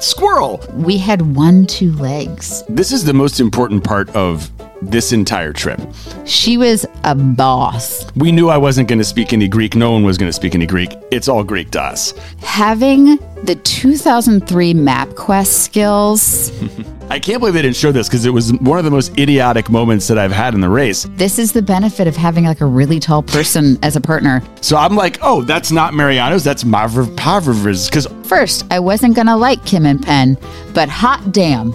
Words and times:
Squirrel. 0.00 0.62
We 0.74 0.98
had 0.98 1.34
one, 1.34 1.66
two 1.66 1.92
legs. 1.92 2.62
This 2.68 2.92
is 2.92 3.04
the 3.04 3.14
most 3.14 3.40
important 3.40 3.82
part 3.82 4.08
of 4.10 4.50
this 4.90 5.12
entire 5.12 5.52
trip. 5.52 5.80
She 6.24 6.56
was 6.56 6.86
a 7.04 7.14
boss. 7.14 8.06
We 8.16 8.32
knew 8.32 8.48
I 8.48 8.56
wasn't 8.56 8.88
going 8.88 8.98
to 8.98 9.04
speak 9.04 9.32
any 9.32 9.48
Greek. 9.48 9.74
No 9.74 9.92
one 9.92 10.02
was 10.04 10.16
going 10.18 10.28
to 10.28 10.32
speak 10.32 10.54
any 10.54 10.66
Greek. 10.66 10.90
It's 11.10 11.28
all 11.28 11.44
Greek 11.44 11.70
to 11.72 11.82
us. 11.82 12.12
Having 12.42 13.16
the 13.44 13.58
2003 13.64 14.74
MapQuest 14.74 15.46
skills, 15.46 16.52
I 17.10 17.20
can't 17.20 17.38
believe 17.38 17.54
they 17.54 17.62
didn't 17.62 17.76
show 17.76 17.92
this 17.92 18.08
because 18.08 18.24
it 18.26 18.30
was 18.30 18.52
one 18.54 18.78
of 18.78 18.84
the 18.84 18.90
most 18.90 19.16
idiotic 19.18 19.70
moments 19.70 20.08
that 20.08 20.18
I've 20.18 20.32
had 20.32 20.54
in 20.54 20.60
the 20.60 20.68
race. 20.68 21.04
this 21.10 21.38
is 21.38 21.52
the 21.52 21.62
benefit 21.62 22.08
of 22.08 22.16
having 22.16 22.44
like 22.44 22.60
a 22.60 22.66
really 22.66 22.98
tall 22.98 23.22
person 23.22 23.78
as 23.82 23.94
a 23.94 24.00
partner. 24.00 24.42
So 24.60 24.76
I'm 24.76 24.96
like, 24.96 25.18
oh, 25.22 25.42
that's 25.42 25.70
not 25.70 25.94
Mariano's, 25.94 26.42
that's 26.42 26.64
Mavr 26.64 27.06
Pavrov's. 27.16 27.86
Because 27.88 28.08
First, 28.24 28.66
I 28.72 28.80
wasn't 28.80 29.14
gonna 29.14 29.36
like 29.36 29.64
Kim 29.64 29.86
and 29.86 30.02
Penn, 30.02 30.36
but 30.74 30.88
hot 30.88 31.30
damn, 31.32 31.72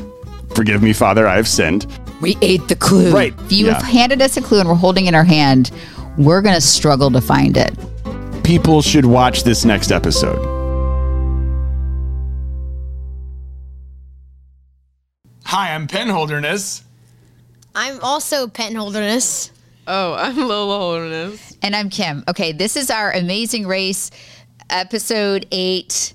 forgive 0.54 0.84
me, 0.84 0.92
Father, 0.92 1.26
I 1.28 1.38
have 1.38 1.48
sinned. 1.48 1.88
We 2.22 2.38
ate 2.42 2.68
the 2.68 2.76
clue. 2.76 3.12
Right, 3.12 3.34
If 3.40 3.52
you 3.52 3.66
yeah. 3.66 3.74
have 3.74 3.84
handed 3.84 4.22
us 4.22 4.38
a 4.38 4.42
clue 4.42 4.60
and 4.60 4.70
we're 4.70 4.76
holding 4.76 5.06
it 5.06 5.10
in 5.10 5.16
our 5.16 5.24
hand, 5.24 5.72
we're 6.18 6.42
gonna 6.42 6.62
struggle 6.62 7.10
to 7.12 7.20
find 7.22 7.58
it. 7.58 7.74
People 8.44 8.82
should 8.82 9.06
watch 9.06 9.44
this 9.44 9.66
next 9.66 9.92
episode. 9.92 10.40
Hi, 15.46 15.74
I'm 15.74 15.88
Penn 15.88 16.08
Holderness. 16.08 16.84
I'm 17.76 18.00
also 18.02 18.48
Penn 18.48 18.76
Holderness. 18.76 19.52
Oh, 19.88 20.14
I'm 20.14 20.38
Lola 20.38 20.78
Holderness. 20.78 21.58
And 21.62 21.76
I'm 21.76 21.90
Kim. 21.90 22.24
Okay, 22.28 22.52
this 22.52 22.78
is 22.78 22.90
our 22.92 23.12
Amazing 23.12 23.68
Race 23.68 24.12
episode 24.70 25.48
eight 25.52 26.14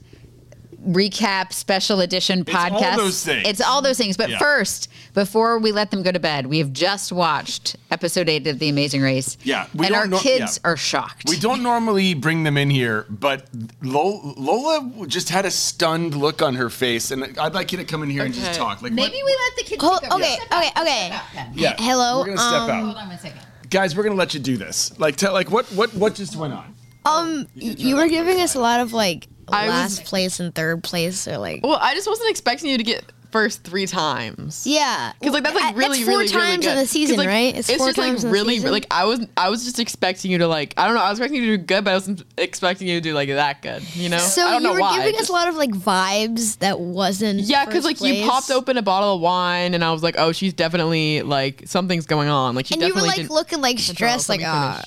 recap 0.85 1.53
special 1.53 2.01
edition 2.01 2.41
It's 2.41 2.55
all 2.55 2.71
podcast. 2.71 2.97
those 2.97 3.25
things. 3.25 3.49
It's 3.49 3.61
all 3.61 3.83
those 3.83 3.99
things. 3.99 4.17
But 4.17 4.31
Yeah. 4.31 4.39
first, 4.39 4.89
before 5.15 5.59
we 5.59 5.73
let 5.73 5.91
them 5.91 6.03
go 6.03 6.13
to 6.13 6.19
bed, 6.21 6.47
we 6.47 6.59
have 6.59 6.73
just 6.73 7.13
watched 7.13 7.77
episode 7.91 8.29
eight 8.29 8.47
of 8.47 8.59
The 8.59 8.69
Amazing 8.69 9.03
Race. 9.03 9.37
Yeah, 9.43 9.67
we 9.75 9.87
and 9.87 9.95
our 9.95 10.07
know- 10.07 10.19
kids 10.19 10.61
yeah. 10.63 10.71
are 10.71 10.77
shocked. 10.77 11.29
We 11.29 11.39
don't 11.39 11.63
normally 11.63 12.15
bring 12.15 12.45
them 12.45 12.57
in 12.57 12.71
here, 12.71 13.07
but 13.09 13.47
Lola, 13.83 14.35
Lola 14.37 15.07
just 15.07 15.29
had 15.31 15.45
a 15.47 15.51
stunned 15.51 16.15
look 16.15 16.43
on 16.43 16.55
her 16.57 16.71
face, 16.71 17.11
and 17.11 17.37
I'd 17.39 17.55
like 17.55 17.73
you 17.73 17.79
to 17.79 17.85
come 17.85 18.03
in 18.03 18.11
here 18.11 18.25
and 18.25 18.35
just 18.35 18.55
talk. 18.55 18.83
Like, 18.83 18.93
Maybe 18.93 19.17
what- 19.17 19.25
we 19.25 19.31
let 19.33 19.57
the 19.57 19.63
kids. 19.71 19.83
Hold- 19.83 20.01
take 20.03 20.13
over. 20.13 20.23
okay, 20.23 20.35
Step 20.37 20.47
okay, 20.53 20.71
okay. 20.81 21.07
step 21.09 21.11
back, 21.11 21.33
Penn. 21.33 21.53
yeah, 21.55 21.75
Hello, 21.79 22.19
We're 22.21 22.27
gonna 22.27 22.39
step 22.39 22.53
um, 22.63 22.71
out, 22.71 22.85
Hold 22.85 22.97
on 22.97 23.09
one 23.09 23.19
second. 23.19 23.41
guys. 23.71 23.97
We're 23.97 24.03
gonna 24.05 24.15
let 24.15 24.35
you 24.35 24.41
do 24.41 24.57
this. 24.57 24.93
Like, 24.99 25.17
tell, 25.17 25.33
like 25.33 25.51
what, 25.51 25.67
what, 25.73 25.93
what 25.95 26.15
just 26.15 26.37
went 26.37 26.53
on? 26.55 26.75
Um, 27.05 27.47
y- 27.55 27.75
you 27.79 27.97
were 27.97 28.09
giving 28.09 28.41
us 28.41 28.55
a 28.57 28.61
lot 28.61 28.81
of 28.81 28.93
like 28.93 29.29
I 29.49 29.67
was- 29.67 29.75
last 29.99 30.05
place 30.05 30.41
and 30.41 30.55
third 30.55 30.83
place, 30.83 31.27
or 31.29 31.39
like 31.39 31.61
Well, 31.65 31.79
I 31.81 31.95
just 31.95 32.09
wasn't 32.09 32.31
expecting 32.31 32.71
you 32.71 32.79
to 32.79 32.85
get 32.85 33.05
first 33.33 33.65
three 33.65 33.87
times. 33.87 34.63
yeah, 34.67 35.13
Because 35.21 35.35
like 35.35 35.43
that's 35.43 35.55
like 35.55 35.77
really, 35.77 35.99
it's 35.99 36.07
four 36.09 36.19
really, 36.21 36.29
times 36.29 36.65
really 36.65 36.79
in 36.79 36.83
the 36.83 36.87
season, 36.87 37.17
like, 37.19 37.29
right? 37.29 37.55
It's, 37.57 37.69
It's 37.69 37.77
four 37.77 37.89
just 37.93 37.99
like 38.25 38.33
really, 38.33 38.61
like 38.61 38.87
I 38.91 39.05
was, 39.05 39.27
I 39.37 39.51
was 39.51 39.65
just 39.65 39.79
expecting 39.79 40.31
you 40.31 40.39
to 40.39 40.47
like, 40.49 40.73
I 40.79 40.87
don't 40.87 40.95
know, 40.95 41.03
I 41.03 41.11
was 41.11 41.19
expecting 41.19 41.43
you 41.43 41.51
to 41.51 41.57
do 41.59 41.65
good, 41.65 41.85
but 41.85 41.91
I 41.91 41.95
wasn't 41.95 42.23
expecting 42.39 42.89
you 42.89 42.95
to 42.95 43.01
do 43.03 43.13
like 43.15 43.29
that 43.29 43.61
good. 43.61 43.83
You 43.95 44.09
know? 44.09 44.19
So 44.19 44.47
I 44.47 44.53
don't 44.53 44.63
you 44.63 44.69
know 44.69 44.75
were 44.75 44.81
why. 44.81 44.97
giving 44.97 45.15
us 45.17 45.23
Just- 45.23 45.31
a 45.31 45.35
lot 45.35 45.49
of 45.49 45.57
like 45.57 45.71
vibes 45.73 46.59
that 46.61 46.81
wasn't. 46.81 47.41
Yeah, 47.41 47.67
because 47.67 47.85
like 47.85 48.01
you 48.01 48.25
popped 48.27 48.51
open 48.51 48.79
a 48.79 48.83
bottle 48.83 49.17
of 49.17 49.21
wine, 49.21 49.75
and 49.75 49.85
I 49.85 49.93
was 49.93 50.03
like, 50.03 50.15
oh, 50.19 50.33
she's 50.33 50.55
definitely 50.55 51.21
like 51.23 51.65
something's 51.67 52.07
going 52.07 52.29
on. 52.29 52.55
Like 52.55 52.67
she 52.67 52.75
and 52.75 52.83
you 52.83 52.89
were 52.95 53.01
definitely 53.01 53.25
like 53.25 53.31
looking 53.31 53.61
like 53.61 53.79
stressed, 53.81 54.31
like 54.31 54.41
ah. 54.45 54.81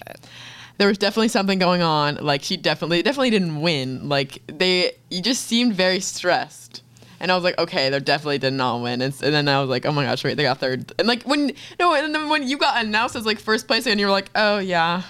Finish. 0.80 0.85
there 0.85 0.88
was 0.88 0.97
definitely 0.97 1.27
something 1.27 1.59
going 1.59 1.81
on. 1.81 2.16
Like 2.16 2.44
she 2.44 2.58
definitely 2.58 3.03
definitely 3.03 3.30
didn't 3.30 3.61
win. 3.61 4.09
Like 4.09 4.41
they 4.47 4.94
you 5.09 5.21
just 5.21 5.45
seemed 5.45 5.73
very 5.73 5.99
stressed. 5.99 6.83
And 7.21 7.31
I 7.31 7.36
was 7.36 7.44
like, 7.44 7.58
okay, 7.59 7.89
they 7.89 7.99
definitely 7.99 8.38
did 8.38 8.53
not 8.53 8.81
win. 8.81 9.02
And, 9.02 9.13
and 9.21 9.33
then 9.33 9.49
I 9.49 9.59
was 9.59 9.69
like, 9.69 9.86
oh 9.86 9.91
my 9.91 10.05
gosh, 10.05 10.23
wait, 10.23 10.36
they 10.37 10.43
got 10.43 10.59
third. 10.59 10.93
And 10.98 11.08
like 11.08 11.23
when 11.23 11.52
no, 11.80 11.93
and 11.93 12.15
then 12.15 12.30
when 12.30 12.48
you 12.48 12.58
got 12.58 12.83
announced 12.83 13.15
as 13.17 13.26
like 13.26 13.39
first 13.39 13.67
place, 13.67 13.87
and 13.87 13.99
you 13.99 14.05
were 14.05 14.11
like, 14.11 14.30
oh 14.36 14.59
yeah. 14.59 15.03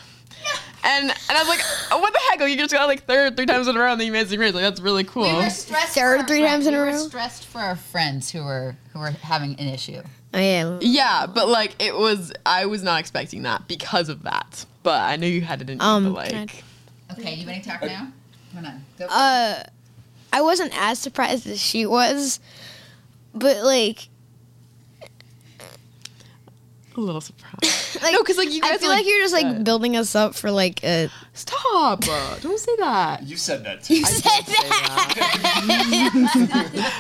And 0.84 1.10
and 1.10 1.14
I 1.30 1.40
was 1.40 1.48
like, 1.50 1.60
oh, 1.92 2.00
what 2.00 2.14
the 2.14 2.20
heck? 2.30 2.40
Like, 2.40 2.50
you 2.50 2.58
just 2.58 2.74
got 2.74 2.88
like 2.88 3.04
third 3.04 3.36
three 3.36 3.46
times 3.46 3.68
in 3.68 3.76
a 3.78 3.80
row 3.80 3.94
in 3.94 4.00
the 4.00 4.08
Amazing 4.08 4.40
Race. 4.40 4.54
Like 4.54 4.64
that's 4.64 4.80
really 4.80 5.04
cool. 5.04 5.24
We 5.24 5.34
were 5.34 5.50
stressed. 5.50 5.94
Third 5.94 6.16
for 6.16 6.22
our 6.22 6.28
three 6.28 6.42
times 6.42 6.66
in 6.68 6.74
a 6.74 6.78
we 6.78 6.86
were 6.86 6.92
row? 6.92 6.98
stressed 6.98 7.46
for 7.46 7.60
our 7.60 7.76
friends 7.76 8.32
who 8.32 8.44
were 8.44 8.78
who 8.94 9.00
were 9.00 9.12
having 9.12 9.60
an 9.60 9.68
issue. 9.68 10.02
Oh 10.34 10.40
yeah. 10.40 10.78
Yeah, 10.82 11.26
but 11.28 11.48
like 11.50 11.76
it 11.84 11.96
was, 11.96 12.34
I 12.46 12.66
was 12.66 12.82
not 12.82 13.00
expecting 13.00 13.44
that 13.44 13.68
because 13.68 14.10
of 14.10 14.24
that. 14.24 14.66
But 14.84 15.02
I 15.02 15.16
knew 15.18 15.28
you 15.28 15.42
had 15.42 15.62
it 15.62 15.70
in 15.70 15.80
you. 15.80 15.84
Um, 15.86 16.14
but 16.14 16.30
can 16.30 16.36
I- 16.38 16.40
like, 16.42 16.64
Okay, 17.20 17.34
you 17.36 17.46
want 17.48 17.64
to 17.64 17.70
talk 17.70 17.82
now? 17.84 18.12
Come 18.54 18.66
on. 18.66 18.86
Go. 18.98 19.06
Uh, 19.08 19.64
I 20.32 20.42
wasn't 20.42 20.72
as 20.80 21.00
surprised 21.00 21.48
as 21.48 21.60
she 21.60 21.86
was, 21.86 22.40
but 23.34 23.58
like, 23.64 24.10
a 27.00 27.06
little 27.06 27.22
surprised. 27.22 27.64
like 28.04 28.14
No, 28.14 28.24
'cause, 28.24 28.38
like, 28.38 28.52
you 28.52 28.62
I 28.64 28.78
feel 28.78 28.90
are, 28.90 28.94
like, 28.94 29.00
like, 29.00 29.06
you're 29.08 29.22
just 29.22 29.34
like 29.34 29.48
good. 29.48 29.64
building 29.64 29.96
us 29.98 30.16
up 30.16 30.36
for 30.36 30.52
like 30.52 30.84
a. 30.84 31.10
Stop! 31.34 32.04
Uh, 32.08 32.38
don't 32.42 32.60
say 32.60 32.76
that. 32.80 33.24
You 33.24 33.38
said 33.38 33.64
that 33.66 33.84
too. 33.84 33.96
You 33.96 34.06
said 34.06 34.46
that. 34.46 35.96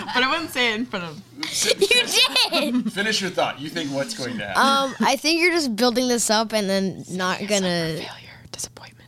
But 0.13 0.23
I 0.23 0.29
wouldn't 0.29 0.49
say 0.51 0.73
it 0.73 0.75
in 0.79 0.85
front 0.85 1.05
of. 1.05 1.21
you 1.81 2.03
did. 2.71 2.91
Finish 2.93 3.21
your 3.21 3.29
thought. 3.29 3.59
You 3.59 3.69
think 3.69 3.91
what's 3.91 4.13
going 4.13 4.37
to 4.37 4.45
happen? 4.45 4.61
Um, 4.61 4.95
I 5.07 5.15
think 5.15 5.39
you're 5.41 5.51
just 5.51 5.75
building 5.75 6.07
this 6.07 6.29
up 6.29 6.53
and 6.53 6.69
then 6.69 7.03
not 7.09 7.39
gonna. 7.47 7.95
Failure, 7.95 8.07
disappointment. 8.51 8.98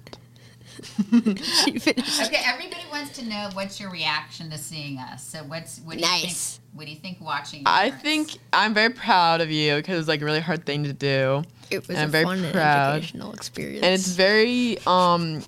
Okay, 1.11 2.41
everybody 2.45 2.81
wants 2.91 3.17
to 3.17 3.25
know 3.25 3.49
what's 3.53 3.79
your 3.79 3.89
reaction 3.91 4.49
to 4.51 4.57
seeing 4.57 4.97
us. 4.97 5.23
So 5.23 5.39
what's 5.39 5.79
what 5.79 5.93
do 5.97 5.99
you 5.99 6.05
Nice. 6.05 6.57
think? 6.57 6.65
What 6.77 6.85
do 6.85 6.91
you 6.91 6.97
think 6.97 7.19
watching? 7.21 7.63
I 7.65 7.87
yours? 7.87 8.01
think 8.01 8.37
I'm 8.53 8.73
very 8.73 8.91
proud 8.93 9.41
of 9.41 9.51
you 9.51 9.75
because 9.75 9.99
it's 9.99 10.07
like 10.07 10.21
a 10.21 10.25
really 10.25 10.39
hard 10.39 10.65
thing 10.65 10.83
to 10.85 10.93
do, 10.93 11.43
It 11.69 11.87
was 11.87 11.89
and 11.97 11.99
I'm 12.05 12.09
very 12.11 12.23
fun 12.25 12.43
and 12.43 12.53
proud. 12.53 12.95
educational 12.97 13.33
experience. 13.33 13.83
and 13.83 13.93
it's 13.93 14.07
very 14.09 14.77
um, 14.87 15.43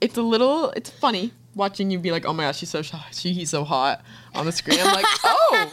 it's 0.00 0.16
a 0.16 0.22
little, 0.22 0.70
it's 0.70 0.90
funny 0.90 1.32
watching 1.54 1.90
you 1.90 1.98
be 1.98 2.12
like, 2.12 2.24
oh 2.24 2.32
my 2.32 2.44
gosh, 2.44 2.58
she's 2.58 2.70
so 2.70 2.82
hot, 2.82 3.08
she, 3.12 3.32
he's 3.32 3.50
so 3.50 3.64
hot 3.64 4.02
on 4.34 4.46
the 4.46 4.52
screen. 4.52 4.78
I'm 4.80 4.94
like, 4.94 5.06
oh. 5.24 5.72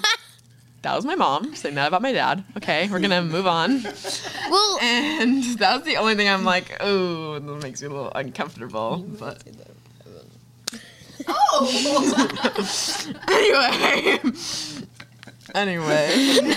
That 0.85 0.95
was 0.95 1.03
my 1.03 1.15
mom 1.15 1.55
saying 1.55 1.73
that 1.75 1.87
about 1.87 2.03
my 2.03 2.11
dad. 2.11 2.43
Okay, 2.57 2.87
we're 2.91 2.99
gonna 2.99 3.23
move 3.23 3.47
on. 3.47 3.81
well, 4.51 4.77
And 4.83 5.43
that 5.57 5.77
was 5.77 5.83
the 5.83 5.97
only 5.97 6.13
thing 6.13 6.29
I'm 6.29 6.43
like, 6.43 6.77
oh, 6.79 7.39
that 7.39 7.63
makes 7.63 7.81
me 7.81 7.87
a 7.87 7.89
little 7.89 8.11
uncomfortable. 8.13 8.97
But 9.19 9.41
oh, 11.27 13.17
anyway, 13.29 14.19
anyway, 15.55 16.37
we're 16.43 16.55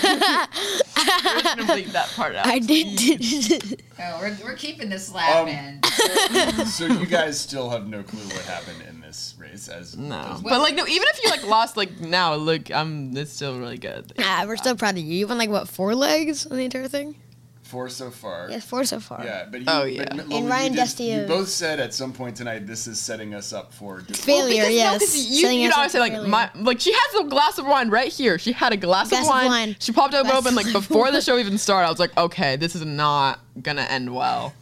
gonna 1.41 1.63
bleep 1.63 1.91
that 1.93 2.11
part 2.15 2.35
out. 2.35 2.45
I 2.45 2.59
did. 2.59 3.81
Oh, 3.99 4.19
we're, 4.21 4.37
we're 4.43 4.55
keeping 4.55 4.89
this 4.89 5.11
laugh 5.11 5.37
Um, 5.41 5.47
in. 5.47 6.65
so 6.67 6.85
you 6.85 7.07
guys 7.07 7.39
still 7.39 7.69
have 7.71 7.87
no 7.87 8.03
clue 8.03 8.19
what 8.27 8.45
happened 8.45 8.83
in 8.87 8.98
this 9.09 9.33
race, 9.39 9.67
as 9.67 9.97
No, 9.97 10.39
but 10.43 10.59
like 10.61 10.75
no, 10.75 10.85
even 10.85 11.07
if 11.13 11.23
you 11.23 11.29
like 11.31 11.45
lost 11.47 11.75
like 11.77 11.99
now, 11.99 12.35
look, 12.35 12.69
I'm 12.71 13.15
it's 13.17 13.33
still 13.33 13.57
really 13.59 13.77
good. 13.79 14.13
ah, 14.19 14.43
we're 14.47 14.55
still 14.57 14.75
proud 14.75 14.97
of 14.97 15.03
you. 15.03 15.13
You 15.15 15.27
won 15.27 15.37
like 15.39 15.49
what 15.49 15.67
four 15.67 15.95
legs 15.95 16.45
on 16.45 16.57
the 16.57 16.63
entire 16.65 16.87
thing? 16.87 17.15
four 17.63 17.87
so 17.87 18.09
far. 18.09 18.47
Yeah, 18.49 18.59
four 18.61 18.83
so 18.83 18.99
far. 18.99 19.23
Yeah, 19.23 19.45
but 19.51 19.59
you, 19.59 19.65
Oh, 19.69 19.83
yeah. 19.83 20.07
M- 20.09 20.31
And 20.31 20.49
Ryan 20.49 20.71
you, 20.73 20.77
Dusty 20.79 21.03
you 21.03 21.25
both 21.27 21.49
said 21.49 21.79
at 21.79 21.93
some 21.93 22.11
point 22.13 22.35
tonight 22.35 22.65
this 22.65 22.87
is 22.87 22.99
setting 22.99 23.35
us 23.35 23.53
up 23.53 23.71
for 23.71 23.99
Failure. 23.99 24.63
Because, 24.65 25.13
no, 25.13 25.19
you, 25.35 25.41
Setting 25.43 25.59
you 25.59 25.67
us 25.69 25.75
know, 25.75 25.81
up 25.83 25.85
I 25.85 25.87
say 25.87 25.91
for 25.91 25.99
like 25.99 26.11
failure. 26.13 26.27
my 26.29 26.49
like 26.55 26.79
she 26.79 26.91
has 26.91 27.21
a 27.21 27.23
glass 27.25 27.59
of 27.59 27.67
wine 27.67 27.89
right 27.91 28.11
here. 28.11 28.39
She 28.39 28.53
had 28.53 28.73
a 28.73 28.77
glass, 28.77 29.09
Glass 29.09 29.21
of, 29.21 29.27
of 29.27 29.35
wine. 29.35 29.47
wine. 29.49 29.75
She 29.79 29.91
popped 29.91 30.15
it 30.15 30.25
open 30.25 30.55
like 30.55 30.71
before 30.73 31.11
the 31.11 31.21
show 31.21 31.37
even 31.37 31.59
started. 31.59 31.85
I 31.85 31.91
was 31.91 31.99
like, 31.99 32.17
okay, 32.17 32.55
this 32.55 32.73
is 32.75 32.83
not 32.83 33.39
gonna 33.61 33.83
end 33.83 34.15
well. 34.15 34.55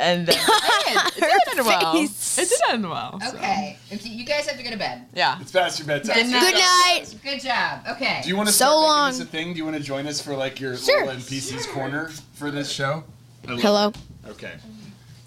And 0.00 0.26
then 0.26 0.36
it 0.38 1.14
did. 1.14 1.24
It 1.24 1.42
did 1.48 1.58
end 1.58 1.66
well. 1.66 1.92
face. 1.94 2.38
It 2.38 2.48
did 2.48 2.60
end 2.72 2.88
well. 2.88 3.20
so, 3.20 3.36
Okay, 3.36 3.76
if 3.90 4.06
you, 4.06 4.12
you 4.12 4.24
guys 4.24 4.46
have 4.48 4.56
to 4.56 4.62
go 4.62 4.70
to 4.70 4.76
bed. 4.76 5.06
Yeah. 5.14 5.38
It's 5.40 5.52
past 5.52 5.78
your 5.78 5.86
bedtime. 5.86 6.14
Good 6.16 6.26
night. 6.30 6.40
Good 6.40 6.54
night. 6.54 7.14
Good 7.22 7.40
job. 7.40 7.80
Okay. 7.90 8.20
Do 8.22 8.28
you 8.28 8.36
want 8.36 8.48
to 8.48 8.52
So 8.52 8.64
start 8.66 8.76
long. 8.76 9.04
making 9.10 9.18
this 9.18 9.28
a 9.28 9.30
thing? 9.30 9.52
Do 9.52 9.58
you 9.58 9.64
want 9.64 9.76
to 9.76 9.82
join 9.82 10.06
us 10.06 10.20
for 10.20 10.34
like 10.34 10.58
your 10.60 10.76
Sure. 10.76 11.00
Lola 11.02 11.12
and 11.14 11.22
PC's 11.22 11.66
corner 11.66 12.10
for 12.34 12.50
this 12.50 12.70
show? 12.70 13.04
Hello. 13.46 13.88
it. 13.88 13.96
Okay. 14.30 14.52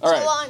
All 0.02 0.12
right. 0.12 0.20
So 0.20 0.26
long. 0.26 0.48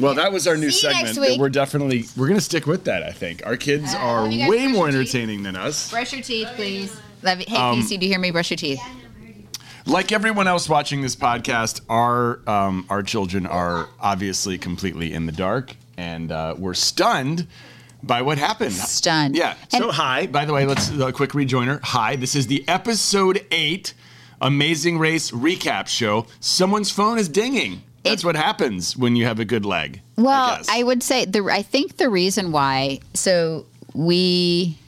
Well, 0.00 0.14
that 0.14 0.32
was 0.32 0.46
our 0.48 0.56
new 0.56 0.70
See 0.70 0.86
you 0.88 0.92
segment. 0.94 1.16
next 1.16 1.18
week. 1.28 1.40
We're 1.40 1.48
definitely 1.50 2.04
we're 2.16 2.28
gonna 2.28 2.40
stick 2.40 2.66
with 2.66 2.84
that. 2.84 3.02
I 3.02 3.10
think 3.12 3.44
our 3.46 3.56
kids 3.56 3.92
Uh, 3.94 3.98
are 3.98 4.24
way 4.28 4.66
more 4.66 4.88
your 4.90 5.02
teeth? 5.02 5.14
entertaining 5.14 5.42
than 5.42 5.56
us. 5.56 5.90
Brush 5.90 6.12
your 6.12 6.22
teeth, 6.22 6.48
please. 6.56 6.96
Love 7.22 7.40
you. 7.40 7.46
Hey, 7.48 7.56
Um, 7.56 7.80
PC, 7.80 7.98
do 7.98 8.06
you 8.06 8.12
hear 8.12 8.18
me? 8.20 8.30
Brush 8.30 8.50
your 8.50 8.56
teeth. 8.56 8.80
Like 9.86 10.12
everyone 10.12 10.48
else 10.48 10.68
watching 10.68 11.02
this 11.02 11.14
podcast, 11.14 11.82
our 11.90 12.40
um, 12.48 12.86
our 12.88 13.02
children 13.02 13.46
are 13.46 13.88
obviously 14.00 14.56
completely 14.56 15.12
in 15.12 15.26
the 15.26 15.32
dark, 15.32 15.76
and 15.98 16.32
uh, 16.32 16.54
we're 16.56 16.72
stunned 16.74 17.46
by 18.02 18.22
what 18.22 18.38
happened. 18.38 18.72
Stunned. 18.72 19.36
Yeah. 19.36 19.56
And- 19.72 19.82
So 19.82 19.90
hi. 19.90 20.26
By 20.26 20.46
the 20.46 20.52
way, 20.54 20.64
let's 20.64 20.90
a 20.90 21.12
quick 21.12 21.30
rejoiner. 21.30 21.80
Hi. 21.82 22.16
This 22.16 22.34
is 22.34 22.46
the 22.46 22.66
episode 22.66 23.44
eight 23.50 23.92
Amazing 24.40 24.98
Race 24.98 25.30
recap 25.32 25.86
show. 25.86 26.26
Someone's 26.40 26.90
phone 26.90 27.18
is 27.18 27.28
dinging. 27.28 27.82
That's 28.04 28.22
It- 28.22 28.26
what 28.26 28.36
happens 28.36 28.96
when 28.96 29.16
you 29.16 29.26
have 29.26 29.38
a 29.38 29.44
good 29.44 29.66
leg. 29.66 30.00
Well, 30.16 30.56
guess. 30.56 30.68
I, 30.70 30.82
would 30.82 31.02
say 31.02 31.24
the 31.26 31.44
I 31.50 31.60
think 31.62 31.98
the 31.98 32.08
reason 32.08 32.52
why 32.52 33.00
so 33.12 33.66
we 33.94 34.78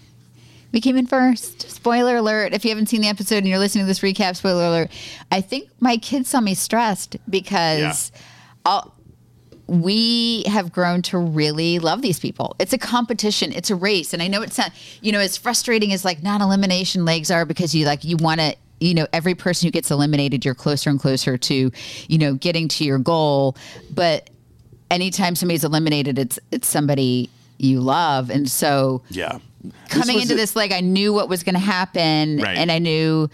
We 0.76 0.82
came 0.82 0.98
in 0.98 1.06
first. 1.06 1.70
Spoiler 1.70 2.16
alert. 2.16 2.52
If 2.52 2.62
you 2.62 2.68
haven't 2.68 2.90
seen 2.90 3.00
the 3.00 3.08
episode 3.08 3.38
and 3.38 3.46
you're 3.46 3.58
listening 3.58 3.84
to 3.84 3.86
this 3.86 4.00
recap, 4.00 4.36
spoiler 4.36 4.66
alert. 4.66 4.90
I 5.32 5.40
think 5.40 5.70
my 5.80 5.96
kids 5.96 6.28
saw 6.28 6.42
me 6.42 6.52
stressed 6.52 7.16
because 7.30 8.12
all, 8.66 8.94
we 9.66 10.42
have 10.42 10.74
grown 10.74 11.00
to 11.00 11.16
really 11.16 11.78
love 11.78 12.02
these 12.02 12.20
people. 12.20 12.56
It's 12.58 12.74
a 12.74 12.78
competition, 12.78 13.54
it's 13.54 13.70
a 13.70 13.74
race. 13.74 14.12
And 14.12 14.22
I 14.22 14.28
know 14.28 14.42
it's 14.42 14.58
not, 14.58 14.70
you 15.00 15.12
know, 15.12 15.18
as 15.18 15.38
frustrating 15.38 15.94
as 15.94 16.04
like 16.04 16.22
non 16.22 16.42
elimination 16.42 17.06
legs 17.06 17.30
are 17.30 17.46
because 17.46 17.74
you 17.74 17.86
like, 17.86 18.04
you 18.04 18.18
want 18.18 18.42
to, 18.42 18.54
you 18.78 18.92
know, 18.92 19.06
every 19.14 19.34
person 19.34 19.68
who 19.68 19.70
gets 19.70 19.90
eliminated, 19.90 20.44
you're 20.44 20.54
closer 20.54 20.90
and 20.90 21.00
closer 21.00 21.38
to, 21.38 21.70
you 22.06 22.18
know, 22.18 22.34
getting 22.34 22.68
to 22.68 22.84
your 22.84 22.98
goal. 22.98 23.56
But 23.90 24.28
anytime 24.90 25.36
somebody's 25.36 25.64
eliminated, 25.64 26.18
it's, 26.18 26.38
it's 26.52 26.68
somebody 26.68 27.30
you 27.56 27.80
love. 27.80 28.28
And 28.28 28.46
so, 28.46 29.02
Yeah. 29.08 29.38
Coming 29.88 30.16
was 30.16 30.24
into 30.24 30.34
a- 30.34 30.36
this 30.36 30.56
leg, 30.56 30.72
I 30.72 30.80
knew 30.80 31.12
what 31.12 31.28
was 31.28 31.42
going 31.42 31.54
to 31.54 31.60
happen, 31.60 32.38
Right. 32.38 32.56
and 32.58 32.70
I 32.72 32.78
knew 32.78 33.28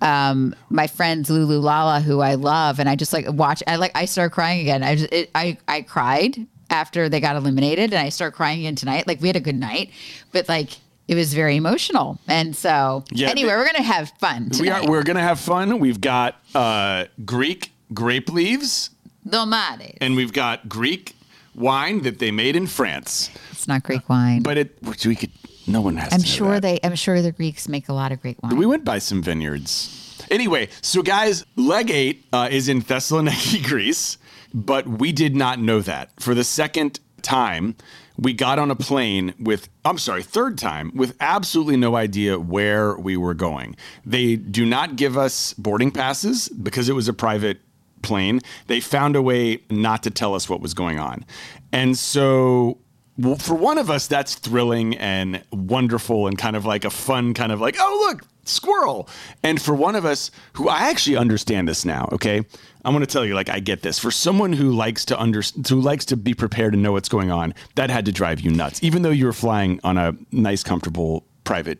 um, 0.00 0.54
my 0.68 0.86
friends 0.86 1.30
Lulu 1.30 1.58
Lala, 1.58 2.00
who 2.00 2.20
I 2.20 2.34
love, 2.34 2.78
and 2.80 2.88
I 2.88 2.96
just 2.96 3.12
like 3.12 3.26
watch. 3.30 3.62
I 3.66 3.76
like 3.76 3.92
I 3.94 4.04
started 4.06 4.30
crying 4.30 4.60
again. 4.60 4.82
I 4.82 4.96
just 4.96 5.12
it, 5.12 5.30
I 5.34 5.58
I 5.68 5.82
cried 5.82 6.46
after 6.70 7.08
they 7.08 7.20
got 7.20 7.36
eliminated, 7.36 7.92
and 7.92 8.04
I 8.04 8.08
started 8.08 8.34
crying 8.36 8.60
again 8.60 8.74
tonight. 8.74 9.06
Like 9.06 9.20
we 9.20 9.28
had 9.28 9.36
a 9.36 9.40
good 9.40 9.58
night, 9.58 9.90
but 10.32 10.48
like 10.48 10.70
it 11.06 11.14
was 11.14 11.34
very 11.34 11.56
emotional, 11.56 12.18
and 12.26 12.56
so 12.56 13.04
Yeah, 13.12 13.28
anyway, 13.28 13.52
we're 13.52 13.66
gonna 13.66 13.82
have 13.82 14.10
fun. 14.18 14.50
We 14.58 14.70
are 14.70 14.84
we're 14.88 15.02
gonna 15.04 15.20
have 15.22 15.38
fun. 15.38 15.78
We've 15.78 16.00
got 16.00 16.36
uh, 16.54 17.04
Greek 17.24 17.70
grape 17.94 18.28
leaves 18.28 18.90
Domades. 19.28 19.98
and 20.00 20.16
we've 20.16 20.32
got 20.32 20.68
Greek 20.68 21.14
wine 21.54 22.02
that 22.02 22.18
they 22.18 22.30
made 22.32 22.56
in 22.56 22.66
France. 22.66 23.30
It's 23.52 23.68
not 23.68 23.84
Greek 23.84 24.08
wine. 24.08 24.42
But 24.42 24.58
it 24.58 24.82
which 24.82 25.06
we 25.06 25.14
could 25.14 25.30
no 25.66 25.80
one 25.80 25.96
has 25.96 26.12
I'm 26.12 26.22
sure 26.22 26.60
they. 26.60 26.78
I'm 26.82 26.94
sure 26.94 27.22
the 27.22 27.32
Greeks 27.32 27.68
make 27.68 27.88
a 27.88 27.92
lot 27.92 28.12
of 28.12 28.20
Greek 28.20 28.42
wine. 28.42 28.56
We 28.56 28.66
went 28.66 28.84
by 28.84 28.98
some 28.98 29.22
vineyards. 29.22 29.98
Anyway, 30.30 30.68
so 30.80 31.02
guys, 31.02 31.44
leg 31.56 31.90
eight 31.90 32.24
uh, 32.32 32.48
is 32.50 32.68
in 32.68 32.82
Thessaloniki, 32.82 33.64
Greece, 33.68 34.18
but 34.54 34.86
we 34.86 35.12
did 35.12 35.36
not 35.36 35.58
know 35.58 35.80
that. 35.80 36.10
For 36.20 36.34
the 36.34 36.44
second 36.44 37.00
time, 37.22 37.76
we 38.18 38.32
got 38.32 38.58
on 38.58 38.70
a 38.70 38.76
plane 38.76 39.34
with, 39.38 39.68
I'm 39.84 39.98
sorry, 39.98 40.22
third 40.22 40.58
time, 40.58 40.92
with 40.94 41.16
absolutely 41.20 41.76
no 41.76 41.96
idea 41.96 42.38
where 42.38 42.96
we 42.96 43.16
were 43.16 43.34
going. 43.34 43.76
They 44.04 44.36
do 44.36 44.64
not 44.64 44.96
give 44.96 45.16
us 45.16 45.54
boarding 45.54 45.90
passes 45.90 46.48
because 46.48 46.88
it 46.88 46.94
was 46.94 47.08
a 47.08 47.12
private 47.12 47.58
plane. 48.02 48.40
They 48.66 48.80
found 48.80 49.16
a 49.16 49.22
way 49.22 49.60
not 49.70 50.02
to 50.02 50.10
tell 50.10 50.34
us 50.34 50.48
what 50.48 50.60
was 50.60 50.74
going 50.74 50.98
on. 50.98 51.24
And 51.72 51.96
so 51.96 52.78
well, 53.18 53.36
for 53.36 53.54
one 53.54 53.78
of 53.78 53.90
us, 53.90 54.06
that's 54.06 54.34
thrilling 54.34 54.96
and 54.96 55.42
wonderful 55.52 56.26
and 56.26 56.38
kind 56.38 56.56
of 56.56 56.64
like 56.64 56.84
a 56.84 56.90
fun 56.90 57.34
kind 57.34 57.52
of 57.52 57.60
like, 57.60 57.76
oh, 57.78 58.06
look, 58.08 58.22
squirrel. 58.44 59.08
And 59.42 59.60
for 59.60 59.74
one 59.74 59.94
of 59.96 60.04
us 60.04 60.30
who 60.54 60.68
I 60.68 60.88
actually 60.90 61.16
understand 61.16 61.68
this 61.68 61.84
now, 61.84 62.08
okay? 62.12 62.38
I'm 62.84 62.92
going 62.92 63.04
to 63.04 63.12
tell 63.12 63.24
you, 63.24 63.34
like, 63.34 63.48
I 63.48 63.60
get 63.60 63.82
this. 63.82 63.98
For 63.98 64.10
someone 64.10 64.52
who 64.52 64.72
likes 64.72 65.04
to 65.06 65.20
under, 65.20 65.42
who 65.68 65.80
likes 65.80 66.04
to 66.06 66.16
be 66.16 66.34
prepared 66.34 66.72
and 66.74 66.82
know 66.82 66.92
what's 66.92 67.08
going 67.08 67.30
on, 67.30 67.54
that 67.74 67.90
had 67.90 68.06
to 68.06 68.12
drive 68.12 68.40
you 68.40 68.50
nuts, 68.50 68.82
even 68.82 69.02
though 69.02 69.10
you 69.10 69.26
were 69.26 69.32
flying 69.32 69.78
on 69.84 69.98
a 69.98 70.16
nice, 70.32 70.62
comfortable 70.64 71.24
private 71.44 71.78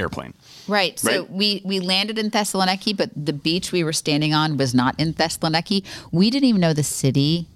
airplane. 0.00 0.32
Right. 0.68 0.98
So 0.98 1.22
Right. 1.22 1.30
we 1.30 1.62
we 1.64 1.80
landed 1.80 2.18
in 2.18 2.30
Thessaloniki, 2.30 2.96
but 2.96 3.10
the 3.16 3.32
beach 3.32 3.72
we 3.72 3.82
were 3.82 3.92
standing 3.92 4.32
on 4.32 4.56
was 4.56 4.72
not 4.74 4.94
in 4.98 5.12
Thessaloniki. 5.12 5.84
We 6.12 6.30
didn't 6.30 6.48
even 6.48 6.60
know 6.60 6.72
the 6.72 6.84
city 6.84 7.48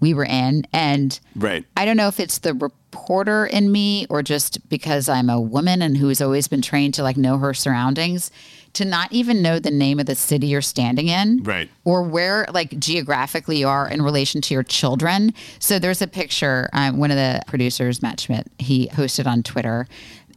we 0.00 0.14
were 0.14 0.24
in, 0.24 0.66
and 0.72 1.18
Right. 1.34 1.64
I 1.76 1.84
don't 1.84 1.96
know 1.96 2.08
if 2.08 2.20
it's 2.20 2.38
the 2.38 2.54
reporter 2.54 3.46
in 3.46 3.70
me 3.70 4.06
or 4.08 4.22
just 4.22 4.68
because 4.68 5.08
I'm 5.08 5.28
a 5.30 5.40
woman 5.40 5.82
and 5.82 5.96
who's 5.96 6.20
always 6.20 6.48
been 6.48 6.62
trained 6.62 6.94
to 6.94 7.02
like 7.02 7.16
know 7.16 7.38
her 7.38 7.54
surroundings, 7.54 8.30
to 8.74 8.84
not 8.84 9.12
even 9.12 9.42
know 9.42 9.58
the 9.58 9.70
name 9.70 9.98
of 9.98 10.06
the 10.06 10.14
city 10.14 10.48
you're 10.48 10.60
standing 10.62 11.08
in, 11.08 11.42
Right. 11.42 11.68
Or 11.84 12.02
where 12.02 12.46
like 12.52 12.78
geographically 12.78 13.58
you 13.58 13.68
are 13.68 13.88
in 13.88 14.02
relation 14.02 14.40
to 14.42 14.54
your 14.54 14.62
children. 14.62 15.32
So 15.58 15.78
there's 15.78 16.02
a 16.02 16.06
picture. 16.06 16.68
Um, 16.72 16.98
one 16.98 17.10
of 17.10 17.16
the 17.16 17.42
producers, 17.46 18.02
Matt 18.02 18.20
Schmidt, 18.20 18.46
he 18.58 18.88
posted 18.92 19.26
on 19.26 19.42
Twitter. 19.42 19.86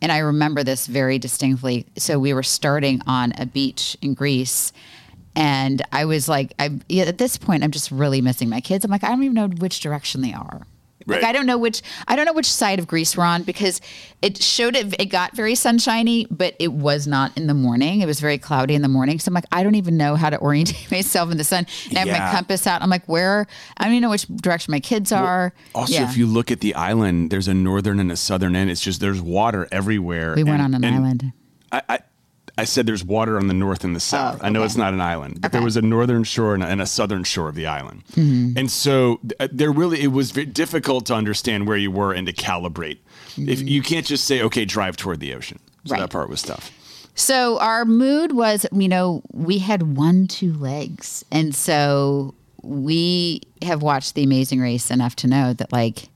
And 0.01 0.11
I 0.11 0.17
remember 0.19 0.63
this 0.63 0.87
very 0.87 1.19
distinctly. 1.19 1.85
So 1.97 2.17
we 2.17 2.33
were 2.33 2.41
starting 2.41 3.01
on 3.05 3.33
a 3.37 3.45
beach 3.45 3.95
in 4.01 4.15
Greece, 4.15 4.73
and 5.35 5.81
I 5.91 6.05
was 6.05 6.27
like, 6.29 6.53
I 6.59 6.79
yeah, 6.89 7.03
at 7.05 7.17
this 7.17 7.37
point, 7.37 7.63
I'm 7.63 7.71
just 7.71 7.91
really 7.91 8.21
missing 8.21 8.49
my 8.49 8.61
kids. 8.61 8.83
I'm 8.85 8.91
like, 8.91 9.03
I 9.03 9.07
don't 9.09 9.23
even 9.23 9.35
know 9.35 9.47
which 9.47 9.79
direction 9.79 10.21
they 10.21 10.33
are. 10.33 10.61
Like 11.07 11.23
Right. 11.23 11.23
I 11.23 11.31
don't 11.31 11.47
know 11.47 11.57
which 11.57 11.81
I 12.07 12.15
don't 12.15 12.25
know 12.27 12.33
which 12.33 12.45
side 12.45 12.77
of 12.77 12.85
Greece 12.85 13.17
we're 13.17 13.23
on 13.23 13.41
because 13.41 13.81
it 14.21 14.39
showed 14.41 14.75
it 14.75 14.93
it 15.01 15.05
got 15.07 15.35
very 15.35 15.55
sunshiny, 15.55 16.27
but 16.29 16.55
it 16.59 16.73
was 16.73 17.07
not 17.07 17.35
in 17.35 17.47
the 17.47 17.55
morning. 17.55 18.01
It 18.01 18.05
was 18.05 18.19
very 18.19 18.37
cloudy 18.37 18.75
in 18.75 18.83
the 18.83 18.87
morning. 18.87 19.17
So 19.17 19.29
I'm 19.29 19.33
like, 19.33 19.45
I 19.51 19.63
don't 19.63 19.73
even 19.73 19.97
know 19.97 20.15
how 20.15 20.29
to 20.29 20.37
orientate 20.37 20.91
myself 20.91 21.31
in 21.31 21.37
the 21.37 21.43
sun. 21.43 21.65
And 21.89 21.97
I 21.97 22.01
have 22.01 22.07
my 22.09 22.31
compass 22.31 22.67
out. 22.67 22.83
I'm 22.83 22.89
like, 22.91 23.05
where 23.07 23.47
I 23.77 23.85
don't 23.85 23.93
even 23.93 24.03
know 24.03 24.11
which 24.11 24.27
direction 24.27 24.73
my 24.73 24.79
kids 24.79 25.11
are. 25.11 25.53
Also, 25.73 25.91
Yeah. 25.93 26.07
if 26.07 26.17
you 26.17 26.27
look 26.27 26.51
at 26.51 26.59
the 26.59 26.75
island, 26.75 27.31
there's 27.31 27.47
a 27.47 27.53
northern 27.55 27.99
and 27.99 28.11
a 28.11 28.15
southern 28.15 28.55
end. 28.55 28.69
It's 28.69 28.81
just 28.81 29.01
there's 29.01 29.21
water 29.21 29.67
everywhere. 29.71 30.35
we 30.35 30.43
went 30.43 30.61
And- 30.61 30.75
on 30.75 30.83
an 30.83 30.83
and 30.83 30.95
island. 31.03 31.33
I, 31.71 31.81
I, 31.89 31.99
I 32.61 32.65
said 32.65 32.85
there's 32.85 33.03
water 33.03 33.37
on 33.37 33.47
the 33.47 33.53
north 33.53 33.83
and 33.83 33.95
the 33.95 33.99
south. 33.99 34.39
I 34.43 34.49
know 34.49 34.61
Oh, 34.61 34.65
it's 34.65 34.75
not 34.77 34.93
an 34.93 35.01
island, 35.01 35.41
but 35.41 35.51
there 35.51 35.61
was 35.63 35.77
a 35.77 35.81
northern 35.81 36.23
shore 36.23 36.53
and 36.53 36.63
a, 36.63 36.67
and 36.67 36.81
a 36.81 36.85
southern 36.85 37.23
shore 37.23 37.49
of 37.49 37.55
the 37.55 37.65
island. 37.65 38.03
Mm-hmm. 38.13 38.57
And 38.57 38.69
so 38.69 39.19
th- 39.27 39.51
there 39.51 39.71
really, 39.71 40.01
it 40.01 40.11
was 40.11 40.31
very 40.31 40.45
difficult 40.45 41.05
to 41.07 41.15
understand 41.15 41.67
where 41.67 41.77
you 41.77 41.91
were 41.91 42.13
and 42.13 42.27
to 42.27 42.33
calibrate. 42.33 42.99
If 43.37 43.61
you 43.61 43.81
can't 43.81 44.05
just 44.05 44.25
say, 44.25 44.41
okay, 44.43 44.65
drive 44.65 44.95
toward 44.97 45.19
the 45.19 45.33
ocean. 45.33 45.59
So 45.85 45.93
Right. 45.93 46.01
that 46.01 46.09
part 46.11 46.29
was 46.29 46.43
tough. 46.43 46.69
So 47.15 47.57
our 47.59 47.83
mood 47.85 48.31
was, 48.33 48.65
you 48.71 48.87
know, 48.87 49.21
we 49.33 49.57
had 49.57 49.97
one, 49.97 50.27
two 50.27 50.53
legs. 50.53 51.25
And 51.31 51.55
so 51.55 52.35
we 52.61 53.41
have 53.63 53.81
watched 53.81 54.13
The 54.15 54.23
Amazing 54.23 54.59
Race 54.61 54.91
enough 54.91 55.15
to 55.17 55.27
know 55.27 55.53
that, 55.53 55.71
like, 55.71 56.09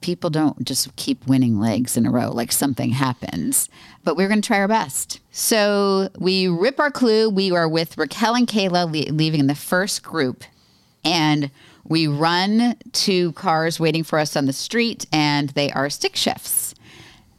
people 0.00 0.30
don't 0.30 0.64
just 0.64 0.94
keep 0.96 1.26
winning 1.26 1.58
legs 1.58 1.96
in 1.96 2.06
a 2.06 2.10
row. 2.10 2.30
Like, 2.30 2.52
something 2.52 2.90
happens. 2.90 3.68
But 4.04 4.16
we're 4.16 4.28
going 4.28 4.42
to 4.42 4.46
try 4.46 4.58
our 4.58 4.68
best. 4.68 5.20
So 5.32 6.10
we 6.18 6.46
rip 6.46 6.78
our 6.78 6.90
clue. 6.90 7.30
We 7.30 7.50
are 7.52 7.68
with 7.68 7.96
Raquel 7.96 8.34
and 8.36 8.46
Kayla 8.46 8.84
le- 8.86 9.12
leaving 9.12 9.40
in 9.40 9.46
the 9.46 9.54
first 9.54 10.02
group. 10.02 10.44
And 11.04 11.50
we 11.84 12.06
run 12.06 12.76
to 12.92 13.32
cars 13.32 13.80
waiting 13.80 14.04
for 14.04 14.18
us 14.18 14.36
on 14.36 14.46
the 14.46 14.52
street, 14.52 15.06
and 15.12 15.50
they 15.50 15.70
are 15.72 15.90
stick 15.90 16.16
shifts. 16.16 16.74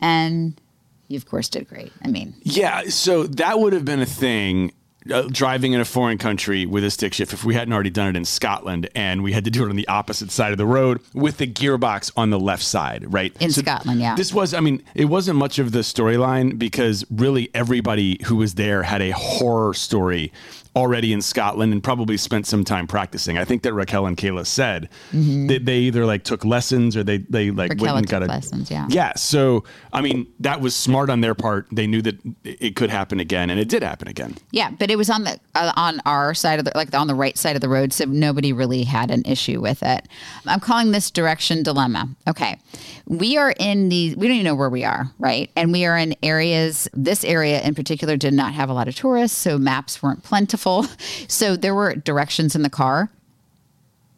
And 0.01 0.59
you, 1.07 1.17
of 1.17 1.25
course, 1.27 1.49
did 1.49 1.67
great. 1.67 1.91
I 2.03 2.07
mean, 2.07 2.33
Yeah, 2.43 2.83
so 2.89 3.23
that 3.23 3.59
would 3.59 3.73
have 3.73 3.85
been 3.85 4.01
a 4.01 4.05
thing. 4.05 4.73
Uh, 5.11 5.21
driving 5.29 5.73
in 5.73 5.79
a 5.79 5.85
foreign 5.85 6.17
country 6.17 6.65
with 6.65 6.83
a 6.83 6.89
stick 6.89 7.13
shift 7.13 7.31
if 7.31 7.45
we 7.45 7.53
hadn't 7.53 7.71
already 7.71 7.91
done 7.91 8.07
it 8.07 8.15
in 8.15 8.25
Scotland 8.25 8.89
and 8.95 9.21
we 9.21 9.33
had 9.33 9.45
to 9.45 9.51
do 9.51 9.63
it 9.63 9.69
on 9.69 9.75
the 9.75 9.87
opposite 9.87 10.31
side 10.31 10.51
of 10.51 10.57
the 10.57 10.65
road 10.65 10.99
with 11.13 11.37
the 11.37 11.45
gearbox 11.45 12.11
on 12.17 12.31
the 12.31 12.39
left 12.39 12.63
side, 12.63 13.05
right? 13.13 13.31
In 13.39 13.51
Scotland, 13.51 13.99
yeah. 13.99 14.15
This 14.15 14.33
was, 14.33 14.55
I 14.55 14.61
mean, 14.61 14.81
it 14.95 15.05
wasn't 15.05 15.37
much 15.37 15.59
of 15.59 15.73
the 15.73 15.79
storyline 15.79 16.57
because 16.57 17.05
really 17.11 17.51
everybody 17.53 18.19
who 18.25 18.37
was 18.37 18.55
there 18.55 18.81
had 18.81 19.03
a 19.03 19.11
horror 19.11 19.75
story 19.75 20.31
already 20.75 21.13
in 21.13 21.21
Scotland 21.21 21.71
and 21.71 21.83
probably 21.83 22.17
spent 22.17 22.45
some 22.45 22.63
time 22.63 22.87
practicing. 22.87 23.37
I 23.37 23.45
think 23.45 23.63
that 23.63 23.73
Raquel 23.73 24.05
and 24.05 24.17
Kayla 24.17 24.45
said 24.45 24.89
that 25.11 25.61
they 25.63 25.77
either 25.79 26.05
like 26.05 26.23
took 26.23 26.43
lessons 26.43 26.97
or 26.97 27.03
they 27.03 27.19
they 27.19 27.51
like 27.51 27.71
Mm-hmm. 27.71 27.81
Raquel 27.81 27.95
went 27.95 28.05
and 28.05 28.11
got 28.11 28.23
a 28.23 28.25
lessons, 28.25 28.69
yeah. 28.69 28.85
yeah. 28.89 29.13
So 29.15 29.63
I 29.93 30.01
mean, 30.01 30.27
that 30.39 30.61
was 30.61 30.75
smart 30.75 31.09
on 31.09 31.21
their 31.21 31.33
part. 31.35 31.67
They 31.71 31.87
knew 31.87 32.01
that 32.01 32.19
it 32.43 32.75
could 32.75 32.89
happen 32.89 33.19
again, 33.19 33.49
and 33.49 33.59
it 33.59 33.69
did 33.69 33.81
happen 33.83 34.07
again. 34.07 34.35
Yeah, 34.51 34.71
but 34.71 34.91
it 34.91 34.97
was 34.97 35.09
on 35.09 35.23
the 35.23 35.39
uh, 35.55 35.71
on 35.75 36.01
our 36.05 36.33
side 36.33 36.59
of 36.59 36.65
the 36.65 36.71
like 36.75 36.93
on 36.93 37.07
the 37.07 37.15
right 37.15 37.37
side 37.37 37.55
of 37.55 37.61
the 37.61 37.69
road, 37.69 37.93
so 37.93 38.05
nobody 38.05 38.53
really 38.53 38.83
had 38.83 39.11
an 39.11 39.23
issue 39.25 39.61
with 39.61 39.81
it. 39.81 40.07
I'm 40.45 40.59
calling 40.59 40.91
this 40.91 41.09
direction 41.09 41.63
dilemma. 41.63 42.09
Okay, 42.27 42.59
we 43.07 43.37
are 43.37 43.53
in 43.59 43.89
the 43.89 44.15
we 44.15 44.27
don't 44.27 44.35
even 44.35 44.45
know 44.45 44.55
where 44.55 44.69
we 44.69 44.83
are, 44.83 45.09
right? 45.19 45.49
And 45.55 45.71
we 45.71 45.85
are 45.85 45.97
in 45.97 46.15
areas. 46.21 46.87
This 46.93 47.23
area 47.23 47.61
in 47.61 47.75
particular 47.75 48.17
did 48.17 48.33
not 48.33 48.53
have 48.53 48.69
a 48.69 48.73
lot 48.73 48.87
of 48.87 48.95
tourists, 48.95 49.37
so 49.37 49.57
maps 49.57 50.03
weren't 50.03 50.23
plentiful. 50.23 50.64
So 51.27 51.55
there 51.55 51.73
were 51.75 51.95
directions 51.95 52.55
in 52.55 52.61
the 52.61 52.69
car, 52.69 53.09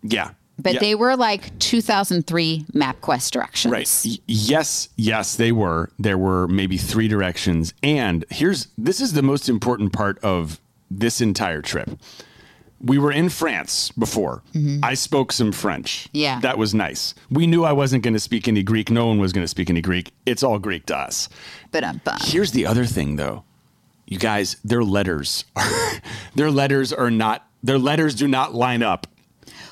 Yeah. 0.03 0.31
but 0.59 0.73
Yeah. 0.75 0.79
they 0.79 0.95
were 0.95 1.15
like 1.15 1.57
2003 1.59 2.65
MapQuest 2.73 3.31
directions. 3.31 3.71
Right. 3.71 4.01
Y- 4.05 4.17
yes, 4.27 4.89
yes, 4.95 5.35
they 5.35 5.51
were. 5.51 5.89
There 5.99 6.17
were 6.17 6.47
maybe 6.47 6.77
three 6.77 7.07
directions. 7.07 7.73
And 7.83 8.25
here's 8.29 8.67
this 8.77 8.99
is 9.01 9.13
the 9.13 9.21
most 9.23 9.49
important 9.49 9.93
part 9.93 10.17
of 10.23 10.59
this 10.89 11.21
entire 11.21 11.61
trip. 11.61 11.89
We 12.79 12.99
were 12.99 13.11
in 13.11 13.29
France 13.29 13.91
before. 13.97 14.43
I 14.83 14.93
spoke 14.93 15.31
some 15.31 15.51
French. 15.51 15.89
Mm-hmm. 16.09 16.17
Yeah. 16.17 16.39
That 16.41 16.59
was 16.59 16.75
nice. 16.75 17.15
We 17.31 17.47
knew 17.47 17.63
I 17.63 17.71
wasn't 17.71 18.03
going 18.03 18.13
to 18.13 18.19
speak 18.19 18.47
any 18.47 18.61
Greek. 18.61 18.91
No 18.91 19.07
one 19.07 19.17
was 19.17 19.33
going 19.33 19.43
to 19.43 19.47
speak 19.47 19.69
any 19.71 19.81
Greek. 19.81 20.11
It's 20.27 20.43
all 20.43 20.59
Greek 20.59 20.85
to 20.87 20.95
us. 20.97 21.27
But 21.71 21.83
um, 21.83 22.01
but 22.03 22.21
Here's 22.23 22.51
the 22.51 22.67
other 22.67 22.85
thing 22.85 23.15
though. 23.15 23.43
You 24.07 24.17
guys, 24.17 24.55
their 24.63 24.83
letters 24.83 25.45
are 25.55 25.69
their 26.35 26.49
letters 26.49 26.91
are 26.93 27.11
not 27.11 27.47
their 27.63 27.77
letters 27.77 28.15
do 28.15 28.27
not 28.27 28.53
line 28.55 28.81
up 28.83 29.07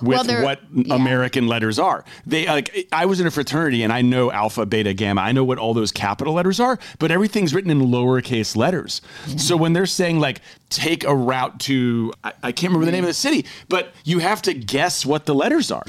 with 0.01 0.27
Well, 0.27 0.43
what 0.43 0.59
yeah. 0.73 0.93
American 0.93 1.47
letters 1.47 1.79
are. 1.79 2.03
They 2.25 2.45
like 2.47 2.87
I 2.91 3.05
was 3.05 3.21
in 3.21 3.27
a 3.27 3.31
fraternity 3.31 3.81
and 3.83 3.93
I 3.93 4.01
know 4.01 4.31
alpha, 4.31 4.65
beta, 4.65 4.93
gamma. 4.93 5.21
I 5.21 5.31
know 5.31 5.45
what 5.45 5.57
all 5.57 5.73
those 5.73 5.91
capital 5.91 6.33
letters 6.33 6.59
are, 6.59 6.77
but 6.99 7.11
everything's 7.11 7.53
written 7.53 7.71
in 7.71 7.79
lowercase 7.79 8.57
letters. 8.57 9.01
So 9.37 9.55
when 9.55 9.71
they're 9.73 9.85
saying 9.85 10.19
like 10.19 10.41
take 10.69 11.05
a 11.05 11.15
route 11.15 11.59
to 11.61 12.11
I, 12.23 12.33
I 12.43 12.51
can't 12.51 12.71
remember 12.71 12.85
the 12.85 12.91
name 12.91 13.05
of 13.05 13.09
the 13.09 13.13
city, 13.13 13.45
but 13.69 13.93
you 14.03 14.19
have 14.19 14.41
to 14.43 14.53
guess 14.53 15.05
what 15.05 15.25
the 15.25 15.33
letters 15.35 15.71
are. 15.71 15.85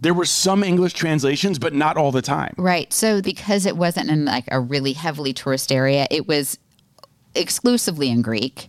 There 0.00 0.14
were 0.14 0.24
some 0.24 0.64
English 0.64 0.94
translations, 0.94 1.58
but 1.58 1.74
not 1.74 1.98
all 1.98 2.10
the 2.12 2.22
time. 2.22 2.54
Right. 2.56 2.90
So 2.90 3.20
because 3.20 3.66
it 3.66 3.76
wasn't 3.76 4.08
in 4.08 4.24
like 4.24 4.44
a 4.48 4.58
really 4.58 4.94
heavily 4.94 5.34
tourist 5.34 5.70
area, 5.70 6.06
it 6.10 6.26
was 6.26 6.58
exclusively 7.34 8.08
in 8.10 8.22
Greek. 8.22 8.66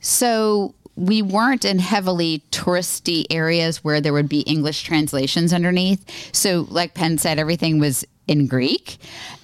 So 0.00 0.74
we 0.96 1.22
weren't 1.22 1.64
in 1.64 1.78
heavily 1.78 2.42
touristy 2.50 3.24
areas 3.30 3.82
where 3.82 4.00
there 4.00 4.12
would 4.12 4.28
be 4.28 4.40
English 4.40 4.82
translations 4.82 5.52
underneath. 5.52 6.04
So 6.34 6.66
like 6.70 6.94
Penn 6.94 7.18
said, 7.18 7.38
everything 7.38 7.78
was 7.78 8.04
in 8.28 8.46
Greek, 8.46 8.98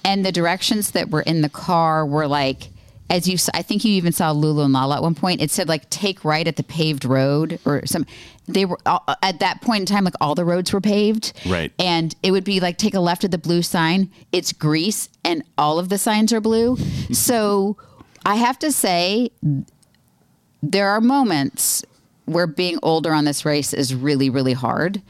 and 0.05 0.25
the 0.25 0.31
directions 0.31 0.91
that 0.91 1.09
were 1.09 1.21
in 1.21 1.41
the 1.41 1.49
car 1.49 2.05
were 2.05 2.27
like. 2.27 2.69
As 3.11 3.27
you, 3.27 3.39
I 3.55 3.63
think 3.63 3.83
you 3.83 3.93
even 3.93 4.11
saw 4.13 4.29
Lulu 4.29 4.61
and 4.65 4.71
Lala 4.71 4.97
at 4.97 5.01
one 5.01 5.15
point. 5.15 5.41
It 5.41 5.49
said 5.49 5.67
like 5.67 5.89
take 5.89 6.23
right 6.23 6.47
at 6.47 6.57
the 6.57 6.63
paved 6.63 7.05
road 7.05 7.57
or 7.65 7.83
some. 7.87 8.05
They 8.47 8.65
were 8.65 8.77
all, 8.85 9.03
uh, 9.07 9.15
at 9.23 9.39
that 9.39 9.61
point 9.63 9.79
in 9.79 9.85
time, 9.87 10.03
like 10.03 10.13
all 10.21 10.35
the 10.35 10.45
roads 10.45 10.71
were 10.71 10.79
paved, 10.79 11.33
Right. 11.47 11.71
and 11.79 12.15
it 12.21 12.29
would 12.29 12.43
be 12.43 12.59
like 12.59 12.77
take 12.77 12.93
a 12.93 12.99
left 12.99 13.23
at 13.23 13.31
the 13.31 13.39
blue 13.39 13.63
sign. 13.63 14.11
It's 14.31 14.53
Greece, 14.53 15.09
and 15.23 15.41
all 15.57 15.79
of 15.79 15.89
the 15.89 15.97
signs 15.97 16.31
are 16.31 16.39
blue. 16.39 16.77
so 17.11 17.77
I 18.25 18.35
have 18.35 18.59
to 18.59 18.71
say, 18.71 19.31
there 20.61 20.89
are 20.89 21.01
moments 21.01 21.83
where 22.25 22.47
being 22.47 22.77
older 22.83 23.11
on 23.13 23.25
this 23.25 23.45
race 23.45 23.73
is 23.73 23.95
really, 23.95 24.29
really 24.29 24.53
hard. 24.53 25.01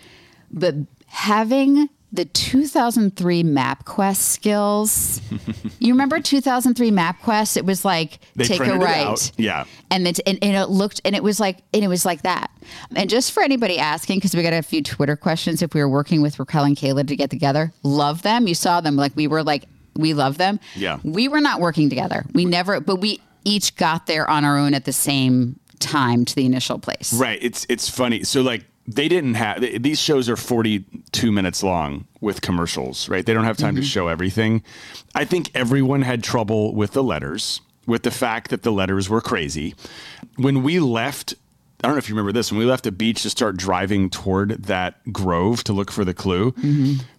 But 0.52 0.76
having 1.08 1.90
the 2.12 2.26
2003 2.26 3.44
MapQuest 3.44 4.16
skills, 4.16 5.22
you 5.80 5.94
remember 5.94 6.20
2003 6.20 6.92
MapQuest? 6.92 7.58
It 7.58 7.66
was 7.66 7.84
like 7.86 8.20
They 8.36 8.46
take 8.46 8.62
a 8.62 8.78
right. 8.78 9.32
Yeah. 9.38 9.66
and 9.92 10.08
it, 10.08 10.20
and, 10.26 10.40
and 10.42 10.56
it 10.56 10.70
looked 10.70 11.02
and 11.06 11.16
it 11.16 11.22
was 11.22 11.40
like 11.40 11.60
and 11.74 11.84
it 11.84 11.88
was 11.88 12.06
like 12.06 12.24
that. 12.24 12.50
And 12.96 13.10
just 13.10 13.32
for 13.32 13.44
anybody 13.44 13.78
asking, 13.78 14.18
because 14.18 14.36
we 14.36 14.42
got 14.42 14.54
a 14.54 14.64
few 14.64 14.82
Twitter 14.82 15.16
questions, 15.16 15.62
if 15.62 15.74
we 15.74 15.82
were 15.82 15.90
working 15.90 16.22
with 16.22 16.40
Raquel 16.40 16.64
and 16.64 16.76
Kayla 16.76 17.08
to 17.08 17.16
get 17.16 17.30
together, 17.30 17.74
love 17.84 18.22
them. 18.24 18.48
You 18.48 18.56
saw 18.56 18.82
them 18.82 18.96
like 18.96 19.16
we 19.16 19.28
were 19.28 19.44
like 19.44 19.66
we 19.96 20.14
love 20.14 20.38
them. 20.38 20.60
Yeah. 20.76 21.00
we 21.04 21.28
were 21.28 21.42
not 21.42 21.60
working 21.60 21.90
together. 21.90 22.26
We 22.34 22.46
never, 22.46 22.80
but 22.80 22.98
we 22.98 23.22
each 23.46 23.76
got 23.76 24.06
there 24.06 24.30
on 24.30 24.46
our 24.46 24.58
own 24.58 24.74
at 24.74 24.86
the 24.86 24.94
same 24.94 25.60
time 25.80 26.26
to 26.26 26.36
the 26.36 26.46
initial 26.46 26.80
place. 26.80 27.14
Right. 27.14 27.40
It's 27.42 27.66
it's 27.70 27.90
funny. 27.90 28.24
So 28.24 28.42
like 28.42 28.66
they 28.88 29.08
didn't 29.08 29.36
have 29.36 29.62
these 29.82 30.00
shows 30.00 30.30
are 30.30 30.36
42 30.36 31.32
minutes 31.32 31.64
long 31.64 32.06
with 32.22 32.42
commercials, 32.42 33.08
right? 33.08 33.26
They 33.26 33.34
don't 33.34 33.44
have 33.44 33.58
time 33.58 33.76
to 33.76 33.82
mm-hmm. 33.82 33.88
show 33.88 34.08
everything. 34.08 34.64
I 35.16 35.26
think 35.26 35.52
everyone 35.54 36.02
had 36.02 36.24
trouble 36.24 36.74
with 36.74 36.92
the 36.92 37.04
letters, 37.04 37.62
with 37.86 38.04
the 38.04 38.12
fact 38.12 38.50
that 38.50 38.64
the 38.64 38.72
letters 38.72 39.08
were 39.10 39.22
crazy. 39.22 39.76
When 40.38 40.64
we 40.64 40.80
left 40.80 41.36
I 41.82 41.88
don't 41.88 41.96
know 41.96 42.00
if 42.00 42.10
you 42.10 42.16
remember 42.16 42.34
this. 42.34 42.52
When 42.52 42.60
we 42.60 42.66
left 42.66 42.84
the 42.84 42.92
beach 42.92 43.22
to 43.24 43.30
start 43.30 43.56
driving 43.56 44.10
toward 44.10 44.64
that 44.64 45.14
grove 45.14 45.64
to 45.64 45.74
look 45.74 45.92
for 45.92 46.04
the 46.04 46.14
clue, 46.14 46.54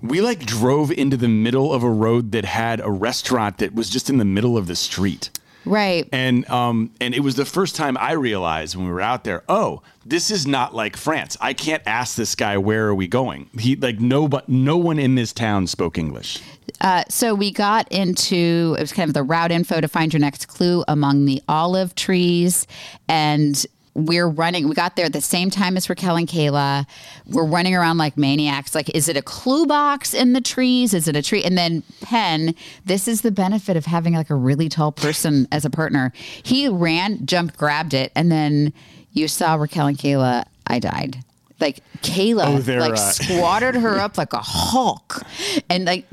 we 0.03 0.21
like 0.21 0.45
drove 0.45 0.91
into 0.93 1.17
the 1.17 1.29
middle 1.29 1.73
of 1.73 1.83
a 1.83 1.91
road 1.91 2.33
that 2.33 2.45
had 2.45 2.81
a 2.81 2.91
restaurant 2.91 3.59
that 3.59 3.75
was 3.75 3.89
just 3.89 4.11
in 4.11 4.19
the 4.19 4.25
middle 4.25 4.59
of 4.59 4.67
the 4.67 4.77
street. 4.77 5.31
Right. 5.67 6.09
And 6.13 6.49
um 6.49 6.91
and 7.01 7.15
it 7.15 7.21
was 7.21 7.37
the 7.37 7.45
first 7.45 7.77
time 7.77 7.97
I 7.99 8.13
realized 8.13 8.77
when 8.77 8.87
we 8.87 8.93
were 8.93 9.01
out 9.01 9.25
there, 9.25 9.45
oh, 9.49 9.83
this 10.07 10.31
is 10.31 10.47
not 10.47 10.75
like 10.75 10.97
France. 10.97 11.37
I 11.41 11.53
can't 11.53 11.83
ask 11.87 12.17
this 12.17 12.35
guy 12.35 12.57
where 12.57 12.89
are 12.89 12.95
we 12.95 13.07
going. 13.07 13.51
He 13.59 13.77
like 13.77 14.01
no 14.01 14.27
but 14.27 14.49
no 14.49 14.77
one 14.79 14.99
in 14.99 15.17
this 15.17 15.33
town 15.33 15.67
spoke 15.67 15.99
English. 15.99 16.39
Uh, 16.81 17.05
so 17.09 17.35
we 17.35 17.51
got 17.51 17.91
into 17.93 18.75
it 18.79 18.81
was 18.81 18.93
kind 18.93 19.09
of 19.09 19.15
the 19.15 19.23
route 19.23 19.53
info 19.53 19.81
to 19.81 19.89
find 19.89 20.13
your 20.13 20.21
next 20.21 20.49
clue 20.49 20.83
among 20.89 21.27
the 21.27 21.43
olive 21.47 21.95
trees, 21.95 22.67
and 23.09 23.67
we're 23.95 24.29
running. 24.29 24.69
We 24.69 24.75
got 24.75 24.97
there 24.97 25.07
at 25.07 25.13
the 25.13 25.21
same 25.21 25.51
time 25.51 25.77
as 25.77 25.89
Raquel 25.91 26.17
and 26.17 26.29
Kayla. 26.29 26.87
We're 27.27 27.45
running 27.45 27.75
around 27.75 27.99
like 27.99 28.17
maniacs. 28.17 28.75
Like, 28.75 28.89
is 28.95 29.09
it 29.09 29.17
a 29.17 29.23
clue 29.23 29.67
box 29.67 30.15
in 30.15 30.33
the 30.33 30.41
trees? 30.41 30.95
Is 30.95 31.09
it 31.09 31.17
a 31.17 31.23
tree? 31.23 31.43
And 31.43 31.59
then 31.59 31.83
Penn. 32.01 32.55
This 32.85 33.09
is 33.09 33.23
the 33.23 33.33
benefit 33.33 33.77
of 33.77 33.87
having 33.87 34.15
like 34.15 34.31
a 34.31 34.35
really 34.37 34.69
tall 34.69 34.93
person 34.93 35.49
as 35.51 35.65
a 35.65 35.71
partner. 35.71 36.13
He 36.43 36.69
ran, 36.69 37.27
jumped, 37.27 37.57
grabbed 37.57 37.93
it, 37.95 38.13
and 38.15 38.31
then 38.31 38.73
you 39.13 39.27
saw 39.29 39.55
Raquel 39.57 39.89
and 39.89 39.99
Kayla. 39.99 40.45
I 40.67 40.79
died. 40.79 41.19
Like 41.59 41.81
Kayla, 41.99 42.47
Oh, 42.47 42.79
like 42.81 42.93
uh, 42.93 42.97
squatted 42.97 43.75
her 43.75 43.99
up 43.99 44.17
like 44.17 44.33
a 44.33 44.39
hawk, 44.41 45.27
and 45.69 45.85
like 45.85 46.07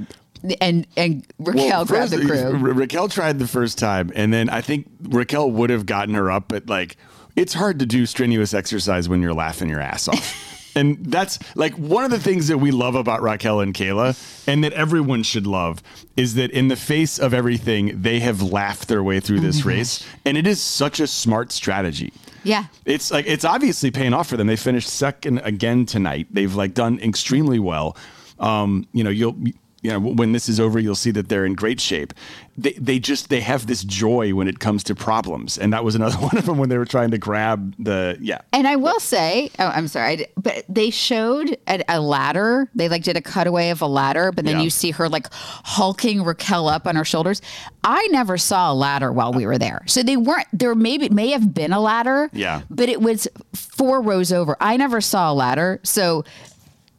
and 0.60 0.86
and 0.98 1.25
Raquel 1.39 1.86
grabbed 1.86 2.12
the 2.12 2.25
crew. 2.25 2.41
Ra- 2.57 2.74
Raquel 2.74 3.07
tried 3.07 3.39
the 3.39 3.48
first 3.48 3.77
time, 3.77 4.12
and 4.15 4.34
then 4.34 4.50
I 4.50 4.62
think 4.62 4.89
Raquel 5.03 5.50
would 5.51 5.69
have 5.69 5.86
gotten 5.86 6.15
her 6.15 6.29
up, 6.31 6.50
but 6.50 6.67
like 6.67 6.98
it's 7.38 7.53
hard 7.53 7.79
to 7.79 7.86
do 7.86 8.06
strenuous 8.06 8.53
exercise 8.53 9.08
when 9.08 9.22
you're 9.22 9.34
laughing 9.34 9.70
your 9.70 9.79
ass 9.79 10.10
off. 10.10 10.44
And 10.77 11.08
that's 11.08 11.39
like 11.56 11.74
one 11.74 12.03
of 12.03 12.12
the 12.12 12.20
things 12.20 12.50
that 12.50 12.60
we 12.60 12.70
love 12.70 12.94
about 12.94 13.24
Raquel 13.24 13.62
and 13.62 13.74
Kayla, 13.74 14.15
and 14.48 14.63
that 14.63 14.74
everyone 14.74 15.24
should 15.24 15.48
love, 15.48 15.82
is 16.15 16.36
that 16.36 16.51
in 16.51 16.67
the 16.67 16.75
face 16.75 17.17
of 17.17 17.34
everything, 17.34 18.00
they 18.00 18.20
have 18.20 18.44
laughed 18.44 18.88
their 18.88 19.01
way 19.01 19.20
through 19.20 19.39
this 19.39 19.65
race. 19.65 20.06
And 20.24 20.38
it 20.38 20.46
is 20.46 20.62
such 20.62 21.00
a 21.00 21.08
smart 21.08 21.51
strategy. 21.51 22.13
Yeah. 22.44 22.65
It's 22.86 23.10
like 23.10 23.25
it's 23.25 23.44
obviously 23.44 23.89
paying 23.89 24.13
off 24.13 24.27
for 24.27 24.38
them. 24.38 24.46
They 24.46 24.56
finished 24.56 24.89
second 24.89 25.39
again 25.39 25.88
tonight. 25.88 26.27
They've 26.29 26.53
like 26.53 26.75
done 26.75 27.00
extremely 27.00 27.58
well. 27.58 27.98
Um, 28.39 28.88
you 28.94 29.03
know, 29.03 29.10
you'll 29.10 29.36
you 29.81 29.91
know 29.91 30.00
when 30.00 30.31
this 30.31 30.50
is 30.50 30.60
over, 30.60 30.79
you'll 30.79 30.96
see 30.96 31.12
that 31.12 31.29
they're 31.29 31.46
in 31.46 31.53
great 31.53 31.79
shape. 31.79 32.13
They 32.57 32.72
they 32.74 32.98
just 33.00 33.29
they 33.29 33.41
have 33.41 33.67
this 33.67 33.84
joy 33.84 34.34
when 34.34 34.48
it 34.48 34.60
comes 34.60 34.84
to 34.86 34.96
problems, 34.96 35.57
and 35.57 35.72
that 35.74 35.84
was 35.84 35.93
another 35.96 36.17
one 36.29 36.38
of 36.38 36.46
them 36.46 36.57
when 36.57 36.69
they 36.69 36.77
were 36.77 36.86
trying 36.86 37.12
to 37.12 37.17
grab 37.19 37.75
the 37.77 38.17
yeah. 38.19 38.39
And 38.53 38.67
I 38.67 38.75
will 38.75 39.00
say, 39.00 39.51
oh, 39.60 39.67
I'm 39.67 39.88
sorry, 39.88 40.25
but 40.36 40.65
they 40.67 40.89
showed 40.89 41.55
a, 41.67 41.84
a 41.88 42.00
ladder. 42.01 42.69
They 42.74 42.89
like 42.89 43.03
did 43.03 43.17
a 43.17 43.22
cutaway 43.22 43.69
of 43.69 43.81
a 43.81 43.88
ladder, 43.88 44.31
but 44.31 44.46
then 44.46 44.57
Yeah. 44.57 44.63
you 44.63 44.69
see 44.72 44.91
her 44.91 45.07
like 45.10 45.27
hulking 45.31 46.24
Raquel 46.24 46.67
up 46.67 46.88
on 46.88 46.96
her 46.96 47.05
shoulders. 47.05 47.41
I 47.84 48.07
never 48.12 48.38
saw 48.38 48.72
a 48.72 48.75
ladder 48.75 49.12
while 49.13 49.31
we 49.34 49.46
were 49.46 49.57
there, 49.60 49.84
so 49.86 50.01
they 50.03 50.17
weren't. 50.17 50.48
There 50.51 50.74
maybe 50.75 51.10
may 51.10 51.29
have 51.29 51.53
been 51.53 51.72
a 51.72 51.79
ladder, 51.79 52.29
Yeah. 52.34 52.62
but 52.69 52.89
it 52.89 53.01
was 53.01 53.27
four 53.53 54.01
rows 54.01 54.31
over. 54.34 54.57
I 54.60 54.75
never 54.77 55.00
saw 55.01 55.31
a 55.31 55.36
ladder, 55.36 55.79
so 55.84 56.25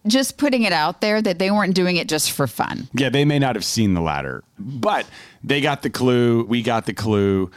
just 0.07 0.39
putting 0.39 0.63
it 0.63 0.73
out 0.73 1.01
there 1.01 1.21
that 1.21 1.39
they 1.39 1.51
weren't 1.51 1.75
doing 1.75 1.97
it 1.97 2.09
just 2.09 2.33
for 2.33 2.47
fun. 2.47 2.89
Yeah, 2.93 3.09
they 3.09 3.25
may 3.25 3.39
not 3.39 3.57
have 3.57 3.65
seen 3.65 3.95
the 3.95 4.01
ladder, 4.01 4.43
but 4.59 5.07
they 5.43 5.61
got 5.61 5.83
the 5.83 5.91
clue. 5.91 6.45
We 6.45 6.63
got 6.63 6.87
the 6.87 6.95
clue. 6.95 7.51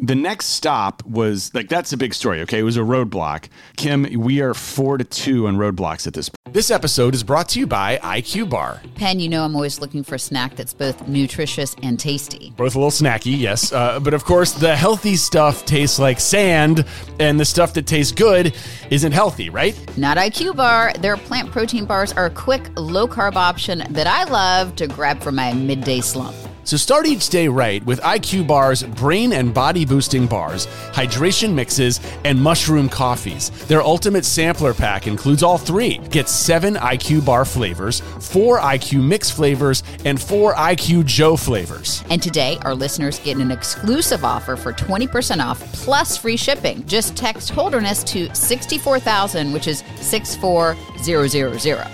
The 0.00 0.14
next 0.14 0.46
stop 0.46 1.04
was 1.06 1.52
like 1.54 1.68
that's 1.68 1.92
a 1.92 1.96
big 1.96 2.14
story. 2.14 2.40
Okay, 2.42 2.58
it 2.58 2.62
was 2.64 2.76
a 2.76 2.80
roadblock. 2.80 3.48
Kim, 3.76 4.02
we 4.20 4.40
are 4.40 4.54
four 4.54 4.98
to 4.98 5.04
two 5.04 5.46
on 5.46 5.56
roadblocks 5.56 6.06
at 6.06 6.14
this. 6.14 6.28
point. 6.28 6.54
This 6.54 6.70
episode 6.70 7.14
is 7.14 7.22
brought 7.22 7.48
to 7.50 7.58
you 7.60 7.66
by 7.66 7.98
IQ 7.98 8.48
Bar. 8.50 8.80
Penn, 8.94 9.20
you 9.20 9.28
know 9.28 9.44
I'm 9.44 9.54
always 9.54 9.80
looking 9.80 10.02
for 10.02 10.14
a 10.14 10.18
snack 10.18 10.56
that's 10.56 10.72
both 10.72 11.06
nutritious 11.06 11.76
and 11.82 11.98
tasty. 12.00 12.52
Both 12.56 12.74
a 12.74 12.78
little 12.78 12.90
snacky, 12.90 13.38
yes. 13.38 13.72
Uh, 13.72 14.00
but 14.00 14.14
of 14.14 14.24
course, 14.24 14.52
the 14.52 14.74
healthy 14.74 15.16
stuff 15.16 15.64
tastes 15.66 15.98
like 15.98 16.20
sand, 16.20 16.84
and 17.20 17.38
the 17.38 17.44
stuff 17.44 17.74
that 17.74 17.86
tastes 17.86 18.12
good 18.12 18.54
isn't 18.90 19.12
healthy, 19.12 19.50
right? 19.50 19.76
Not 19.98 20.16
IQ 20.16 20.56
Bar. 20.56 20.94
Their 21.00 21.16
plant 21.16 21.50
protein 21.52 21.84
bars 21.84 22.12
are 22.14 22.26
a 22.26 22.30
quick, 22.30 22.70
low 22.76 23.06
carb 23.06 23.36
option 23.36 23.84
that 23.90 24.06
I 24.06 24.24
love 24.24 24.74
to 24.76 24.86
grab 24.86 25.22
for 25.22 25.32
my 25.32 25.52
midday 25.52 26.00
slump. 26.00 26.34
So 26.68 26.76
start 26.76 27.06
each 27.06 27.30
day 27.30 27.48
right 27.48 27.82
with 27.86 27.98
IQ 28.02 28.46
Bar's 28.46 28.82
brain 28.82 29.32
and 29.32 29.54
body 29.54 29.86
boosting 29.86 30.26
bars, 30.26 30.66
hydration 30.92 31.54
mixes, 31.54 31.98
and 32.26 32.38
mushroom 32.38 32.90
coffees. 32.90 33.48
Their 33.68 33.80
ultimate 33.80 34.26
sampler 34.26 34.74
pack 34.74 35.06
includes 35.06 35.42
all 35.42 35.56
three. 35.56 35.96
Get 36.10 36.28
seven 36.28 36.74
IQ 36.74 37.24
Bar 37.24 37.46
flavors, 37.46 38.00
four 38.20 38.58
IQ 38.58 39.02
Mix 39.02 39.30
flavors, 39.30 39.82
and 40.04 40.20
four 40.20 40.52
IQ 40.52 41.06
Joe 41.06 41.36
flavors. 41.36 42.04
And 42.10 42.22
today, 42.22 42.58
our 42.60 42.74
listeners 42.74 43.18
get 43.20 43.38
an 43.38 43.50
exclusive 43.50 44.22
offer 44.22 44.54
for 44.54 44.74
20% 44.74 45.42
off 45.42 45.60
plus 45.72 46.18
free 46.18 46.36
shipping. 46.36 46.86
Just 46.86 47.16
text 47.16 47.48
Holderness 47.48 48.04
to 48.04 48.28
64000, 48.34 49.52
which 49.54 49.68
is 49.68 49.82
64000. 50.02 50.97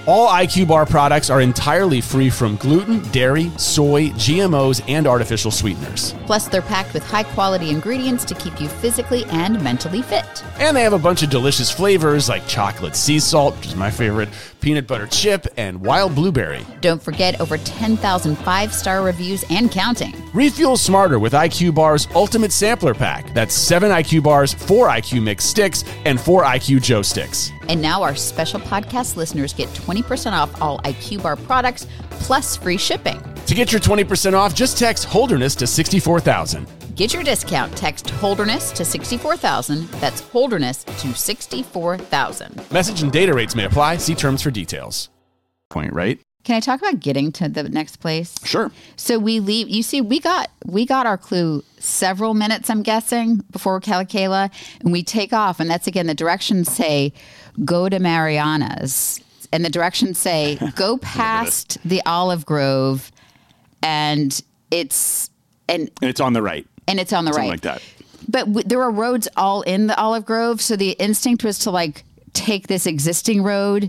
All 0.06 0.28
IQ 0.28 0.68
Bar 0.68 0.86
products 0.86 1.30
are 1.30 1.40
entirely 1.40 2.00
free 2.00 2.30
from 2.30 2.56
gluten, 2.56 3.02
dairy, 3.10 3.50
soy, 3.56 4.08
GMOs, 4.10 4.82
and 4.88 5.06
artificial 5.06 5.50
sweeteners. 5.50 6.14
Plus, 6.26 6.48
they're 6.48 6.62
packed 6.62 6.94
with 6.94 7.04
high 7.04 7.22
quality 7.22 7.70
ingredients 7.70 8.24
to 8.24 8.34
keep 8.34 8.60
you 8.60 8.68
physically 8.68 9.24
and 9.26 9.62
mentally 9.62 10.02
fit. 10.02 10.42
And 10.58 10.76
they 10.76 10.82
have 10.82 10.92
a 10.92 10.98
bunch 10.98 11.22
of 11.22 11.30
delicious 11.30 11.70
flavors 11.70 12.28
like 12.28 12.46
chocolate 12.46 12.96
sea 12.96 13.20
salt, 13.20 13.56
which 13.56 13.66
is 13.66 13.76
my 13.76 13.90
favorite, 13.90 14.28
peanut 14.60 14.86
butter 14.86 15.06
chip, 15.06 15.46
and 15.56 15.80
wild 15.80 16.14
blueberry. 16.14 16.64
Don't 16.80 17.02
forget 17.02 17.40
over 17.40 17.58
10,000 17.58 18.36
five 18.36 18.72
star 18.72 19.02
reviews 19.02 19.44
and 19.50 19.70
counting. 19.70 20.14
Refuel 20.32 20.76
smarter 20.76 21.18
with 21.18 21.32
IQ 21.34 21.74
Bar's 21.74 22.08
Ultimate 22.14 22.52
Sampler 22.52 22.94
Pack. 22.94 23.32
That's 23.34 23.54
seven 23.54 23.90
IQ 23.90 24.22
bars, 24.22 24.54
four 24.54 24.88
IQ 24.88 25.22
Mix 25.22 25.44
sticks, 25.44 25.84
and 26.04 26.20
four 26.20 26.42
IQ 26.44 26.82
Joe 26.82 27.02
sticks. 27.02 27.52
And 27.68 27.80
now 27.80 28.02
our 28.02 28.14
special 28.14 28.60
podcast 28.60 29.16
listeners 29.16 29.52
get 29.52 29.68
20% 29.70 30.32
off 30.32 30.60
all 30.62 30.78
IQ 30.80 31.22
Bar 31.22 31.36
products 31.36 31.86
plus 32.10 32.56
free 32.56 32.76
shipping. 32.76 33.22
To 33.46 33.54
get 33.54 33.72
your 33.72 33.80
20% 33.80 34.34
off, 34.34 34.54
just 34.54 34.78
text 34.78 35.04
Holderness 35.04 35.54
to 35.56 35.66
64,000. 35.66 36.66
Get 36.96 37.12
your 37.12 37.24
discount. 37.24 37.76
Text 37.76 38.08
Holderness 38.10 38.70
to 38.72 38.84
64,000. 38.84 39.88
That's 40.00 40.20
Holderness 40.20 40.84
to 40.84 41.14
64,000. 41.14 42.70
Message 42.70 43.02
and 43.02 43.12
data 43.12 43.34
rates 43.34 43.56
may 43.56 43.64
apply. 43.64 43.96
See 43.96 44.14
terms 44.14 44.42
for 44.42 44.50
details. 44.50 45.10
Point, 45.70 45.92
right? 45.92 46.20
Can 46.44 46.56
I 46.56 46.60
talk 46.60 46.80
about 46.80 47.00
getting 47.00 47.32
to 47.32 47.48
the 47.48 47.62
next 47.64 47.96
place? 47.96 48.34
Sure. 48.44 48.70
So 48.96 49.18
we 49.18 49.40
leave. 49.40 49.70
You 49.70 49.82
see, 49.82 50.02
we 50.02 50.20
got 50.20 50.50
we 50.66 50.84
got 50.84 51.06
our 51.06 51.16
clue 51.16 51.64
several 51.78 52.34
minutes, 52.34 52.68
I'm 52.68 52.82
guessing, 52.82 53.36
before 53.50 53.80
Kalakela, 53.80 54.50
and 54.80 54.92
we 54.92 55.02
take 55.02 55.32
off. 55.32 55.58
And 55.58 55.70
that's 55.70 55.86
again 55.86 56.06
the 56.06 56.14
directions 56.14 56.70
say, 56.70 57.14
"Go 57.64 57.88
to 57.88 57.98
Mariana's," 57.98 59.20
and 59.52 59.64
the 59.64 59.70
directions 59.70 60.18
say, 60.18 60.58
"Go 60.76 60.96
past 60.98 61.78
the 61.84 62.02
olive 62.06 62.44
grove," 62.46 63.10
and 63.82 64.40
it's 64.70 65.30
and 65.68 65.90
And 66.00 66.10
it's 66.10 66.20
on 66.20 66.32
the 66.32 66.42
right. 66.42 66.66
and 66.88 66.98
it's 67.00 67.12
on 67.12 67.24
the 67.24 67.32
Something 67.32 67.50
right 67.50 67.54
like 67.54 67.60
that. 67.62 67.82
but 68.28 68.46
w- 68.46 68.62
there 68.66 68.78
were 68.78 68.90
roads 68.90 69.28
all 69.36 69.62
in 69.62 69.86
the 69.86 69.96
olive 69.98 70.24
grove 70.24 70.60
so 70.60 70.76
the 70.76 70.90
instinct 70.92 71.44
was 71.44 71.58
to 71.60 71.70
like 71.70 72.04
take 72.32 72.66
this 72.66 72.86
existing 72.86 73.42
road 73.42 73.88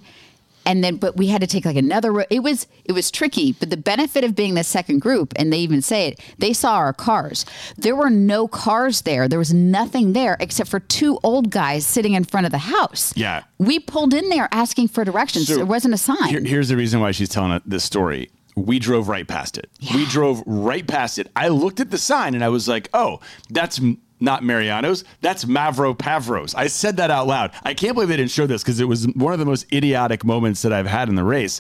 and 0.66 0.84
then 0.84 0.98
but 0.98 1.16
we 1.18 1.28
had 1.28 1.42
to 1.42 1.48
take 1.48 1.66
like 1.66 1.76
another 1.76 2.12
road 2.12 2.26
it 2.30 2.42
was 2.44 2.68
it 2.86 2.92
was 2.92 3.12
tricky 3.12 3.54
but 3.54 3.70
the 3.70 3.78
benefit 3.78 4.24
of 4.24 4.36
being 4.36 4.54
the 4.56 4.64
second 4.64 5.00
group 5.00 5.34
and 5.36 5.52
they 5.54 5.58
even 5.60 5.82
say 5.82 6.08
it 6.10 6.20
they 6.38 6.54
saw 6.54 6.76
our 6.76 6.94
cars 6.94 7.46
there 7.78 7.96
were 7.96 8.10
no 8.10 8.48
cars 8.48 9.02
there 9.02 9.28
there 9.28 9.40
was 9.40 9.54
nothing 9.54 10.14
there 10.14 10.38
except 10.40 10.70
for 10.70 10.80
two 10.80 11.20
old 11.24 11.50
guys 11.50 11.86
sitting 11.86 12.14
in 12.14 12.24
front 12.24 12.46
of 12.46 12.52
the 12.52 12.58
house 12.58 13.14
Yeah. 13.16 13.44
we 13.60 13.80
pulled 13.80 14.14
in 14.14 14.30
there 14.30 14.48
asking 14.52 14.88
for 14.90 15.04
directions 15.06 15.48
So, 15.48 15.56
there 15.56 15.66
wasn't 15.66 15.94
a 15.94 15.98
sign 15.98 16.30
Here- 16.30 16.42
here's 16.44 16.70
the 16.70 16.78
reason 16.78 17.00
why 17.00 17.12
she's 17.12 17.30
telling 17.30 17.62
this 17.66 17.84
story. 17.84 18.30
We 18.58 18.80
drove 18.80 19.10
right 19.10 19.28
past 19.28 19.58
it. 19.58 19.70
We 19.94 20.06
drove 20.06 20.42
right 20.46 20.88
past 20.88 21.20
it. 21.20 21.30
I 21.36 21.50
looked 21.50 21.82
at 21.82 21.92
the 21.92 21.98
sign 21.98 22.34
and 22.36 22.42
I 22.44 22.48
was 22.48 22.70
like, 22.70 22.88
oh, 22.94 23.20
that's 23.50 23.82
not 24.20 24.44
Mariano's. 24.44 25.04
That's 25.22 25.46
Mavro 25.46 25.96
Pavros. 25.96 26.54
I 26.56 26.68
said 26.68 26.98
that 26.98 27.12
out 27.12 27.28
loud. 27.28 27.52
I 27.64 27.74
can't 27.74 27.94
believe 27.94 28.10
they 28.10 28.18
didn't 28.18 28.32
show 28.32 28.48
this 28.48 28.64
because 28.64 28.80
it 28.80 28.86
was 28.86 29.08
one 29.10 29.34
of 29.34 29.40
the 29.40 29.46
most 29.46 29.72
idiotic 29.74 30.24
moments 30.24 30.62
that 30.62 30.72
I've 30.72 30.88
had 30.88 31.10
in 31.10 31.16
the 31.16 31.24
race. 31.24 31.60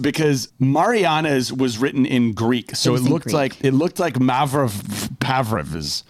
Because 0.00 0.52
Mariana's 0.58 1.52
was 1.52 1.78
written 1.78 2.04
in 2.04 2.32
Greek, 2.32 2.74
so 2.74 2.94
it, 2.94 2.98
in 2.98 3.04
looked 3.04 3.24
Greek. 3.26 3.34
like 3.34 3.64
it 3.64 3.72
looked 3.72 3.98
like 3.98 4.14
Mavro 4.14 4.68
Pavrovs. 5.18 6.02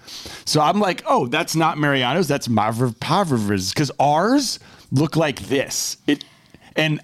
So 0.47 0.61
I'm 0.61 0.81
like, 0.81 1.03
oh, 1.07 1.27
that's 1.27 1.55
not 1.55 1.79
Mariano's. 1.79 2.29
That's 2.29 2.49
Mavro 2.49 2.95
Pavrovs 2.97 3.73
because 3.73 3.91
ours 3.99 4.59
look 4.91 5.17
like 5.17 5.41
this. 5.41 5.99
It 6.07 6.25
and 6.77 7.01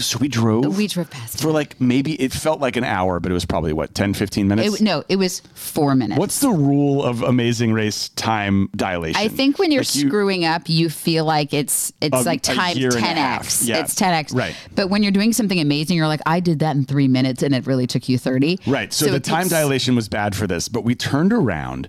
so 0.00 0.18
we 0.18 0.28
drove. 0.28 0.76
We 0.76 0.86
drove 0.86 1.10
past 1.10 1.40
for 1.40 1.48
it. 1.48 1.52
like 1.52 1.80
maybe 1.80 2.20
it 2.20 2.32
felt 2.32 2.60
like 2.60 2.76
an 2.76 2.84
hour, 2.84 3.20
but 3.20 3.30
it 3.30 3.34
was 3.34 3.44
probably 3.44 3.72
what 3.72 3.94
10, 3.94 4.14
15 4.14 4.48
minutes. 4.48 4.80
it, 4.80 4.82
no 4.82 5.04
it 5.08 5.16
was 5.16 5.40
four 5.54 5.94
minutes 5.94 6.18
What's 6.18 6.40
the 6.40 6.50
rule 6.50 7.02
of 7.04 7.22
Amazing 7.22 7.72
Race 7.72 8.08
time 8.10 8.68
dilation? 8.76 9.20
I 9.20 9.28
think 9.28 9.58
when 9.58 9.70
you're 9.70 9.82
Like 9.82 9.94
you- 9.94 10.08
screwing 10.08 10.44
up, 10.44 10.68
you 10.68 10.88
feel 10.90 11.24
like 11.24 11.52
it's 11.54 11.92
it's 12.00 12.14
um, 12.14 12.22
A- 12.22 12.24
like 12.24 12.42
time 12.42 12.56
times 12.56 12.78
year 12.78 12.90
and 12.96 13.04
a 13.04 13.08
10x. 13.42 13.66
Yeah. 13.66 13.78
It's 13.80 13.94
10x. 13.94 14.34
Right. 14.34 14.54
But 14.74 14.88
when 14.90 15.02
you're 15.02 15.12
doing 15.12 15.32
something 15.32 15.60
amazing, 15.60 15.96
you're 15.96 16.06
like, 16.08 16.20
I 16.26 16.40
did 16.40 16.58
that 16.60 16.76
in 16.76 16.84
three 16.84 17.08
minutes, 17.08 17.42
and 17.42 17.54
it 17.54 17.66
really 17.66 17.86
took 17.86 18.08
you 18.08 18.18
30. 18.18 18.58
Right. 18.66 18.92
So, 18.92 19.06
the 19.10 19.20
time 19.20 19.48
dilation 19.48 19.94
was 19.96 20.08
bad 20.08 20.34
for 20.34 20.46
this, 20.46 20.68
but 20.68 20.84
we 20.84 20.94
turned 20.94 21.32
around, 21.32 21.88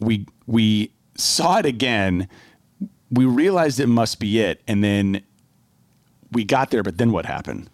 we 0.00 0.26
we 0.46 0.92
saw 1.16 1.58
it 1.58 1.66
again, 1.66 2.28
we 3.10 3.24
realized 3.24 3.80
it 3.80 3.86
must 3.88 4.20
be 4.20 4.40
it, 4.40 4.62
and 4.68 4.82
then 4.82 5.22
we 6.32 6.44
got 6.44 6.70
there, 6.70 6.82
but 6.82 6.98
then 6.98 7.12
what 7.12 7.26
happened? 7.26 7.68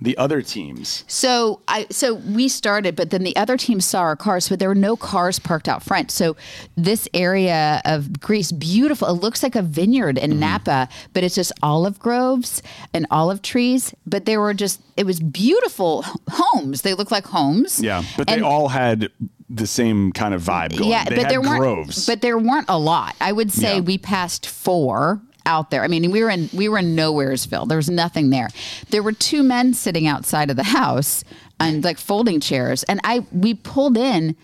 The 0.00 0.18
other 0.18 0.42
teams. 0.42 1.04
So 1.06 1.62
I 1.68 1.86
so 1.88 2.14
we 2.14 2.48
started, 2.48 2.96
but 2.96 3.10
then 3.10 3.22
the 3.22 3.34
other 3.36 3.56
teams 3.56 3.84
saw 3.84 4.00
our 4.00 4.16
cars, 4.16 4.48
but 4.48 4.58
there 4.58 4.68
were 4.68 4.74
no 4.74 4.96
cars 4.96 5.38
parked 5.38 5.68
out 5.68 5.82
front. 5.82 6.10
So 6.10 6.36
this 6.76 7.08
area 7.14 7.80
of 7.84 8.20
Greece, 8.20 8.52
beautiful. 8.52 9.08
It 9.08 9.22
looks 9.22 9.42
like 9.42 9.54
a 9.54 9.62
vineyard 9.62 10.18
in 10.18 10.32
mm-hmm. 10.32 10.40
Napa, 10.40 10.88
but 11.14 11.22
it's 11.22 11.36
just 11.36 11.52
olive 11.62 11.98
groves 12.00 12.60
and 12.92 13.06
olive 13.10 13.40
trees. 13.40 13.94
But 14.04 14.26
they 14.26 14.36
were 14.36 14.52
just 14.52 14.82
it 14.96 15.06
was 15.06 15.20
beautiful 15.20 16.04
homes. 16.28 16.82
They 16.82 16.92
look 16.92 17.10
like 17.10 17.24
homes. 17.26 17.80
Yeah. 17.80 18.02
But 18.16 18.26
they 18.26 18.40
all 18.40 18.68
had 18.68 19.10
the 19.48 19.66
same 19.66 20.12
kind 20.12 20.34
of 20.34 20.42
vibe 20.42 20.76
going. 20.76 20.90
Yeah, 20.90 21.04
they 21.04 21.14
but 21.14 21.24
had 21.24 21.30
there 21.30 21.40
weren't. 21.40 21.60
groves. 21.60 22.04
But 22.04 22.20
there 22.20 22.36
weren't 22.36 22.68
a 22.68 22.78
lot. 22.78 23.14
I 23.20 23.32
would 23.32 23.52
say 23.52 23.76
Yeah. 23.76 23.80
we 23.80 23.96
passed 23.98 24.46
four 24.46 25.22
out 25.46 25.70
there. 25.70 25.82
I 25.82 25.88
mean, 25.88 26.10
we 26.10 26.22
were 26.22 26.30
in 26.30 26.48
we 26.52 26.68
were 26.68 26.78
in 26.78 26.96
Nowheresville. 26.96 27.68
There 27.68 27.76
was 27.76 27.90
nothing 27.90 28.30
there. 28.30 28.48
There 28.90 29.02
were 29.02 29.12
two 29.12 29.42
men 29.42 29.74
sitting 29.74 30.06
outside 30.06 30.50
of 30.50 30.56
the 30.56 30.62
house 30.64 31.24
and 31.60 31.84
like 31.84 31.98
folding 31.98 32.40
chairs, 32.40 32.82
and 32.84 33.00
I 33.04 33.26
we 33.32 33.54
pulled 33.54 33.96
in. 33.96 34.36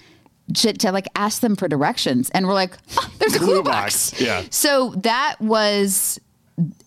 To, 0.52 0.72
to 0.72 0.90
like 0.90 1.06
ask 1.14 1.42
them 1.42 1.54
for 1.54 1.68
directions, 1.68 2.28
and 2.30 2.44
we're 2.44 2.54
like, 2.54 2.76
"Oh, 2.96 3.08
"There's 3.20 3.36
a 3.36 3.38
Clue 3.38 3.62
box, 3.62 4.10
box." 4.10 4.20
yeah. 4.20 4.42
So 4.50 4.94
that 4.96 5.36
was, 5.38 6.18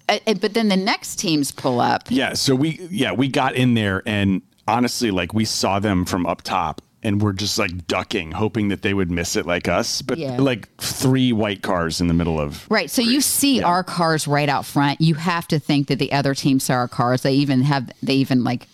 uh, 0.09 0.19
uh, 0.27 0.33
but 0.33 0.53
then 0.53 0.67
the 0.67 0.75
next 0.75 1.15
teams 1.15 1.49
pull 1.51 1.79
up. 1.79 2.03
Yeah, 2.09 2.33
so 2.33 2.55
we 2.55 2.85
yeah, 2.91 3.13
we 3.13 3.29
got 3.29 3.55
in 3.55 3.73
there 3.73 4.03
and 4.05 4.41
honestly 4.67 5.11
like 5.11 5.33
we 5.33 5.45
saw 5.45 5.79
them 5.79 6.03
from 6.03 6.25
up 6.25 6.41
top 6.41 6.81
and 7.03 7.21
we're 7.21 7.33
just 7.33 7.59
like 7.59 7.85
ducking 7.87 8.31
hoping 8.31 8.69
that 8.69 8.81
they 8.81 8.93
would 8.93 9.11
miss 9.11 9.35
it 9.35 9.45
like 9.45 9.67
us, 9.67 10.01
but 10.01 10.17
Yeah. 10.17 10.37
like 10.37 10.69
three 10.77 11.31
white 11.33 11.61
cars 11.61 11.99
in 12.01 12.07
the 12.07 12.13
middle 12.13 12.39
of 12.39 12.65
Right. 12.69 12.89
So 12.89 13.01
you 13.01 13.21
see 13.21 13.57
Yeah. 13.57 13.65
our 13.67 13.83
cars 13.83 14.27
right 14.27 14.49
out 14.49 14.65
front. 14.65 15.01
You 15.01 15.15
have 15.15 15.47
to 15.49 15.59
think 15.59 15.87
that 15.87 15.99
the 15.99 16.11
other 16.13 16.33
team 16.33 16.59
saw 16.59 16.73
our 16.75 16.87
cars. 16.87 17.21
They 17.21 17.33
even 17.33 17.61
have 17.63 17.91
they 18.01 18.15
even 18.15 18.43
like 18.43 18.67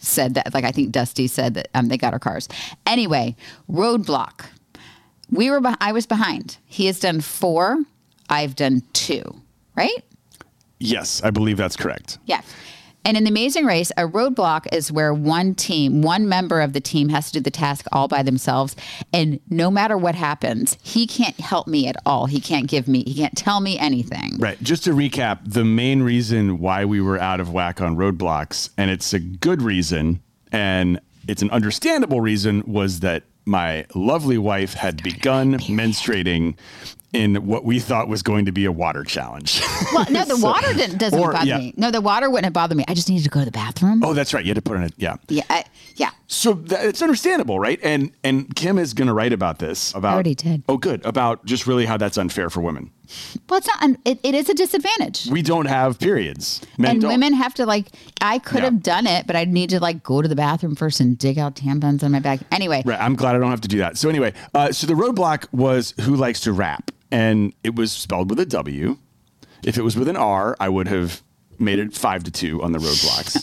said 0.00 0.34
that 0.34 0.54
like 0.54 0.64
I 0.64 0.70
think 0.72 0.92
Dusty 0.92 1.26
said 1.26 1.54
that 1.54 1.68
um, 1.74 1.88
they 1.88 1.96
got 1.98 2.12
our 2.12 2.18
cars. 2.18 2.48
Anyway, 2.86 3.36
roadblock. 3.70 4.46
We 5.30 5.50
were 5.50 5.60
beh- 5.60 5.76
I 5.80 5.92
was 5.92 6.06
behind. 6.06 6.58
He 6.66 6.86
has 6.86 7.00
done 7.00 7.20
4. 7.20 7.78
I've 8.28 8.54
done 8.54 8.82
2. 8.92 9.22
Right? 9.76 10.04
Yes, 10.78 11.22
I 11.24 11.30
believe 11.30 11.56
that's 11.56 11.76
correct. 11.76 12.18
Yeah. 12.26 12.42
And 13.04 13.16
in 13.16 13.24
the 13.24 13.30
amazing 13.30 13.64
race, 13.64 13.90
a 13.96 14.06
roadblock 14.06 14.66
is 14.72 14.92
where 14.92 15.12
one 15.12 15.54
team, 15.54 16.02
one 16.02 16.28
member 16.28 16.60
of 16.60 16.72
the 16.72 16.80
team 16.80 17.08
has 17.08 17.26
to 17.26 17.34
do 17.34 17.40
the 17.40 17.50
task 17.50 17.86
all 17.92 18.08
by 18.08 18.22
themselves. 18.22 18.76
And 19.12 19.40
no 19.50 19.70
matter 19.70 19.96
what 19.98 20.14
happens, 20.14 20.78
he 20.82 21.06
can't 21.06 21.38
help 21.40 21.66
me 21.66 21.88
at 21.88 21.96
all. 22.06 22.26
He 22.26 22.40
can't 22.40 22.68
give 22.68 22.86
me, 22.86 23.02
he 23.04 23.14
can't 23.14 23.36
tell 23.36 23.60
me 23.60 23.78
anything. 23.78 24.38
Right. 24.38 24.60
Just 24.62 24.84
to 24.84 24.90
recap, 24.90 25.40
the 25.44 25.64
main 25.64 26.02
reason 26.02 26.58
why 26.60 26.84
we 26.84 27.00
were 27.00 27.18
out 27.18 27.40
of 27.40 27.52
whack 27.52 27.80
on 27.80 27.96
roadblocks, 27.96 28.70
and 28.76 28.90
it's 28.90 29.12
a 29.12 29.18
good 29.18 29.62
reason, 29.62 30.22
and 30.52 31.00
it's 31.28 31.42
an 31.42 31.50
understandable 31.50 32.20
reason, 32.20 32.62
was 32.66 33.00
that 33.00 33.24
my 33.44 33.84
lovely 33.94 34.38
wife 34.38 34.74
had 34.74 35.02
begun 35.02 35.54
menstruating 35.54 36.56
in 37.12 37.46
what 37.46 37.64
we 37.64 37.78
thought 37.78 38.08
was 38.08 38.22
going 38.22 38.46
to 38.46 38.52
be 38.52 38.64
a 38.64 38.72
water 38.72 39.04
challenge. 39.04 39.62
Well, 39.92 40.06
no, 40.10 40.24
the 40.24 40.36
water 40.42 40.72
didn't, 40.72 40.96
doesn't 40.96 41.18
or- 41.18 41.32
bother 41.32 41.46
yeah. 41.46 41.58
me. 41.58 41.74
No, 41.76 41.90
the 41.90 42.00
water 42.00 42.30
wouldn't 42.30 42.44
have 42.46 42.54
bothered 42.54 42.78
me. 42.78 42.84
I 42.88 42.94
just 42.94 43.10
needed 43.10 43.24
to 43.24 43.28
go 43.28 43.40
to 43.40 43.44
the 43.44 43.50
bathroom. 43.50 44.02
oh, 44.02 44.14
that's 44.14 44.32
right. 44.32 44.42
You 44.42 44.48
had 44.50 44.54
to 44.56 44.62
put 44.62 44.76
in 44.78 44.84
it. 44.84 44.94
Yeah. 44.96 45.16
Yeah, 45.28 45.42
I, 45.50 45.64
yeah. 45.96 46.10
So 46.28 46.54
that, 46.54 46.86
it's 46.86 47.02
understandable, 47.02 47.60
right? 47.60 47.78
And 47.82 48.10
and 48.24 48.54
Kim 48.56 48.78
is 48.78 48.94
going 48.94 49.08
to 49.08 49.12
write 49.12 49.34
about 49.34 49.58
this. 49.58 49.92
About 49.94 50.14
already 50.14 50.34
did. 50.34 50.62
Oh, 50.66 50.78
good. 50.78 51.04
About 51.04 51.44
just 51.44 51.66
really 51.66 51.84
how 51.84 51.98
that's 51.98 52.16
unfair 52.16 52.48
for 52.48 52.62
women. 52.62 52.90
Well, 53.48 53.58
it's 53.58 53.66
not. 53.68 53.96
It, 54.04 54.18
it 54.22 54.34
is 54.34 54.48
a 54.48 54.54
disadvantage. 54.54 55.26
We 55.26 55.42
don't 55.42 55.66
have 55.66 55.98
periods. 55.98 56.60
Men 56.78 56.92
and 56.92 57.00
don't. 57.02 57.10
women 57.10 57.32
have 57.34 57.54
to 57.54 57.66
like. 57.66 57.88
I 58.20 58.38
could 58.38 58.58
Yeah. 58.58 58.64
have 58.66 58.82
done 58.82 59.06
it, 59.06 59.26
but 59.26 59.36
I'd 59.36 59.48
need 59.52 59.70
to 59.70 59.80
like 59.80 60.02
go 60.02 60.22
to 60.22 60.28
the 60.28 60.36
bathroom 60.36 60.74
first 60.76 61.00
and 61.00 61.18
dig 61.18 61.38
out 61.38 61.56
tampons 61.56 62.02
on 62.02 62.12
my 62.12 62.20
back. 62.20 62.40
Anyway, 62.50 62.82
Right. 62.84 63.00
I'm 63.00 63.14
glad 63.16 63.34
I 63.34 63.38
don't 63.38 63.50
have 63.50 63.60
to 63.62 63.68
do 63.68 63.78
that. 63.78 63.96
So 63.98 64.08
anyway, 64.08 64.32
uh, 64.54 64.72
so 64.72 64.86
the 64.86 64.94
roadblock 64.94 65.46
was 65.52 65.94
who 66.00 66.14
likes 66.16 66.40
to 66.40 66.52
rap, 66.52 66.90
and 67.10 67.52
it 67.62 67.74
was 67.74 67.92
spelled 67.92 68.30
with 68.30 68.38
a 68.40 68.46
W. 68.46 68.96
If 69.64 69.76
it 69.78 69.82
was 69.82 69.96
with 69.96 70.08
an 70.08 70.16
R, 70.16 70.56
I 70.58 70.68
would 70.68 70.88
have 70.88 71.22
made 71.58 71.78
it 71.78 71.92
five 71.94 72.24
to 72.24 72.30
two 72.30 72.62
on 72.62 72.72
the 72.72 72.78
roadblocks 72.78 73.42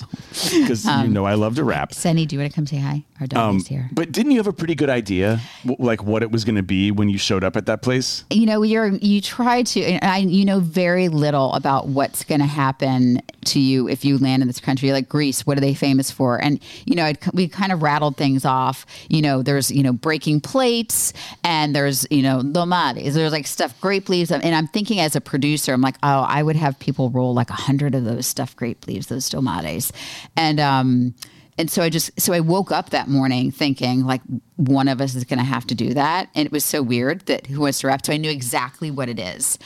because 0.62 0.86
Um, 0.86 1.06
you 1.08 1.12
know 1.12 1.26
I 1.26 1.36
love 1.36 1.56
to 1.56 1.64
rap. 1.64 1.94
Sunny, 1.94 2.26
do 2.26 2.36
you 2.36 2.42
want 2.42 2.52
to 2.52 2.56
come 2.56 2.66
say 2.68 2.78
hi? 2.78 3.04
Our 3.22 3.28
dog 3.28 3.40
Um, 3.50 3.58
is 3.58 3.68
here. 3.68 3.90
but 3.92 4.12
didn't 4.12 4.32
you 4.32 4.38
have 4.38 4.48
a 4.48 4.54
pretty 4.54 4.76
good 4.76 4.90
idea, 4.90 5.42
w- 5.66 5.84
like 5.86 6.04
what 6.04 6.24
it 6.24 6.32
was 6.32 6.46
going 6.46 6.56
to 6.56 6.64
be 6.64 6.92
when 6.92 7.10
you 7.10 7.18
showed 7.18 7.44
up 7.44 7.56
at 7.58 7.66
that 7.66 7.82
place? 7.82 8.24
you 8.30 8.46
know 8.46 8.62
you're 8.64 8.88
you 8.88 9.22
try 9.22 9.64
to 9.64 9.82
and 9.84 10.04
I, 10.04 10.18
you 10.20 10.46
know 10.46 10.60
very 10.60 11.10
little 11.10 11.54
about 11.54 11.88
what's 11.88 12.24
going 12.24 12.40
to 12.42 12.48
happen 12.48 13.22
to 13.46 13.60
you 13.60 13.88
if 13.88 14.04
you 14.06 14.18
land 14.18 14.42
in 14.42 14.48
this 14.48 14.60
country 14.60 14.92
like 14.92 15.08
greece 15.08 15.46
what 15.48 15.58
are 15.58 15.62
they 15.62 15.74
famous 15.74 16.12
for 16.12 16.38
and 16.42 16.60
you 16.86 16.94
know 16.96 17.06
I'd, 17.06 17.18
we 17.34 17.48
kind 17.48 17.72
of 17.72 17.82
rattled 17.82 18.18
things 18.18 18.44
off 18.46 18.86
you 19.08 19.22
know 19.22 19.42
there's 19.42 19.72
you 19.72 19.82
know 19.82 19.94
breaking 19.94 20.42
plates 20.42 21.14
and 21.44 21.74
there's 21.76 22.06
you 22.12 22.22
know 22.22 22.42
domades 22.42 23.14
there's 23.14 23.32
like 23.32 23.48
stuffed 23.48 23.80
grape 23.82 24.10
leaves 24.10 24.30
and 24.30 24.44
i'm 24.56 24.68
thinking 24.68 25.00
as 25.00 25.16
a 25.16 25.22
producer 25.22 25.72
i'm 25.74 25.82
like 25.82 25.96
oh 26.04 26.26
i 26.28 26.44
would 26.44 26.58
have 26.58 26.78
people 26.80 27.10
roll 27.12 27.34
like 27.34 27.50
a 27.50 27.54
hundred 27.54 27.96
of 28.00 28.06
those 28.06 28.26
stuffed 28.28 28.58
grape 28.58 28.88
leaves 28.88 29.08
those 29.08 29.30
domades 29.30 29.92
and 30.36 30.60
um 30.60 31.14
and 31.60 31.70
so 31.70 31.84
I 31.84 31.90
just 31.90 32.20
so 32.20 32.32
I 32.32 32.40
woke 32.40 32.72
up 32.72 32.92
that 32.92 33.10
morning 33.10 33.52
thinking 33.52 34.06
like 34.06 34.22
one 34.56 34.88
of 34.88 35.02
us 35.02 35.14
is 35.14 35.26
going 35.26 35.40
to 35.40 35.46
have 35.46 35.68
to 35.68 35.76
do 35.76 35.94
that, 35.94 36.30
and 36.34 36.46
it 36.46 36.54
was 36.54 36.64
so 36.64 36.82
weird 36.82 37.26
that 37.26 37.48
who 37.48 37.60
wants 37.60 37.82
to 37.82 37.88
rep. 37.88 38.06
So 38.06 38.14
I 38.14 38.18
knew 38.18 38.32
exactly 38.32 38.90
what 38.90 39.10
it 39.10 39.20
is. 39.20 39.60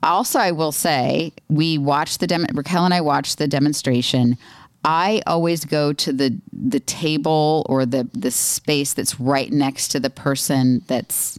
Also, 0.00 0.38
I 0.38 0.52
will 0.52 0.70
say 0.70 1.32
we 1.48 1.76
watched 1.76 2.20
the 2.20 2.28
dem- 2.28 2.46
Raquel 2.54 2.84
and 2.84 2.94
I 2.94 3.00
watched 3.00 3.38
the 3.38 3.48
demonstration. 3.48 4.38
I 4.84 5.22
always 5.26 5.64
go 5.64 5.92
to 5.92 6.12
the 6.12 6.40
the 6.52 6.78
table 6.78 7.66
or 7.68 7.84
the 7.84 8.08
the 8.14 8.30
space 8.30 8.94
that's 8.94 9.18
right 9.18 9.50
next 9.50 9.88
to 9.88 9.98
the 9.98 10.08
person 10.08 10.82
that's 10.86 11.36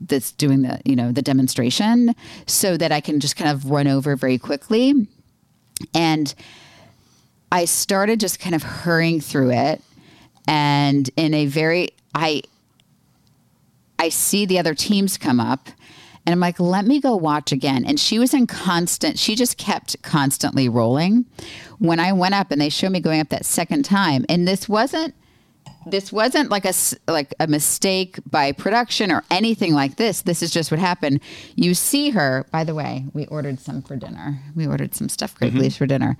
that's 0.00 0.32
doing 0.32 0.62
the 0.62 0.80
you 0.84 0.96
know 0.96 1.12
the 1.12 1.22
demonstration 1.22 2.16
so 2.46 2.76
that 2.76 2.90
I 2.90 3.00
can 3.00 3.20
just 3.20 3.36
kind 3.36 3.50
of 3.52 3.70
run 3.70 3.86
over 3.86 4.16
very 4.16 4.38
quickly 4.38 5.06
and 5.94 6.34
I 7.52 7.64
started 7.64 8.20
just 8.20 8.38
kind 8.38 8.54
of 8.54 8.62
hurrying 8.62 9.20
through 9.20 9.50
it 9.50 9.82
and 10.46 11.08
in 11.16 11.34
a 11.34 11.46
very 11.46 11.90
I 12.14 12.42
I 13.98 14.08
see 14.08 14.46
the 14.46 14.58
other 14.58 14.74
teams 14.74 15.18
come 15.18 15.40
up 15.40 15.68
and 16.26 16.32
I'm 16.32 16.40
like, 16.40 16.60
let 16.60 16.86
me 16.86 17.00
go 17.00 17.16
watch 17.16 17.50
again. 17.50 17.84
And 17.84 17.98
she 17.98 18.18
was 18.18 18.34
in 18.34 18.46
constant, 18.46 19.18
she 19.18 19.34
just 19.34 19.56
kept 19.58 20.00
constantly 20.02 20.68
rolling. 20.68 21.26
When 21.78 21.98
I 21.98 22.12
went 22.12 22.34
up 22.34 22.50
and 22.50 22.60
they 22.60 22.68
showed 22.68 22.92
me 22.92 23.00
going 23.00 23.20
up 23.20 23.30
that 23.30 23.44
second 23.44 23.84
time, 23.84 24.24
and 24.28 24.46
this 24.46 24.68
wasn't 24.68 25.14
this 25.86 26.12
wasn't 26.12 26.50
like 26.50 26.64
a 26.64 26.74
like 27.08 27.34
a 27.40 27.46
mistake 27.46 28.18
by 28.28 28.52
production 28.52 29.10
or 29.10 29.24
anything 29.30 29.72
like 29.72 29.96
this. 29.96 30.22
This 30.22 30.42
is 30.42 30.50
just 30.50 30.70
what 30.70 30.80
happened. 30.80 31.20
You 31.54 31.74
see 31.74 32.10
her. 32.10 32.46
By 32.50 32.64
the 32.64 32.74
way, 32.74 33.06
we 33.12 33.26
ordered 33.26 33.60
some 33.60 33.82
for 33.82 33.96
dinner. 33.96 34.40
We 34.54 34.66
ordered 34.66 34.94
some 34.94 35.08
stuffed 35.08 35.38
grape 35.38 35.54
leaves 35.54 35.76
for 35.76 35.86
dinner. 35.86 36.16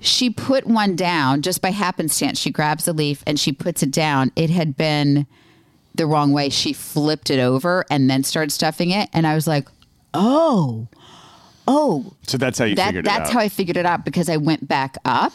She 0.00 0.30
put 0.30 0.66
one 0.66 0.96
down 0.96 1.42
just 1.42 1.60
by 1.60 1.70
happenstance. 1.70 2.38
She 2.38 2.50
grabs 2.50 2.88
a 2.88 2.92
leaf 2.92 3.22
and 3.26 3.38
she 3.38 3.52
puts 3.52 3.82
it 3.82 3.90
down. 3.90 4.32
It 4.36 4.50
had 4.50 4.76
been 4.76 5.26
the 5.94 6.06
wrong 6.06 6.32
way. 6.32 6.48
She 6.48 6.72
flipped 6.72 7.30
it 7.30 7.38
over 7.38 7.84
and 7.90 8.10
then 8.10 8.24
started 8.24 8.50
stuffing 8.50 8.90
it. 8.90 9.08
And 9.12 9.26
I 9.26 9.34
was 9.34 9.46
like, 9.46 9.68
oh, 10.12 10.88
oh, 11.66 12.12
So 12.26 12.38
that's 12.38 12.58
how 12.58 12.64
you 12.64 12.74
that, 12.76 12.86
figured 12.86 13.04
that's 13.06 13.30
it 13.30 13.32
out. 13.32 13.32
how 13.32 13.40
I 13.40 13.48
figured 13.48 13.76
it 13.76 13.86
out 13.86 14.04
because 14.04 14.28
I 14.28 14.36
went 14.36 14.66
back 14.68 14.96
up. 15.04 15.32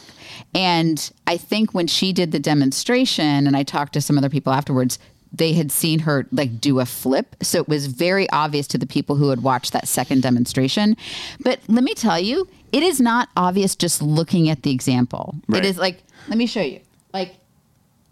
And 0.54 1.12
I 1.28 1.38
think 1.38 1.74
when 1.74 1.88
she 1.88 2.13
did 2.13 2.32
the 2.32 2.39
demonstration 2.39 3.46
and 3.48 3.56
I 3.56 3.63
talked 3.63 3.94
to 3.94 4.02
some 4.02 4.18
other 4.18 4.30
people 4.30 4.54
afterwards, 4.54 5.00
they 5.32 5.54
had 5.54 5.72
seen 5.72 6.00
her 6.00 6.26
like 6.32 6.60
do 6.60 6.80
a 6.80 6.86
flip. 6.86 7.36
So 7.42 7.60
it 7.60 7.68
was 7.68 7.86
very 7.88 8.30
obvious 8.32 8.68
to 8.68 8.78
the 8.78 8.88
people 8.88 9.15
who 9.15 9.30
had 9.30 9.44
watched 9.44 9.74
that 9.74 9.88
second 9.88 10.24
demonstration. 10.24 10.98
But 11.42 11.60
let 11.68 11.84
me 11.84 11.94
tell 11.94 12.20
you, 12.20 12.48
it 12.72 12.84
is 12.84 13.00
not 13.00 13.30
obvious 13.38 13.76
just 13.76 14.02
looking 14.02 14.50
at 14.50 14.63
the 14.63 14.72
example. 14.72 15.36
Right. 15.48 15.63
It 15.63 15.68
is 15.68 15.78
like, 15.78 16.02
let 16.28 16.38
me 16.38 16.46
show 16.48 16.62
you. 16.62 16.80
Like, 17.13 17.36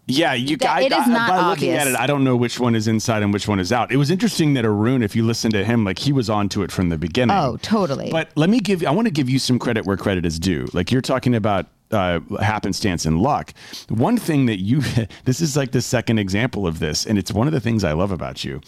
Yeah, 0.08 0.32
you 0.32 0.56
it 0.60 0.92
is 0.92 1.06
not 1.06 1.28
by 1.30 1.48
looking 1.50 1.70
at 1.70 1.86
it. 1.86 1.94
I 1.94 2.06
don't 2.06 2.24
know 2.24 2.34
which 2.36 2.58
one 2.58 2.74
is 2.74 2.88
inside 2.88 3.22
and 3.22 3.32
which 3.32 3.46
one 3.46 3.60
is 3.60 3.72
out. 3.72 3.92
It 3.92 3.96
was 3.96 4.10
interesting 4.10 4.54
that 4.54 4.64
Arun, 4.64 5.02
if 5.02 5.14
you 5.14 5.24
listen 5.24 5.50
to 5.52 5.64
him, 5.64 5.84
like 5.84 5.98
he 5.98 6.12
was 6.12 6.30
onto 6.30 6.62
it 6.62 6.72
from 6.72 6.88
the 6.88 6.96
beginning. 6.96 7.36
oh, 7.36 7.58
totally. 7.58 8.10
But 8.10 8.30
let 8.34 8.48
me 8.48 8.60
give 8.60 8.84
I 8.84 8.90
want 8.90 9.06
to 9.06 9.12
give 9.12 9.28
you 9.28 9.38
some 9.38 9.58
credit 9.58 9.84
where 9.84 9.96
credit 9.96 10.24
is 10.24 10.38
due. 10.38 10.66
Like 10.72 10.90
you're 10.90 11.02
talking 11.02 11.34
about 11.34 11.66
uh, 11.90 12.20
happenstance 12.40 13.06
and 13.06 13.20
luck. 13.20 13.52
One 13.88 14.16
thing 14.16 14.46
that 14.46 14.60
you 14.60 14.80
this 15.24 15.40
is 15.40 15.56
like 15.56 15.72
the 15.72 15.82
second 15.82 16.18
example 16.18 16.66
of 16.66 16.78
this, 16.78 17.06
and 17.06 17.18
it's 17.18 17.32
one 17.32 17.46
of 17.46 17.52
the 17.52 17.60
things 17.60 17.84
I 17.84 17.92
love 17.92 18.10
about 18.10 18.44
you 18.44 18.60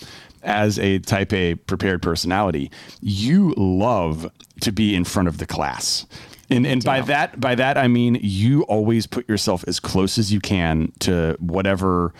as 0.42 0.78
a 0.78 0.98
type 1.00 1.32
A 1.32 1.54
prepared 1.54 2.02
personality. 2.02 2.70
You 3.00 3.54
love 3.56 4.30
to 4.60 4.72
be 4.72 4.94
in 4.94 5.04
front 5.04 5.28
of 5.28 5.38
the 5.38 5.46
class. 5.46 6.06
And, 6.50 6.66
and 6.66 6.82
by 6.84 7.00
that 7.02 7.38
by 7.40 7.54
that 7.54 7.78
I 7.78 7.86
mean 7.88 8.18
you 8.20 8.62
always 8.64 9.06
put 9.06 9.28
yourself 9.28 9.64
as 9.68 9.78
close 9.80 10.18
as 10.18 10.32
you 10.32 10.40
can 10.40 10.92
to 11.00 11.36
whatever 11.38 12.12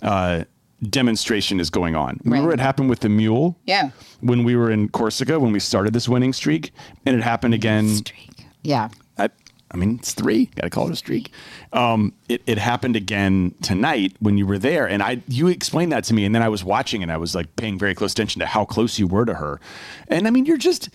uh, 0.00 0.44
demonstration 0.90 1.60
is 1.60 1.70
going 1.70 1.94
on. 1.96 2.20
Remember 2.24 2.48
Right. 2.48 2.58
it 2.58 2.62
happened 2.62 2.88
with 2.90 3.00
the 3.00 3.08
mule? 3.08 3.58
Yeah. 3.66 3.90
When 4.20 4.44
we 4.44 4.56
were 4.56 4.70
in 4.70 4.88
Corsica 4.88 5.38
when 5.40 5.52
we 5.52 5.60
started 5.60 5.92
this 5.92 6.08
winning 6.08 6.32
streak, 6.32 6.72
and 7.06 7.16
it 7.16 7.22
happened 7.22 7.54
again. 7.54 7.88
Streak. 7.88 8.46
Yeah. 8.62 8.88
I, 9.18 9.28
I 9.70 9.76
mean, 9.76 9.96
it's 9.98 10.12
three. 10.14 10.46
Got 10.56 10.62
to 10.62 10.70
call 10.70 10.86
it 10.88 10.92
a 10.92 10.96
streak. 10.96 11.30
Um, 11.72 12.12
it, 12.28 12.42
it 12.46 12.58
happened 12.58 12.96
again 12.96 13.54
tonight 13.62 14.14
when 14.20 14.38
you 14.38 14.46
were 14.46 14.58
there, 14.58 14.86
and 14.88 15.02
I 15.02 15.20
you 15.28 15.48
explained 15.48 15.90
that 15.92 16.04
to 16.04 16.14
me, 16.14 16.24
and 16.24 16.34
then 16.34 16.42
I 16.42 16.48
was 16.48 16.62
watching, 16.64 17.02
and 17.02 17.10
I 17.10 17.16
was 17.16 17.34
like 17.34 17.54
paying 17.56 17.78
very 17.78 17.94
close 17.94 18.12
attention 18.12 18.38
to 18.40 18.46
how 18.46 18.64
close 18.64 18.98
you 18.98 19.06
were 19.06 19.24
to 19.24 19.34
her, 19.34 19.60
and 20.08 20.26
I 20.26 20.30
mean, 20.30 20.46
you're 20.46 20.56
just. 20.58 20.88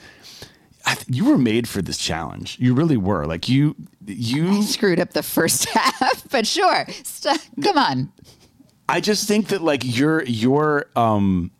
I 0.89 0.95
th- 0.95 1.05
you 1.07 1.25
were 1.25 1.37
made 1.37 1.67
for 1.67 1.83
this 1.83 1.97
challenge. 1.99 2.57
You 2.59 2.73
really 2.73 2.97
were. 2.97 3.27
Like 3.27 3.47
you, 3.47 3.75
you. 4.07 4.63
Screwed 4.63 4.99
up 4.99 5.11
the 5.11 5.21
first 5.21 5.65
half, 5.69 6.27
but 6.31 6.47
sure. 6.47 6.87
St- 7.03 7.39
come 7.61 7.77
on. 7.77 8.11
I 8.87 8.99
just 8.99 9.27
think 9.27 9.49
that 9.49 9.61
like 9.61 9.83
your 9.85 10.23
your 10.23 10.87
um 10.95 11.51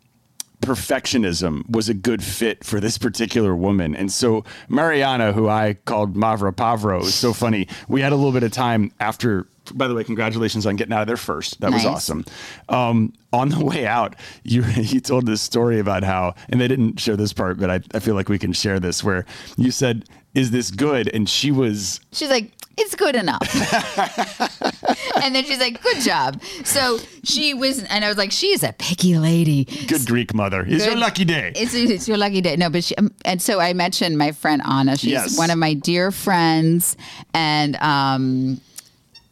perfectionism 0.61 1.69
was 1.69 1.89
a 1.89 1.93
good 1.93 2.23
fit 2.23 2.63
for 2.63 2.79
this 2.79 2.97
particular 2.97 3.55
woman. 3.55 3.95
And 3.95 4.11
so 4.11 4.43
Mariana, 4.67 5.31
who 5.31 5.47
I 5.47 5.75
called 5.85 6.15
Mavra 6.15 6.51
Pavro, 6.51 7.01
is 7.01 7.13
so 7.13 7.31
funny. 7.31 7.67
We 7.87 8.01
had 8.01 8.11
a 8.11 8.15
little 8.15 8.31
bit 8.33 8.43
of 8.43 8.51
time 8.51 8.91
after 8.99 9.47
by 9.75 9.87
the 9.87 9.93
way, 9.95 10.03
congratulations 10.03 10.65
on 10.65 10.75
getting 10.75 10.93
out 10.93 11.01
of 11.01 11.07
there 11.07 11.17
first. 11.17 11.59
That 11.61 11.71
was 11.71 11.85
awesome. 11.85 12.25
Um, 12.69 13.13
on 13.31 13.49
the 13.49 13.63
way 13.63 13.85
out, 13.85 14.15
you 14.43 14.63
you 14.75 14.99
told 14.99 15.25
this 15.25 15.41
story 15.41 15.79
about 15.79 16.03
how, 16.03 16.35
and 16.49 16.59
they 16.59 16.67
didn't 16.67 16.99
share 16.99 17.15
this 17.17 17.33
part, 17.33 17.59
but 17.59 17.69
I, 17.69 17.79
I 17.93 17.99
feel 17.99 18.15
like 18.15 18.29
we 18.29 18.39
can 18.39 18.53
share 18.53 18.79
this, 18.79 19.03
where 19.03 19.25
you 19.57 19.71
said, 19.71 20.05
"Is 20.33 20.51
this 20.51 20.71
good?" 20.71 21.09
And 21.13 21.29
she 21.29 21.51
was 21.51 21.99
She's 22.11 22.29
like, 22.29 22.51
it's 22.77 22.95
good 22.95 23.15
enough. 23.15 23.41
and 25.21 25.35
then 25.35 25.43
she's 25.43 25.59
like, 25.59 25.81
good 25.81 25.99
job. 25.99 26.41
So 26.63 26.97
she 27.23 27.53
was, 27.53 27.83
and 27.83 28.05
I 28.05 28.07
was 28.07 28.17
like, 28.17 28.31
she's 28.31 28.63
a 28.63 28.71
picky 28.73 29.17
lady. 29.17 29.65
good 29.87 30.05
Greek 30.07 30.33
mother. 30.33 30.63
It's 30.67 30.85
your 30.85 30.95
lucky 30.95 31.25
day. 31.25 31.51
It's, 31.55 31.73
it's 31.73 32.07
your 32.07 32.17
lucky 32.17 32.39
day. 32.41 32.55
No, 32.55 32.69
but 32.69 32.83
she, 32.85 32.95
um, 32.95 33.11
and 33.25 33.41
so 33.41 33.59
I 33.59 33.73
mentioned 33.73 34.17
my 34.17 34.31
friend 34.31 34.61
Anna. 34.65 34.97
She's 34.97 35.11
Yes. 35.11 35.37
one 35.37 35.49
of 35.49 35.57
my 35.57 35.73
dear 35.73 36.09
friends, 36.11 36.95
and 37.33 37.75
um, 37.77 38.61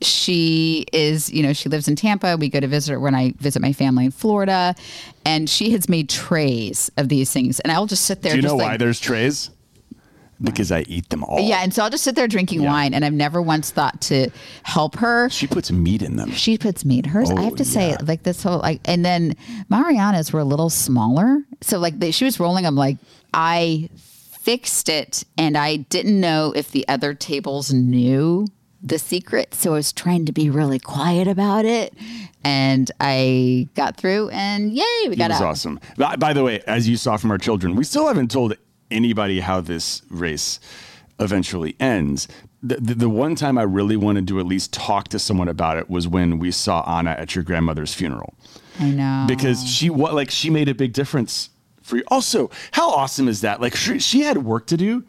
she 0.02 0.86
is, 0.94 1.32
you 1.32 1.42
know, 1.44 1.54
she 1.54 1.70
lives 1.70 1.88
in 1.88 1.96
Tampa. 1.96 2.38
We 2.38 2.50
go 2.50 2.60
to 2.60 2.68
visit 2.68 2.94
her 2.94 3.00
when 3.00 3.16
I 3.16 3.34
visit 3.38 3.62
my 3.62 3.74
family 3.74 4.06
in 4.06 4.12
Florida, 4.12 4.76
and 5.26 5.50
she 5.50 5.72
has 5.72 5.90
made 5.90 6.10
trays 6.10 6.92
of 6.98 7.10
these 7.10 7.32
things, 7.32 7.60
and 7.62 7.72
I'll 7.72 7.88
just 7.88 8.06
sit 8.06 8.22
there. 8.22 8.34
Do 8.34 8.38
you 8.38 8.44
know 8.44 8.56
like, 8.56 8.68
why 8.68 8.78
there's 8.78 9.00
trays? 9.00 9.50
Because 10.40 10.72
I 10.72 10.82
eat 10.82 11.10
them 11.10 11.24
all. 11.24 11.40
Yeah, 11.40 11.64
and 11.64 11.74
so 11.74 11.82
I'll 11.84 11.90
just 11.90 12.04
sit 12.04 12.14
there 12.16 12.28
drinking 12.28 12.64
wine, 12.64 12.94
and 12.94 13.04
I've 13.04 13.12
never 13.14 13.42
once 13.42 13.72
thought 13.72 14.00
to 14.02 14.30
help 14.62 14.96
her. 14.98 15.30
She 15.30 15.48
puts 15.48 15.72
meat 15.72 16.04
in 16.04 16.16
them. 16.16 16.30
She 16.32 16.60
puts 16.60 16.86
meat. 16.86 17.08
Hers, 17.08 17.32
I 17.32 17.34
Oh, 17.34 17.42
have 17.46 17.56
to 17.56 17.66
say, 17.66 17.96
like 18.04 18.22
this 18.22 18.44
whole 18.44 18.60
like, 18.60 18.82
and 18.86 19.04
then 19.04 19.36
Mariana's 19.70 20.32
were 20.32 20.42
a 20.42 20.46
little 20.46 20.70
smaller, 20.70 21.40
so 21.62 21.80
like 21.80 21.98
they, 21.98 22.12
she 22.12 22.24
was 22.24 22.40
rolling 22.40 22.66
them. 22.66 22.76
Like 22.76 22.98
I 23.34 23.90
fixed 23.96 24.90
it, 24.90 25.24
and 25.40 25.58
I 25.58 25.78
didn't 25.78 26.20
know 26.20 26.54
if 26.56 26.70
the 26.70 26.88
other 26.88 27.16
tables 27.16 27.74
knew 27.74 28.46
the 28.82 29.00
secret, 29.00 29.54
so 29.54 29.72
I 29.72 29.76
was 29.76 29.92
trying 29.92 30.26
to 30.26 30.32
be 30.32 30.50
really 30.50 30.80
quiet 30.80 31.28
about 31.28 31.66
it, 31.66 31.94
and 32.44 32.90
I 33.00 33.68
got 33.76 33.98
through, 33.98 34.30
and 34.30 34.72
yay, 34.72 34.84
we 35.10 35.16
got 35.16 35.32
It 35.32 35.34
was 35.34 35.42
out. 35.42 35.48
awesome. 35.48 35.80
By, 35.98 36.16
by 36.16 36.34
the 36.34 36.44
way, 36.44 36.62
as 36.68 36.88
you 36.88 36.96
saw 36.98 37.18
from 37.18 37.32
our 37.32 37.38
children, 37.38 37.76
we 37.76 37.84
still 37.84 38.08
haven't 38.08 38.30
told 38.32 38.56
anybody 38.92 39.40
how 39.40 39.62
this 39.62 40.02
race 40.10 40.60
eventually 41.20 41.76
ends. 41.80 42.28
The, 42.62 42.76
the, 42.76 42.94
the 42.96 43.10
one 43.10 43.36
time 43.36 43.58
I 43.58 43.63
really 43.63 43.98
wanted 43.98 44.28
to 44.30 44.40
at 44.40 44.46
least 44.46 44.74
talk 44.74 45.08
to 45.10 45.20
someone 45.20 45.48
about 45.48 45.78
it 45.78 45.90
was 45.90 46.08
when 46.08 46.40
we 46.40 46.52
saw 46.52 46.82
Anna 46.88 47.12
at 47.12 47.36
your 47.36 47.44
grandmother's 47.44 47.94
funeral. 47.94 48.36
I 48.80 48.92
know 48.92 49.26
because 49.28 49.68
she 49.68 49.90
what 49.90 50.13
like 50.13 50.30
she 50.30 50.50
made 50.52 50.70
a 50.70 50.76
big 50.76 50.94
difference 50.94 51.50
for 51.82 51.98
you. 51.98 52.04
Also, 52.10 52.52
how 52.72 52.92
awesome 52.92 53.28
is 53.28 53.42
that? 53.42 53.60
Like 53.60 53.76
she, 53.76 53.98
she 54.00 54.22
had 54.22 54.40
work 54.40 54.68
to 54.68 54.78
do, 54.78 55.04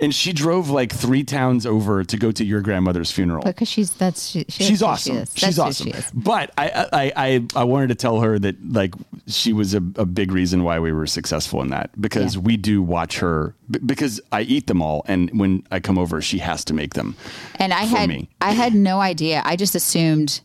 and 0.00 0.14
she 0.14 0.32
drove 0.32 0.70
like 0.70 0.92
three 0.92 1.22
towns 1.24 1.66
over 1.66 2.02
to 2.04 2.16
go 2.16 2.32
to 2.32 2.44
your 2.44 2.60
grandmother's 2.60 3.10
funeral. 3.10 3.42
because 3.44 3.68
she's 3.68 3.92
that's 3.94 4.28
she, 4.28 4.44
she- 4.48 4.64
She's 4.64 4.82
awesome. 4.82 5.14
She 5.16 5.20
is. 5.22 5.32
She's 5.36 5.58
awesome. 5.58 5.86
She 5.86 5.92
is. 5.92 6.10
But 6.12 6.52
I, 6.58 6.88
I, 6.92 7.12
I, 7.16 7.46
I 7.56 7.64
wanted 7.64 7.88
to 7.88 7.94
tell 7.94 8.20
her 8.20 8.38
that 8.38 8.56
like 8.72 8.94
she 9.26 9.52
was 9.52 9.74
a, 9.74 9.78
a 9.96 10.04
big 10.06 10.32
reason 10.32 10.64
why 10.64 10.78
we 10.80 10.92
were 10.92 11.06
successful 11.06 11.62
in 11.62 11.68
that 11.68 11.90
because 12.00 12.34
Yeah. 12.36 12.40
we 12.42 12.56
do 12.56 12.82
watch 12.82 13.18
her 13.18 13.54
b- 13.70 13.78
because 13.84 14.20
I 14.32 14.42
eat 14.42 14.66
them 14.66 14.82
all, 14.82 15.04
and 15.06 15.30
when 15.38 15.64
I 15.70 15.80
come 15.80 15.98
over, 15.98 16.20
she 16.20 16.38
has 16.38 16.64
to 16.66 16.74
make 16.74 16.94
them. 16.94 17.14
And 17.56 17.72
I 17.72 17.86
for 17.86 17.96
had 17.98 18.08
me. 18.08 18.28
I 18.40 18.52
had 18.52 18.74
no 18.74 19.00
idea. 19.00 19.42
I 19.44 19.56
just 19.56 19.74
assumed 19.74 20.40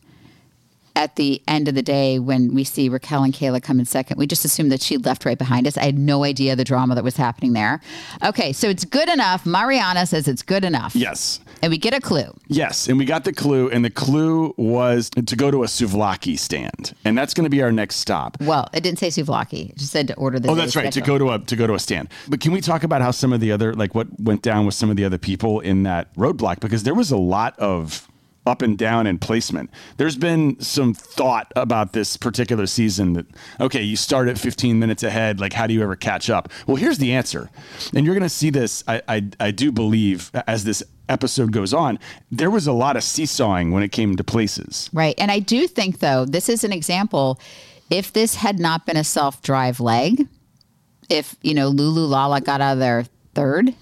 at 0.98 1.16
the 1.16 1.44
end 1.48 1.68
of 1.68 1.76
the 1.76 1.84
day 1.84 2.18
when 2.18 2.56
we 2.56 2.64
see 2.64 2.90
Raquel 2.90 3.24
and 3.24 3.32
Kayla 3.32 3.62
come 3.62 3.80
in 3.80 3.86
second, 3.86 4.18
we 4.18 4.26
just 4.26 4.44
assumed 4.44 4.72
that 4.72 4.82
she 4.82 4.98
left 4.98 5.26
right 5.26 5.38
behind 5.38 5.68
us. 5.68 5.78
I 5.78 5.84
had 5.84 5.98
no 5.98 6.24
idea 6.24 6.56
the 6.56 6.64
drama 6.64 6.96
that 6.96 7.04
was 7.04 7.16
happening 7.16 7.54
there. 7.54 7.80
Okay, 8.26 8.52
so 8.52 8.68
it's 8.68 8.84
good 8.84 9.08
enough. 9.08 9.46
Mariana 9.46 10.08
says 10.08 10.28
it's 10.28 10.42
good 10.42 10.66
enough. 10.66 10.96
Yes. 10.96 11.40
And 11.62 11.70
we 11.70 11.78
get 11.78 11.94
a 11.94 12.02
clue. 12.02 12.36
Yes, 12.48 12.88
and 12.88 12.98
we 12.98 13.06
got 13.06 13.26
the 13.26 13.34
clue, 13.34 13.70
and 13.70 13.86
the 13.86 13.92
clue 13.92 14.56
was 14.58 15.12
to 15.12 15.36
go 15.36 15.52
to 15.52 15.64
a 15.64 15.68
souvlaki 15.68 16.38
stand, 16.38 16.96
and 17.06 17.16
that's 17.16 17.36
going 17.36 17.44
to 17.44 17.50
be 17.50 17.62
our 17.62 17.72
next 17.72 17.98
stop. 17.98 18.38
Well, 18.42 18.68
it 18.74 18.82
didn't 18.82 18.98
say 18.98 19.10
souvlaki. 19.10 19.70
It 19.70 19.78
just 19.78 19.92
said 19.92 20.08
to 20.08 20.16
order 20.16 20.40
the 20.40 20.50
Oh, 20.50 20.56
that's 20.56 20.76
right. 20.76 20.92
To 20.92 21.02
go 21.02 21.20
to 21.20 21.32
a 21.32 21.40
to 21.40 21.56
go 21.56 21.68
to 21.68 21.76
a 21.76 21.80
stand. 21.80 22.10
But 22.28 22.42
can 22.42 22.52
we 22.52 22.62
talk 22.62 22.84
about 22.84 23.02
how 23.04 23.12
some 23.12 23.34
of 23.34 23.40
the 23.40 23.52
other 23.52 23.74
like 23.74 23.94
what 23.94 24.08
went 24.20 24.42
down 24.42 24.66
with 24.66 24.74
some 24.76 24.90
of 24.90 24.98
the 24.98 25.06
other 25.06 25.18
people 25.20 25.60
in 25.60 25.84
that 25.84 26.14
roadblock 26.16 26.60
because 26.60 26.84
there 26.84 26.96
was 26.96 27.12
a 27.12 27.18
lot 27.18 27.58
of 27.60 28.08
up 28.48 28.62
and 28.62 28.78
down 28.78 29.06
in 29.06 29.20
placement. 29.20 29.70
There's 29.98 30.16
been 30.16 30.60
some 30.60 30.94
thought 30.94 31.52
about 31.56 31.94
this 31.94 32.18
particular 32.18 32.66
season 32.66 33.14
that, 33.14 33.26
okay, 33.60 33.82
you 33.82 33.96
start 33.96 34.28
at 34.28 34.38
15 34.38 34.80
minutes 34.80 35.04
ahead. 35.04 35.40
Like, 35.40 35.54
how 35.54 35.68
do 35.68 35.74
you 35.74 35.84
ever 35.84 35.96
catch 35.96 36.30
up? 36.30 36.50
Well, 36.66 36.78
here's 36.78 36.98
the 36.98 37.14
answer. 37.14 37.50
And 37.94 38.06
you're 38.06 38.16
going 38.16 38.24
to 38.24 38.30
see 38.30 38.50
this, 38.50 38.84
I, 38.88 39.02
I, 39.08 39.30
I 39.40 39.52
do 39.52 39.72
believe, 39.72 40.32
as 40.48 40.64
this 40.64 40.82
episode 41.10 41.52
goes 41.52 41.74
on, 41.74 42.00
there 42.32 42.50
was 42.50 42.68
a 42.68 42.74
lot 42.74 42.96
of 42.96 43.04
seesawing 43.04 43.72
when 43.72 43.84
it 43.84 43.92
came 43.92 44.16
to 44.16 44.24
places. 44.24 44.90
Right. 44.94 45.16
And 45.18 45.30
I 45.32 45.40
do 45.40 45.68
think, 45.68 46.00
though, 46.00 46.26
this 46.26 46.50
is 46.50 46.64
an 46.64 46.74
example. 46.74 47.40
If 47.90 48.14
this 48.14 48.36
had 48.36 48.60
not 48.60 48.86
been 48.86 48.98
a 48.98 49.04
self 49.04 49.42
drive 49.42 49.80
leg, 49.80 50.28
if, 51.10 51.36
you 51.42 51.54
know, 51.54 51.70
Lulu 51.70 52.06
Lala 52.06 52.42
got 52.42 52.62
out 52.62 52.74
of 52.74 52.80
there 52.80 53.06
third, 53.34 53.74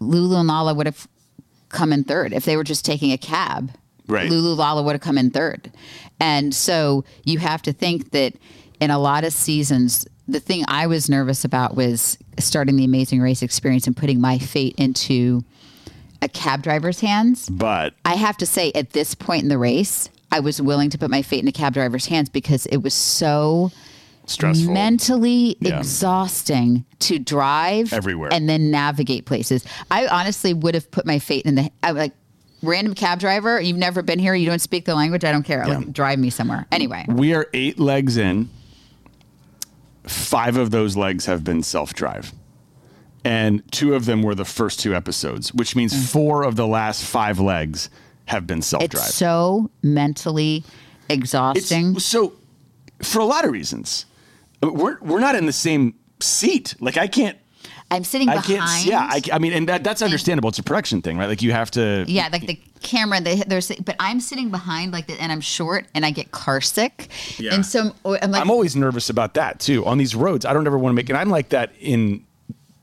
Lulu 0.00 0.36
and 0.36 0.48
Lala 0.48 0.74
would 0.74 0.86
have 0.86 1.06
come 1.68 1.92
in 1.92 2.04
third. 2.04 2.32
If 2.32 2.44
they 2.44 2.56
were 2.56 2.64
just 2.64 2.84
taking 2.84 3.12
a 3.12 3.18
cab, 3.18 3.72
Right. 4.08 4.30
Lulu 4.30 4.54
Lala 4.54 4.82
would 4.82 4.92
have 4.92 5.00
come 5.00 5.18
in 5.18 5.30
third. 5.30 5.72
And 6.20 6.54
so 6.54 7.04
you 7.24 7.38
have 7.38 7.62
to 7.62 7.72
think 7.72 8.12
that 8.12 8.34
in 8.80 8.90
a 8.90 8.98
lot 8.98 9.24
of 9.24 9.32
seasons, 9.32 10.06
the 10.28 10.40
thing 10.40 10.64
I 10.68 10.86
was 10.86 11.08
nervous 11.08 11.44
about 11.44 11.74
was 11.76 12.18
starting 12.38 12.76
the 12.76 12.84
Amazing 12.84 13.20
Race 13.20 13.42
experience 13.42 13.86
and 13.86 13.96
putting 13.96 14.20
my 14.20 14.38
fate 14.38 14.74
into 14.78 15.44
a 16.22 16.28
cab 16.28 16.62
driver's 16.62 17.00
hands. 17.00 17.48
But 17.48 17.94
I 18.04 18.14
have 18.14 18.36
to 18.38 18.46
say, 18.46 18.72
at 18.74 18.90
this 18.90 19.14
point 19.14 19.42
in 19.42 19.48
the 19.48 19.58
race, 19.58 20.08
I 20.32 20.40
was 20.40 20.60
willing 20.60 20.90
to 20.90 20.98
put 20.98 21.10
my 21.10 21.22
fate 21.22 21.42
in 21.42 21.48
a 21.48 21.52
cab 21.52 21.74
driver's 21.74 22.06
hands 22.06 22.28
because 22.28 22.66
it 22.66 22.78
was 22.78 22.94
so 22.94 23.70
stressful. 24.26 24.72
mentally 24.72 25.56
Yeah. 25.60 25.78
exhausting 25.78 26.84
to 27.00 27.18
drive 27.18 27.92
Everywhere. 27.92 28.32
and 28.32 28.48
then 28.48 28.70
navigate 28.70 29.24
places. 29.24 29.64
I 29.90 30.06
honestly 30.06 30.52
would 30.52 30.74
have 30.74 30.90
put 30.90 31.06
my 31.06 31.18
fate 31.18 31.44
in 31.46 31.54
the 31.54 31.70
I, 31.82 31.92
like 31.92 32.12
random 32.62 32.94
cab 32.94 33.20
driver. 33.20 33.60
You've 33.60 33.76
never 33.76 34.02
been 34.02 34.18
here. 34.18 34.34
You 34.34 34.46
don't 34.46 34.60
speak 34.60 34.84
the 34.84 34.94
language. 34.94 35.24
I 35.24 35.32
don't 35.32 35.44
care. 35.44 35.64
Yeah. 35.66 35.78
Like 35.78 35.92
drive 35.92 36.18
me 36.18 36.30
somewhere. 36.30 36.66
Anyway, 36.72 37.04
we 37.08 37.34
are 37.34 37.48
eight 37.54 37.78
legs 37.78 38.16
in. 38.16 38.50
Five 40.04 40.56
of 40.56 40.70
those 40.70 40.96
legs 40.96 41.26
have 41.26 41.42
been 41.42 41.62
self 41.62 41.94
drive. 41.94 42.32
And 43.24 43.60
two 43.72 43.94
of 43.94 44.04
them 44.04 44.22
were 44.22 44.36
the 44.36 44.44
first 44.44 44.78
two 44.78 44.94
episodes, 44.94 45.52
which 45.52 45.74
means 45.74 45.92
mm. 45.92 46.12
four 46.12 46.44
of 46.44 46.54
the 46.54 46.66
last 46.66 47.04
five 47.04 47.40
legs 47.40 47.90
have 48.26 48.46
been 48.46 48.62
self 48.62 48.88
drive. 48.88 49.06
It's 49.06 49.14
so 49.16 49.70
mentally 49.82 50.62
exhausting. 51.08 51.98
so, 51.98 52.34
for 53.02 53.18
a 53.18 53.24
lot 53.24 53.44
of 53.44 53.50
reasons, 53.50 54.06
we're, 54.62 54.98
we're 55.00 55.20
not 55.20 55.34
in 55.34 55.46
the 55.46 55.52
same 55.52 55.94
seat. 56.20 56.74
Like, 56.80 56.96
I 56.96 57.06
can't. 57.06 57.38
I'm 57.90 58.02
sitting 58.02 58.28
I 58.28 58.36
behind. 58.40 58.58
can't. 58.60 58.86
Yeah, 58.86 59.00
I, 59.08 59.22
I 59.36 59.38
mean, 59.38 59.52
and 59.52 59.68
that, 59.68 59.84
that's 59.84 60.02
understandable. 60.02 60.48
It's 60.48 60.58
a 60.58 60.62
production 60.64 61.02
thing, 61.02 61.18
right? 61.18 61.28
Like 61.28 61.40
you 61.40 61.52
have 61.52 61.70
to. 61.72 62.04
Yeah, 62.08 62.28
like 62.32 62.46
the 62.46 62.58
camera, 62.82 63.20
they, 63.20 63.36
there's, 63.36 63.70
but 63.76 63.94
I'm 64.00 64.18
sitting 64.18 64.50
behind 64.50 64.92
like, 64.92 65.06
the, 65.06 65.14
and 65.22 65.30
I'm 65.30 65.40
short, 65.40 65.86
and 65.94 66.04
I 66.04 66.10
get 66.10 66.32
car 66.32 66.60
sick, 66.60 67.08
Yeah. 67.38 67.54
and 67.54 67.64
so 67.64 67.92
I'm, 68.04 68.18
I'm 68.22 68.30
like, 68.32 68.40
I'm 68.40 68.50
always 68.50 68.74
nervous 68.74 69.08
about 69.08 69.34
that 69.34 69.60
too. 69.60 69.84
On 69.86 69.98
these 69.98 70.16
roads, 70.16 70.44
I 70.44 70.52
don't 70.52 70.66
ever 70.66 70.78
want 70.78 70.92
to 70.92 70.96
make. 70.96 71.08
And 71.10 71.16
I'm 71.16 71.30
like 71.30 71.50
that 71.50 71.70
in 71.78 72.24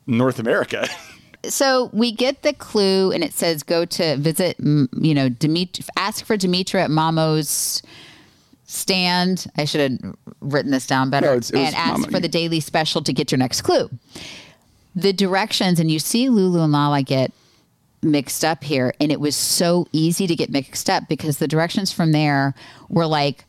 North 0.07 0.39
America. 0.39 0.87
so 1.49 1.89
we 1.91 2.13
get 2.13 2.43
the 2.43 2.53
clue, 2.53 3.11
and 3.11 3.25
it 3.25 3.33
says 3.33 3.61
go 3.61 3.83
to 3.83 4.15
visit, 4.15 4.55
you 4.59 5.13
know, 5.13 5.27
Dimitri, 5.27 5.83
ask 5.97 6.23
for 6.23 6.37
Dimitra 6.37 6.81
at 6.81 6.89
Mamo's 6.91 7.81
stand. 8.65 9.47
I 9.57 9.65
should 9.65 9.91
have 10.03 10.15
written 10.41 10.71
this 10.71 10.87
down 10.87 11.09
better. 11.09 11.27
No, 11.27 11.33
it's- 11.33 11.49
it 11.51 11.57
and 11.57 11.75
ask 11.75 12.09
for 12.09 12.19
the 12.19 12.27
daily 12.27 12.59
special 12.59 13.01
to 13.03 13.13
get 13.13 13.31
your 13.31 13.39
next 13.39 13.61
clue. 13.61 13.89
The 14.95 15.13
directions, 15.13 15.79
and 15.79 15.89
you 15.91 15.99
see 15.99 16.29
Lulu 16.29 16.61
and 16.61 16.71
Lala 16.71 17.01
get 17.03 17.31
mixed 18.01 18.43
up 18.45 18.63
here, 18.63 18.93
and 18.99 19.11
it 19.11 19.19
was 19.19 19.35
so 19.35 19.87
easy 19.91 20.27
to 20.27 20.35
get 20.35 20.49
mixed 20.51 20.89
up 20.89 21.07
because 21.07 21.37
the 21.37 21.47
directions 21.47 21.91
from 21.91 22.11
there 22.11 22.53
were 22.89 23.05
like 23.07 23.45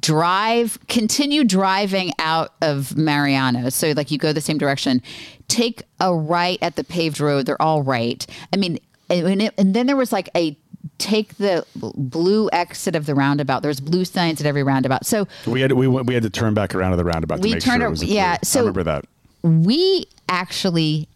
drive, 0.00 0.78
continue 0.88 1.44
driving 1.44 2.12
out 2.18 2.52
of 2.60 2.96
Mariano. 2.96 3.68
So 3.70 3.92
like 3.92 4.10
you 4.10 4.18
go 4.18 4.32
the 4.32 4.40
same 4.40 4.58
direction, 4.58 5.02
take 5.48 5.82
a 6.00 6.14
right 6.14 6.58
at 6.62 6.76
the 6.76 6.84
paved 6.84 7.20
road. 7.20 7.46
They're 7.46 7.60
all 7.60 7.82
right. 7.82 8.26
I 8.52 8.56
mean, 8.56 8.78
and, 9.10 9.42
it, 9.42 9.54
and 9.56 9.74
then 9.74 9.86
there 9.86 9.96
was 9.96 10.12
like 10.12 10.28
a 10.36 10.56
take 10.98 11.36
the 11.38 11.64
blue 11.76 12.50
exit 12.52 12.94
of 12.96 13.06
the 13.06 13.14
roundabout. 13.14 13.62
There's 13.62 13.80
blue 13.80 14.04
signs 14.04 14.40
at 14.40 14.46
every 14.46 14.62
roundabout. 14.62 15.06
So 15.06 15.26
we 15.46 15.60
had 15.60 15.72
we 15.72 15.86
went, 15.88 16.06
we 16.06 16.14
had 16.14 16.24
to 16.24 16.30
turn 16.30 16.54
back 16.54 16.74
around 16.74 16.90
to 16.90 16.96
the 16.96 17.04
roundabout 17.04 17.40
We 17.40 17.50
to 17.50 17.54
make 17.56 17.62
turned 17.64 17.80
sure 17.80 17.86
it 17.86 17.90
was 17.90 18.04
yeah, 18.04 18.38
so- 18.42 18.58
I 18.58 18.62
remember 18.62 18.82
that. 18.84 19.04
we 19.42 20.06
actually 20.28 21.08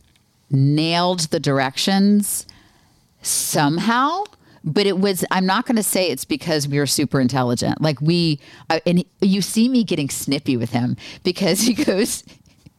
nailed 0.50 1.20
the 1.30 1.40
directions 1.40 2.46
somehow 3.22 4.24
but 4.64 4.86
it 4.86 4.98
was 4.98 5.24
i'm 5.30 5.46
not 5.46 5.64
going 5.66 5.76
to 5.76 5.82
say 5.82 6.08
it's 6.10 6.24
because 6.24 6.68
we 6.68 6.78
were 6.78 6.86
super 6.86 7.20
intelligent 7.20 7.80
like 7.80 8.00
we 8.00 8.38
uh, 8.70 8.80
and 8.86 9.04
you 9.20 9.40
see 9.40 9.68
me 9.68 9.82
getting 9.84 10.10
snippy 10.10 10.56
with 10.56 10.70
him 10.70 10.96
because 11.24 11.60
he 11.68 11.72
goes 11.72 12.24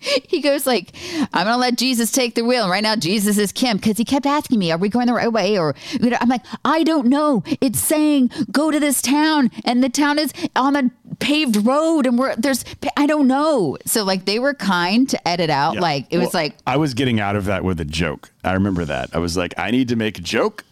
he 0.28 0.42
goes 0.42 0.66
like 0.66 0.92
i'm 1.34 1.46
going 1.46 1.56
to 1.56 1.58
let 1.58 1.78
jesus 1.78 2.12
take 2.12 2.36
the 2.36 2.44
wheel 2.44 2.64
and 2.64 2.72
right 2.72 2.84
now 2.84 2.96
jesus 2.96 3.38
is 3.38 3.52
kim 3.52 3.78
because 3.78 3.98
he 3.98 4.06
kept 4.06 4.26
asking 4.26 4.60
me 4.60 4.72
are 4.72 4.78
we 4.78 4.90
going 4.90 5.08
the 5.08 5.14
right 5.14 5.32
way 5.32 5.58
or 5.58 5.76
you 5.92 6.10
know, 6.10 6.18
i'm 6.22 6.30
like 6.30 6.46
i 6.66 6.84
don't 6.84 7.08
know 7.08 7.44
it's 7.62 7.80
saying 7.80 8.30
go 8.52 8.72
to 8.72 8.80
this 8.80 9.02
town 9.02 9.50
and 9.66 9.84
the 9.84 9.90
town 9.90 10.18
is 10.20 10.34
on 10.56 10.76
a 10.76 10.90
paved 11.20 11.56
road 11.66 12.06
and 12.06 12.18
we're 12.18 12.36
there's 12.36 12.66
i 12.98 13.06
don't 13.06 13.28
know 13.28 13.78
so 13.86 14.04
like 14.04 14.26
they 14.26 14.40
were 14.40 14.54
kind 14.54 15.08
to 15.10 15.28
edit 15.28 15.50
out 15.50 15.76
Yeah. 15.76 15.82
like 15.82 16.08
it 16.10 16.18
was 16.18 16.34
like 16.34 16.56
I 16.66 16.78
was 16.78 16.94
getting 16.94 17.20
out 17.20 17.36
of 17.36 17.46
that 17.46 17.64
with 17.64 17.80
a 17.80 17.86
joke. 17.86 18.32
I 18.44 18.54
remember 18.54 18.84
that. 18.86 19.10
I 19.14 19.20
was 19.20 19.38
like, 19.38 19.54
I 19.58 19.72
need 19.72 19.88
to 19.90 19.96
make 19.96 20.18
a 20.18 20.22
joke. 20.22 20.64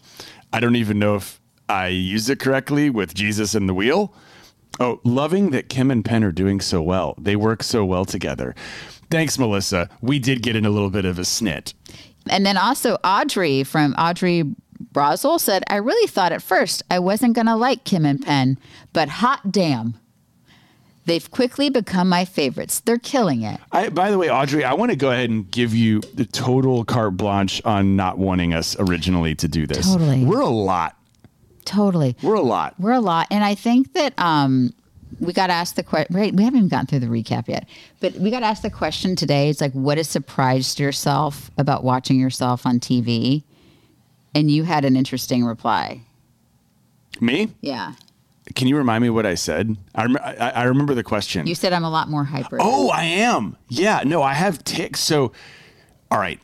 I 0.52 0.60
don't 0.60 0.76
even 0.76 0.98
know 0.98 1.14
if 1.16 1.40
I 1.68 1.88
used 1.88 2.28
it 2.30 2.38
correctly 2.40 2.90
with 2.90 3.14
Jesus 3.14 3.54
and 3.54 3.68
the 3.68 3.74
wheel. 3.74 4.12
Oh, 4.80 5.00
loving 5.04 5.50
that 5.50 5.68
Kim 5.68 5.90
and 5.90 6.04
Penn 6.04 6.24
are 6.24 6.32
doing 6.32 6.60
so 6.60 6.82
well. 6.82 7.14
They 7.18 7.36
work 7.36 7.62
so 7.62 7.84
well 7.84 8.04
together. 8.04 8.54
Thanks, 9.12 9.38
Melissa. 9.38 9.88
We 10.00 10.18
did 10.18 10.42
get 10.42 10.56
in 10.56 10.64
a 10.64 10.70
little 10.70 10.90
bit 10.90 11.04
of 11.04 11.18
a 11.18 11.22
snit. 11.22 11.74
And 12.28 12.46
then 12.46 12.56
also 12.56 12.96
Audrey 13.04 13.62
from 13.62 13.94
Audrey 13.94 14.44
Brosel 14.92 15.38
said, 15.38 15.62
I 15.68 15.76
really 15.76 16.06
thought 16.08 16.32
at 16.32 16.42
first 16.42 16.82
I 16.90 16.98
wasn't 16.98 17.34
going 17.34 17.46
to 17.46 17.56
like 17.56 17.84
Kim 17.84 18.04
and 18.04 18.20
Penn, 18.20 18.58
but 18.92 19.08
hot 19.08 19.52
damn. 19.52 19.94
They've 21.04 21.28
quickly 21.30 21.68
become 21.68 22.08
my 22.08 22.24
favorites. 22.24 22.80
They're 22.80 22.98
killing 22.98 23.42
it. 23.42 23.60
I, 23.72 23.88
by 23.88 24.10
the 24.12 24.18
way, 24.18 24.30
Audrey, 24.30 24.64
I 24.64 24.74
want 24.74 24.92
to 24.92 24.96
go 24.96 25.10
ahead 25.10 25.30
and 25.30 25.50
give 25.50 25.74
you 25.74 26.00
the 26.14 26.24
total 26.24 26.84
carte 26.84 27.16
blanche 27.16 27.60
on 27.64 27.96
not 27.96 28.18
wanting 28.18 28.54
us 28.54 28.76
originally 28.78 29.34
to 29.36 29.48
do 29.48 29.66
this. 29.66 29.90
Totally. 29.90 30.24
We're 30.24 30.40
a 30.40 30.46
lot. 30.46 30.96
Totally. 31.64 32.16
We're 32.22 32.34
a 32.34 32.42
lot. 32.42 32.74
We're 32.78 32.92
a 32.92 33.00
lot. 33.00 33.26
And 33.32 33.42
I 33.42 33.56
think 33.56 33.94
that 33.94 34.16
um, 34.16 34.72
we 35.20 35.32
got 35.32 35.50
asked 35.50 35.76
the 35.76 35.82
question, 35.82 36.14
right? 36.16 36.34
We 36.34 36.44
haven't 36.44 36.58
even 36.58 36.68
gotten 36.68 36.86
through 36.86 37.00
the 37.00 37.06
recap 37.06 37.48
yet, 37.48 37.68
but 38.00 38.14
we 38.14 38.30
got 38.30 38.42
asked 38.42 38.62
the 38.62 38.70
question 38.70 39.16
today. 39.16 39.48
It's 39.48 39.60
like, 39.60 39.72
what 39.72 39.98
has 39.98 40.08
surprised 40.08 40.80
yourself 40.80 41.50
about 41.58 41.84
watching 41.84 42.18
yourself 42.18 42.66
on 42.66 42.80
TV? 42.80 43.42
And 44.34 44.50
you 44.50 44.64
had 44.64 44.84
an 44.84 44.96
interesting 44.96 45.44
reply. 45.44 46.02
Me? 47.20 47.50
Yeah. 47.60 47.92
Can 48.54 48.66
you 48.66 48.76
remind 48.76 49.02
me 49.02 49.10
what 49.10 49.26
I 49.26 49.34
said? 49.34 49.76
I, 49.94 50.02
rem- 50.02 50.18
I, 50.20 50.50
I 50.50 50.62
remember 50.64 50.94
the 50.94 51.04
question. 51.04 51.46
You 51.46 51.54
said 51.54 51.72
I'm 51.72 51.84
a 51.84 51.90
lot 51.90 52.08
more 52.08 52.24
hyper. 52.24 52.58
Oh, 52.60 52.90
I 52.90 53.04
am. 53.04 53.56
Yeah, 53.68 54.02
no, 54.04 54.22
I 54.22 54.32
have 54.32 54.64
ticks. 54.64 55.00
So, 55.00 55.32
all 56.10 56.18
right. 56.18 56.40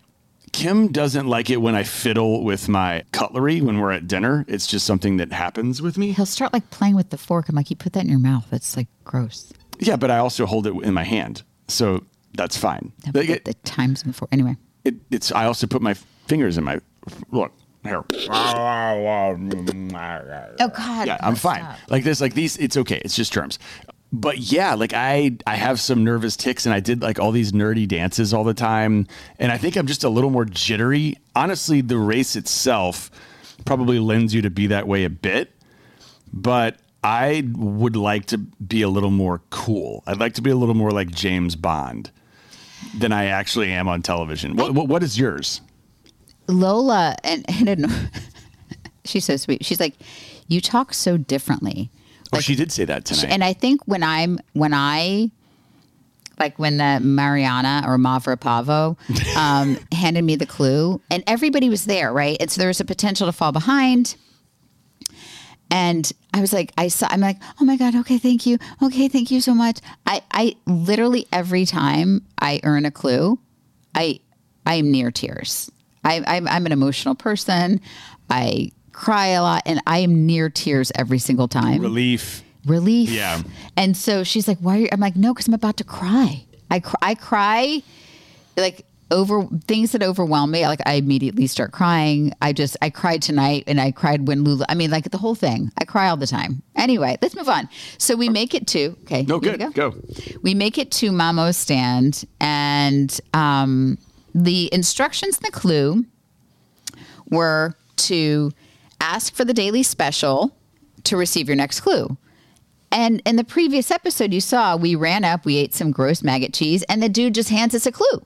Kim 0.58 0.88
doesn't 0.90 1.28
like 1.28 1.50
it 1.50 1.58
when 1.58 1.76
I 1.76 1.84
fiddle 1.84 2.42
with 2.42 2.68
my 2.68 3.04
cutlery 3.12 3.60
when 3.60 3.78
we're 3.78 3.92
at 3.92 4.08
dinner. 4.08 4.44
It's 4.48 4.66
just 4.66 4.84
something 4.86 5.18
that 5.18 5.30
happens 5.30 5.80
with 5.80 5.96
me. 5.96 6.10
He'll 6.10 6.26
start 6.26 6.52
like 6.52 6.68
playing 6.70 6.96
with 6.96 7.10
the 7.10 7.16
fork. 7.16 7.48
I'm 7.48 7.54
like, 7.54 7.70
you 7.70 7.76
put 7.76 7.92
that 7.92 8.02
in 8.02 8.08
your 8.10 8.18
mouth. 8.18 8.52
It's 8.52 8.76
like 8.76 8.88
gross. 9.04 9.52
Yeah, 9.78 9.94
but 9.94 10.10
I 10.10 10.18
also 10.18 10.46
hold 10.46 10.66
it 10.66 10.74
in 10.82 10.94
my 10.94 11.04
hand. 11.04 11.44
So 11.68 12.04
that's 12.34 12.56
fine. 12.56 12.92
The, 13.12 13.20
Like, 13.20 13.28
it- 13.28 13.44
the 13.44 13.54
times 13.54 14.02
before. 14.02 14.26
Anyway, 14.32 14.56
it, 14.84 14.96
it's 15.12 15.30
I 15.30 15.44
also 15.44 15.68
put 15.68 15.80
my 15.80 15.94
fingers 16.26 16.58
in 16.58 16.64
my 16.64 16.80
look 17.30 17.52
here. 17.84 18.02
oh 20.58 20.68
god, 20.76 21.06
yeah, 21.06 21.18
I'm 21.20 21.36
fine. 21.36 21.64
Like 21.88 22.02
this, 22.02 22.20
like 22.20 22.34
these, 22.34 22.56
it's 22.56 22.76
okay. 22.76 23.00
It's 23.04 23.14
just 23.14 23.32
terms. 23.32 23.60
But 24.10 24.38
yeah, 24.38 24.74
like 24.74 24.94
I, 24.94 25.36
I 25.46 25.56
have 25.56 25.80
some 25.80 26.02
nervous 26.02 26.36
ticks, 26.36 26.64
and 26.64 26.74
I 26.74 26.80
did 26.80 27.02
like 27.02 27.18
all 27.18 27.30
these 27.30 27.52
nerdy 27.52 27.86
dances 27.86 28.32
all 28.32 28.44
the 28.44 28.54
time, 28.54 29.06
and 29.38 29.52
I 29.52 29.58
think 29.58 29.76
I'm 29.76 29.86
just 29.86 30.04
a 30.04 30.08
little 30.08 30.30
more 30.30 30.46
jittery. 30.46 31.16
Honestly, 31.36 31.82
the 31.82 31.98
race 31.98 32.34
itself 32.34 33.10
probably 33.66 33.98
lends 33.98 34.34
you 34.34 34.42
to 34.42 34.50
be 34.50 34.68
that 34.68 34.88
way 34.88 35.04
a 35.04 35.10
bit, 35.10 35.52
but 36.32 36.78
I 37.04 37.46
would 37.54 37.96
like 37.96 38.26
to 38.26 38.38
be 38.38 38.80
a 38.82 38.88
little 38.88 39.10
more 39.10 39.42
cool. 39.50 40.02
I'd 40.06 40.18
like 40.20 40.34
to 40.34 40.42
be 40.42 40.50
a 40.50 40.56
little 40.56 40.74
more 40.74 40.90
like 40.90 41.10
James 41.10 41.54
Bond 41.54 42.10
than 42.96 43.12
I 43.12 43.26
actually 43.26 43.70
am 43.72 43.88
on 43.88 44.00
television. 44.00 44.56
What, 44.56 44.72
what, 44.72 44.88
what 44.88 45.02
is 45.02 45.18
yours? 45.18 45.60
Lola, 46.46 47.14
and. 47.22 47.44
She's 49.04 49.24
so 49.24 49.36
sweet. 49.36 49.64
She's 49.64 49.80
like, 49.80 49.94
you 50.48 50.60
talk 50.60 50.92
so 50.92 51.16
differently. 51.16 51.90
Oh, 52.32 52.40
she 52.40 52.54
did 52.54 52.72
say 52.72 52.84
that 52.84 53.04
tonight. 53.04 53.30
And 53.30 53.42
I 53.44 53.52
think 53.52 53.82
when 53.86 54.02
I'm 54.02 54.38
when 54.52 54.74
I 54.74 55.30
like 56.38 56.58
when 56.58 56.78
the 56.78 57.00
Mariana 57.00 57.82
or 57.86 57.96
Mavra 57.96 58.38
Pavo 58.38 58.96
um, 59.36 59.78
handed 59.92 60.22
me 60.22 60.36
the 60.36 60.46
clue, 60.46 61.00
and 61.10 61.22
everybody 61.26 61.68
was 61.68 61.84
there, 61.84 62.12
right? 62.12 62.36
And 62.40 62.50
so 62.50 62.58
there 62.58 62.68
was 62.68 62.80
a 62.80 62.84
potential 62.84 63.26
to 63.26 63.32
fall 63.32 63.52
behind. 63.52 64.16
And 65.70 66.10
I 66.32 66.40
was 66.40 66.52
like, 66.52 66.72
I 66.78 66.88
saw, 66.88 67.08
I'm 67.10 67.20
like, 67.20 67.36
oh 67.60 67.64
my 67.64 67.76
God, 67.76 67.94
okay, 67.96 68.16
thank 68.16 68.46
you. 68.46 68.58
Okay, 68.82 69.06
thank 69.08 69.30
you 69.30 69.40
so 69.42 69.54
much. 69.54 69.80
I, 70.06 70.22
I 70.30 70.56
literally 70.66 71.26
every 71.30 71.66
time 71.66 72.24
I 72.40 72.60
earn 72.62 72.86
a 72.86 72.90
clue, 72.90 73.38
I, 73.94 74.20
I 74.64 74.76
am 74.76 74.90
near 74.90 75.10
tears. 75.10 75.70
I, 76.04 76.22
I'm, 76.26 76.48
I'm 76.48 76.64
an 76.64 76.72
emotional 76.72 77.14
person. 77.14 77.82
I 78.30 78.70
cry 78.98 79.28
a 79.28 79.42
lot 79.42 79.62
and 79.64 79.80
I 79.86 79.98
am 79.98 80.26
near 80.26 80.50
tears 80.50 80.90
every 80.96 81.20
single 81.20 81.46
time. 81.46 81.80
Relief. 81.80 82.42
Relief. 82.66 83.10
Yeah. 83.10 83.42
And 83.76 83.96
so 83.96 84.24
she's 84.24 84.48
like, 84.48 84.58
why 84.58 84.76
are 84.76 84.80
you? 84.80 84.88
I'm 84.90 84.98
like, 84.98 85.14
no, 85.14 85.32
because 85.32 85.46
I'm 85.46 85.54
about 85.54 85.76
to 85.76 85.84
cry. 85.84 86.44
I, 86.68 86.80
cry. 86.80 86.98
I 87.00 87.14
cry 87.14 87.82
like 88.56 88.84
over 89.12 89.46
things 89.68 89.92
that 89.92 90.02
overwhelm 90.02 90.50
me. 90.50 90.66
Like 90.66 90.80
I 90.84 90.94
immediately 90.94 91.46
start 91.46 91.70
crying. 91.70 92.32
I 92.42 92.52
just, 92.52 92.76
I 92.82 92.90
cried 92.90 93.22
tonight 93.22 93.64
and 93.68 93.80
I 93.80 93.92
cried 93.92 94.26
when 94.26 94.42
Lula, 94.42 94.66
I 94.68 94.74
mean, 94.74 94.90
like 94.90 95.08
the 95.10 95.16
whole 95.16 95.36
thing. 95.36 95.70
I 95.78 95.84
cry 95.84 96.08
all 96.08 96.16
the 96.16 96.26
time. 96.26 96.62
Anyway, 96.74 97.16
let's 97.22 97.36
move 97.36 97.48
on. 97.48 97.68
So 97.98 98.16
we 98.16 98.28
make 98.28 98.52
it 98.52 98.66
to, 98.68 98.96
okay. 99.04 99.22
No, 99.22 99.38
good. 99.38 99.60
go? 99.60 99.70
Go. 99.70 99.94
We 100.42 100.54
make 100.54 100.76
it 100.76 100.90
to 100.92 101.12
Mamo's 101.12 101.56
stand 101.56 102.24
and 102.40 103.16
um, 103.32 103.96
the 104.34 104.68
instructions 104.74 105.38
in 105.38 105.44
the 105.44 105.52
clue 105.52 106.04
were 107.30 107.76
to 107.98 108.52
ask 109.00 109.34
for 109.34 109.44
the 109.44 109.54
daily 109.54 109.82
special 109.82 110.56
to 111.04 111.16
receive 111.16 111.48
your 111.48 111.56
next 111.56 111.80
clue. 111.80 112.16
And 112.90 113.20
in 113.26 113.36
the 113.36 113.44
previous 113.44 113.90
episode, 113.90 114.32
you 114.32 114.40
saw 114.40 114.76
we 114.76 114.94
ran 114.94 115.24
up, 115.24 115.44
we 115.44 115.56
ate 115.56 115.74
some 115.74 115.90
gross 115.90 116.22
maggot 116.22 116.54
cheese, 116.54 116.82
and 116.84 117.02
the 117.02 117.08
dude 117.08 117.34
just 117.34 117.50
hands 117.50 117.74
us 117.74 117.86
a 117.86 117.92
clue. 117.92 118.24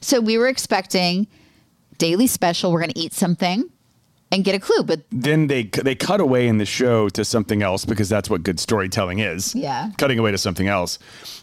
So 0.00 0.20
we 0.20 0.36
were 0.36 0.48
expecting 0.48 1.26
daily 1.98 2.26
special. 2.26 2.72
We're 2.72 2.80
going 2.80 2.92
to 2.92 2.98
eat 2.98 3.14
something 3.14 3.70
and 4.30 4.44
get 4.44 4.54
a 4.54 4.58
clue, 4.58 4.82
but 4.82 5.00
Then 5.10 5.46
they 5.46 5.64
they 5.64 5.94
cut 5.94 6.20
away 6.20 6.48
in 6.48 6.58
the 6.58 6.64
show 6.64 7.08
to 7.10 7.24
something 7.24 7.62
else 7.62 7.84
because 7.84 8.08
that's 8.08 8.30
what 8.30 8.42
good 8.42 8.58
storytelling 8.58 9.18
is. 9.18 9.54
Yeah. 9.54 9.90
Cutting 9.98 10.18
away 10.18 10.30
to 10.30 10.38
something 10.38 10.68
else. 10.68 10.98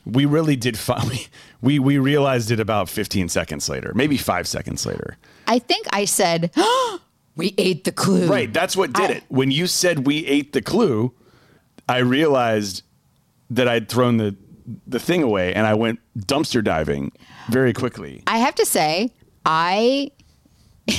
We 0.05 0.25
really 0.25 0.55
did 0.55 0.77
find 0.77 1.29
we 1.61 1.79
we 1.79 1.97
realized 1.99 2.51
it 2.51 2.59
about 2.59 2.89
15 2.89 3.29
seconds 3.29 3.69
later, 3.69 3.93
maybe 3.95 4.17
5 4.17 4.47
seconds 4.47 4.85
later. 4.85 5.17
I 5.47 5.59
think 5.59 5.87
I 5.91 6.05
said, 6.05 6.51
oh, 6.57 6.99
"We 7.39 7.55
ate 7.57 7.83
the 7.85 7.91
clue." 7.91 8.27
Right, 8.27 8.53
that's 8.53 8.75
what 8.77 8.93
did 8.93 9.09
I- 9.09 9.13
it. 9.15 9.23
When 9.29 9.49
you 9.51 9.65
said 9.65 10.05
we 10.05 10.25
ate 10.27 10.53
the 10.53 10.61
clue, 10.61 11.13
I 11.87 11.97
realized 11.99 12.83
that 13.49 13.67
I'd 13.67 13.89
thrown 13.89 14.17
the 14.17 14.35
the 14.85 14.99
thing 14.99 15.23
away 15.23 15.51
and 15.55 15.65
I 15.65 15.73
went 15.73 15.99
dumpster 16.15 16.63
diving 16.63 17.11
very 17.49 17.73
quickly. 17.73 18.21
I 18.27 18.37
have 18.37 18.53
to 18.55 18.65
say, 18.67 19.11
I 19.43 20.11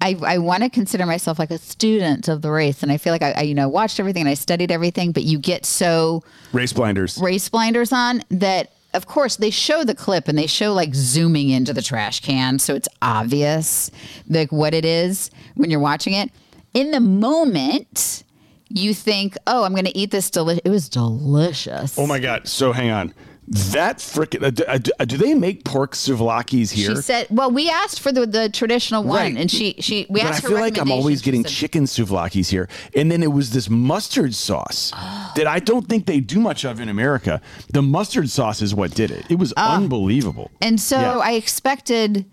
I, 0.00 0.14
I 0.22 0.38
want 0.38 0.62
to 0.62 0.68
consider 0.70 1.06
myself 1.06 1.38
like 1.38 1.50
a 1.50 1.58
student 1.58 2.28
of 2.28 2.42
the 2.42 2.50
race, 2.50 2.82
and 2.82 2.92
I 2.92 2.98
feel 2.98 3.12
like 3.12 3.22
I, 3.22 3.32
I, 3.32 3.40
you 3.42 3.54
know, 3.54 3.68
watched 3.68 3.98
everything 3.98 4.22
and 4.22 4.28
I 4.28 4.34
studied 4.34 4.70
everything. 4.70 5.12
But 5.12 5.24
you 5.24 5.38
get 5.38 5.64
so 5.66 6.22
Race 6.52 6.72
blinders. 6.72 7.18
race 7.18 7.48
blinders 7.48 7.92
on 7.92 8.22
that. 8.30 8.70
Of 8.96 9.06
course, 9.06 9.36
they 9.36 9.50
show 9.50 9.84
the 9.84 9.94
clip 9.94 10.26
and 10.26 10.38
they 10.38 10.46
show 10.46 10.72
like 10.72 10.94
zooming 10.94 11.50
into 11.50 11.74
the 11.74 11.82
trash 11.82 12.20
can, 12.20 12.58
so 12.58 12.74
it's 12.74 12.88
obvious 13.02 13.90
like 14.28 14.50
what 14.50 14.72
it 14.72 14.86
is 14.86 15.30
when 15.54 15.70
you're 15.70 15.80
watching 15.80 16.14
it. 16.14 16.30
In 16.72 16.92
the 16.92 17.00
moment, 17.00 18.24
you 18.68 18.94
think, 18.94 19.36
"Oh, 19.46 19.64
I'm 19.64 19.72
going 19.72 19.84
to 19.84 19.96
eat 19.96 20.10
this 20.10 20.30
delicious." 20.30 20.62
It 20.64 20.70
was 20.70 20.88
delicious. 20.88 21.98
Oh 21.98 22.06
my 22.06 22.18
god. 22.18 22.48
So 22.48 22.72
hang 22.72 22.90
on. 22.90 23.14
That 23.48 23.98
frickin' 23.98 24.42
uh, 24.42 24.50
do, 24.50 24.64
uh, 24.64 24.78
do- 24.78 24.90
uh, 24.98 25.04
they 25.04 25.32
make 25.34 25.64
pork 25.64 25.94
souvlaki's 25.94 26.72
here? 26.72 26.96
She 26.96 27.02
said, 27.02 27.28
"Well, 27.30 27.50
we 27.50 27.70
asked 27.70 28.00
for 28.00 28.10
the, 28.10 28.26
the 28.26 28.48
traditional 28.48 29.04
one, 29.04 29.18
Right. 29.18 29.36
and 29.36 29.48
she 29.48 29.76
she 29.78 30.04
we 30.10 30.20
but 30.20 30.26
I 30.26 30.28
asked 30.30 30.42
for 30.42 30.48
feel 30.48 30.58
like 30.58 30.78
I'm 30.78 30.90
always 30.90 31.22
getting 31.22 31.44
said, 31.44 31.52
chicken 31.52 31.84
souvlakis 31.84 32.48
here. 32.50 32.68
And 32.96 33.10
then 33.10 33.22
it 33.22 33.30
was 33.32 33.50
this 33.50 33.70
mustard 33.70 34.34
sauce 34.34 34.90
that 35.36 35.46
I 35.46 35.60
don't 35.60 35.88
think 35.88 36.06
they 36.06 36.18
do 36.18 36.40
much 36.40 36.64
of 36.64 36.80
in 36.80 36.88
America. 36.88 37.40
The 37.72 37.82
mustard 37.82 38.30
sauce 38.30 38.62
is 38.62 38.74
what 38.74 38.94
did 38.94 39.12
it. 39.12 39.24
It 39.30 39.38
was 39.38 39.52
unbelievable. 39.56 40.50
And 40.60 40.80
so 40.80 40.98
Yeah. 40.98 41.18
I 41.18 41.32
expected 41.34 42.24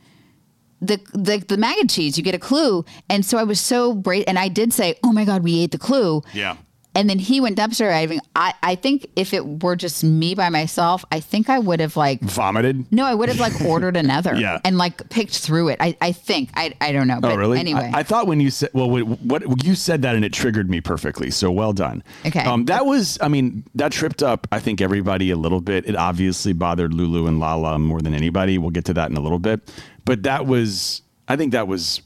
the, 0.81 0.99
the 1.13 1.37
the 1.47 1.57
mac 1.57 1.77
and 1.77 1.89
cheese. 1.89 2.17
You 2.17 2.23
get 2.23 2.35
a 2.35 2.39
clue, 2.39 2.83
and 3.07 3.23
so 3.25 3.37
I 3.37 3.43
was 3.43 3.59
so 3.61 3.93
brave, 3.93 4.25
and 4.27 4.37
I 4.39 4.47
did 4.49 4.73
say, 4.73 4.95
"Oh 5.03 5.13
my 5.13 5.25
god, 5.25 5.43
we 5.43 5.59
ate 5.59 5.71
the 5.71 5.77
clue." 5.77 6.23
Yeah. 6.33 6.57
And 6.95 7.09
then 7.09 7.19
he 7.19 7.41
went 7.41 7.57
dumpster 7.57 7.89
diving. 7.89 8.19
I 8.35 8.53
I 8.63 8.75
think 8.75 9.07
if 9.15 9.33
it 9.33 9.63
were 9.63 9.75
just 9.75 10.03
me 10.03 10.35
by 10.35 10.49
myself, 10.49 11.03
I 11.11 11.19
think 11.19 11.49
I 11.49 11.59
would 11.59 11.79
have 11.79 11.97
like 11.97 12.21
Vomited. 12.21 12.85
no, 12.91 13.05
I 13.05 13.13
would 13.15 13.29
have 13.29 13.39
like 13.39 13.59
ordered 13.61 13.97
another 13.97 14.35
Yeah. 14.37 14.59
and 14.63 14.77
like 14.77 15.09
picked 15.09 15.37
through 15.39 15.69
it. 15.69 15.77
I 15.79 15.97
I 16.01 16.11
think 16.11 16.51
I 16.55 16.73
I 16.79 16.91
don't 16.91 17.07
know. 17.07 17.19
But 17.19 17.33
Oh, 17.33 17.35
really? 17.35 17.57
Anyway, 17.59 17.89
I, 17.93 17.99
I 17.99 18.03
thought 18.03 18.27
when 18.27 18.39
you 18.39 18.51
said, 18.51 18.69
well, 18.73 18.89
what, 18.89 19.45
what 19.47 19.63
you 19.65 19.73
said 19.73 20.03
that 20.03 20.15
and 20.15 20.23
it 20.23 20.33
triggered 20.33 20.69
me 20.69 20.81
perfectly. 20.81 21.31
So 21.31 21.49
well 21.51 21.73
done. 21.73 22.03
Okay. 22.27 22.41
Um, 22.41 22.65
that 22.65 22.85
was, 22.85 23.17
I 23.21 23.27
mean, 23.27 23.63
that 23.73 23.91
tripped 23.91 24.21
up, 24.21 24.47
I 24.51 24.59
think, 24.59 24.79
everybody 24.81 25.31
a 25.31 25.35
little 25.35 25.61
bit. 25.61 25.87
It 25.87 25.95
obviously 25.95 26.53
bothered 26.53 26.93
Lulu 26.93 27.25
and 27.27 27.39
Lala 27.39 27.79
more 27.79 28.01
than 28.01 28.13
anybody. 28.13 28.59
We'll 28.59 28.69
get 28.69 28.85
to 28.85 28.93
that 28.93 29.09
in 29.09 29.17
a 29.17 29.19
little 29.19 29.39
bit. 29.39 29.73
But 30.05 30.21
that 30.23 30.45
was, 30.45 31.01
I 31.27 31.35
think 31.37 31.53
that 31.53 31.67
was 31.67 32.01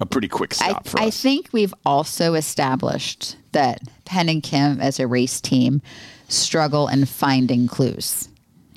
a 0.00 0.04
pretty 0.04 0.28
quick 0.28 0.52
I, 0.60 0.70
stop 0.70 0.86
for 0.86 1.00
I 1.00 1.08
think 1.10 1.48
we've 1.52 1.72
also 1.86 2.34
established 2.34 3.36
that 3.52 3.80
Penn 4.06 4.28
and 4.28 4.42
Kim 4.42 4.80
as 4.80 4.98
a 4.98 5.06
race 5.06 5.40
team 5.40 5.82
struggle 6.28 6.88
in 6.88 7.04
finding 7.04 7.68
clues. 7.68 8.28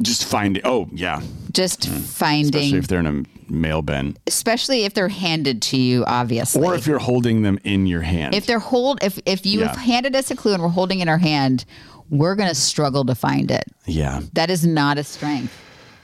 Just 0.01 0.25
finding, 0.25 0.61
oh, 0.65 0.87
yeah. 0.93 1.21
Just 1.51 1.85
hmm. 1.85 1.97
finding 1.97 2.55
Especially 2.55 2.77
if 2.77 2.87
they're 2.87 2.99
in 2.99 3.05
a 3.05 3.23
mail 3.51 3.81
bin 3.81 4.15
especially 4.27 4.85
if 4.85 4.93
they're 4.93 5.07
handed 5.07 5.61
to 5.61 5.77
you, 5.77 6.05
obviously. 6.05 6.61
or 6.61 6.75
if 6.75 6.85
you're 6.85 6.99
holding 6.99 7.41
them 7.41 7.59
in 7.63 7.87
your 7.87 8.01
hand. 8.01 8.35
if 8.35 8.45
they're 8.45 8.59
hold, 8.59 8.99
if 9.03 9.19
if 9.25 9.45
you 9.45 9.61
have 9.63 9.75
Yeah. 9.75 9.81
handed 9.81 10.15
us 10.15 10.29
a 10.31 10.35
clue 10.35 10.53
and 10.53 10.61
we're 10.61 10.69
holding 10.69 10.99
it 10.99 11.03
in 11.03 11.09
our 11.09 11.17
hand, 11.17 11.65
we're 12.09 12.35
gonna 12.35 12.55
struggle 12.55 13.05
to 13.05 13.15
find 13.15 13.51
it. 13.51 13.65
yeah. 13.85 14.21
That 14.33 14.49
is 14.49 14.65
not 14.65 14.97
a 14.97 15.03
strength. 15.03 15.53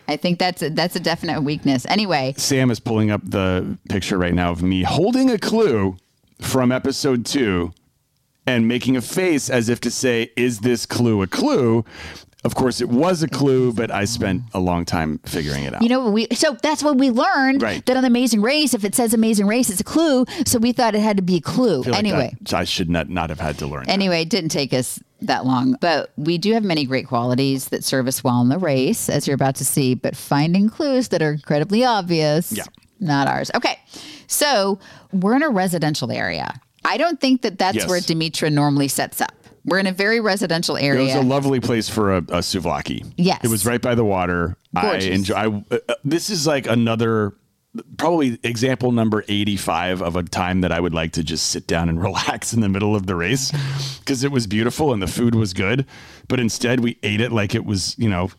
I 0.08 0.18
think 0.18 0.38
that's 0.38 0.62
a, 0.62 0.70
that's 0.70 0.96
a 0.96 1.00
definite 1.00 1.42
weakness. 1.42 1.86
Anyway, 1.88 2.36
Sam 2.38 2.70
is 2.70 2.80
pulling 2.80 3.10
up 3.10 3.22
the 3.24 3.78
picture 3.90 4.18
right 4.18 4.34
now 4.34 4.52
of 4.52 4.62
me 4.62 4.84
holding 4.84 5.32
a 5.32 5.38
clue 5.38 5.98
from 6.40 6.72
episode 6.72 7.26
two 7.26 7.74
and 8.48 8.68
making 8.68 8.96
a 8.98 9.02
face 9.02 9.50
as 9.50 9.70
if 9.70 9.80
to 9.82 9.92
say, 9.92 10.32
Is 10.36 10.60
this 10.60 10.86
clue 10.86 11.22
a 11.22 11.28
clue? 11.28 11.84
Of 12.44 12.54
course, 12.54 12.80
it 12.80 12.90
was 12.90 13.24
a 13.24 13.28
clue, 13.28 13.74
but 13.74 13.90
I 13.90 14.06
spent 14.06 14.44
a 14.54 14.60
long 14.60 14.86
time 14.86 15.18
figuring 15.26 15.64
it 15.64 15.74
out. 15.74 15.82
you 15.82 15.90
know 15.90 16.12
we 16.12 16.28
so 16.32 16.56
that's 16.62 16.84
what 16.84 16.96
we 16.96 17.10
learned 17.10 17.64
Right. 17.64 17.84
that 17.88 17.98
on 17.98 18.06
Amazing 18.06 18.44
Race, 18.44 18.76
if 18.76 18.86
it 18.86 18.94
says 18.94 19.16
Amazing 19.16 19.48
Race, 19.48 19.72
it's 19.72 19.82
a 19.82 19.84
clue. 19.84 20.26
So 20.46 20.60
we 20.60 20.72
thought 20.72 20.94
it 20.94 21.02
had 21.02 21.18
to 21.18 21.24
be 21.24 21.38
a 21.38 21.42
clue. 21.42 21.82
I 21.86 21.90
like 21.90 22.00
anyway, 22.00 22.36
that- 22.42 22.54
I 22.54 22.64
should 22.66 22.88
not, 22.88 23.10
not 23.10 23.32
have 23.32 23.40
had 23.40 23.58
to 23.60 23.66
learn. 23.68 23.86
that. 23.86 23.92
Anyway, 23.92 24.22
it 24.22 24.30
didn't 24.30 24.50
take 24.50 24.74
us 24.74 25.00
that 25.22 25.44
long, 25.48 25.76
but 25.82 26.12
we 26.18 26.38
do 26.38 26.54
have 26.54 26.64
many 26.64 26.86
great 26.86 27.08
qualities 27.08 27.70
that 27.70 27.84
serve 27.84 28.06
us 28.08 28.24
well 28.24 28.42
in 28.42 28.50
the 28.50 28.60
race, 28.60 29.10
as 29.10 29.26
you're 29.26 29.34
about 29.34 29.56
to 29.56 29.66
see. 29.66 29.96
But 29.96 30.16
finding 30.16 30.70
clues 30.70 31.08
that 31.08 31.24
are 31.24 31.32
incredibly 31.32 31.84
obvious, 31.84 32.52
Yeah. 32.52 32.66
not 33.00 33.28
ours. 33.28 33.50
Okay, 33.56 33.80
so 34.28 34.78
we're 35.12 35.36
in 35.36 35.42
a 35.42 35.50
residential 35.50 36.12
area. 36.12 36.62
I 36.88 36.98
don't 36.98 37.20
think 37.20 37.42
that 37.42 37.58
that's 37.58 37.78
Yes. 37.78 37.88
where 37.90 38.00
Dimitra 38.00 38.52
normally 38.52 38.88
sets 38.88 39.22
up. 39.22 39.34
We're 39.66 39.80
in 39.80 39.88
a 39.88 39.92
very 39.92 40.20
residential 40.20 40.78
area. 40.78 41.02
It 41.02 41.18
was 41.18 41.26
a 41.26 41.28
lovely 41.28 41.60
place 41.60 41.90
for 41.90 42.14
a, 42.14 42.18
a 42.18 42.40
souvlaki. 42.42 43.12
Yes. 43.18 43.40
It 43.44 43.50
was 43.50 43.66
right 43.66 43.82
by 43.82 43.96
the 43.96 44.06
water. 44.06 44.58
Gorgeous. 44.80 45.06
I 45.06 45.10
enjoy. 45.10 45.36
I, 45.36 45.48
uh, 45.48 45.78
uh, 45.90 45.96
this 46.04 46.30
is 46.30 46.46
like 46.46 46.68
another, 46.68 47.34
probably 47.98 48.38
example 48.44 48.92
number 48.92 49.26
85 49.28 50.04
of 50.04 50.16
a 50.16 50.22
time 50.24 50.62
that 50.62 50.72
I 50.72 50.80
would 50.80 50.94
like 50.94 51.14
to 51.14 51.24
just 51.24 51.48
sit 51.48 51.66
down 51.66 51.90
and 51.90 52.00
relax 52.10 52.54
in 52.54 52.62
the 52.62 52.70
middle 52.70 52.96
of 52.96 53.08
the 53.08 53.16
race 53.16 53.52
because 54.02 54.24
it 54.24 54.32
was 54.32 54.46
beautiful 54.46 54.94
and 54.94 55.02
the 55.02 55.08
food 55.08 55.34
was 55.34 55.54
good. 55.54 55.88
But 56.28 56.40
instead, 56.40 56.82
we 56.82 57.00
ate 57.02 57.20
it 57.20 57.32
like 57.32 57.56
it 57.56 57.66
was, 57.66 57.98
you 57.98 58.08
know, 58.10 58.30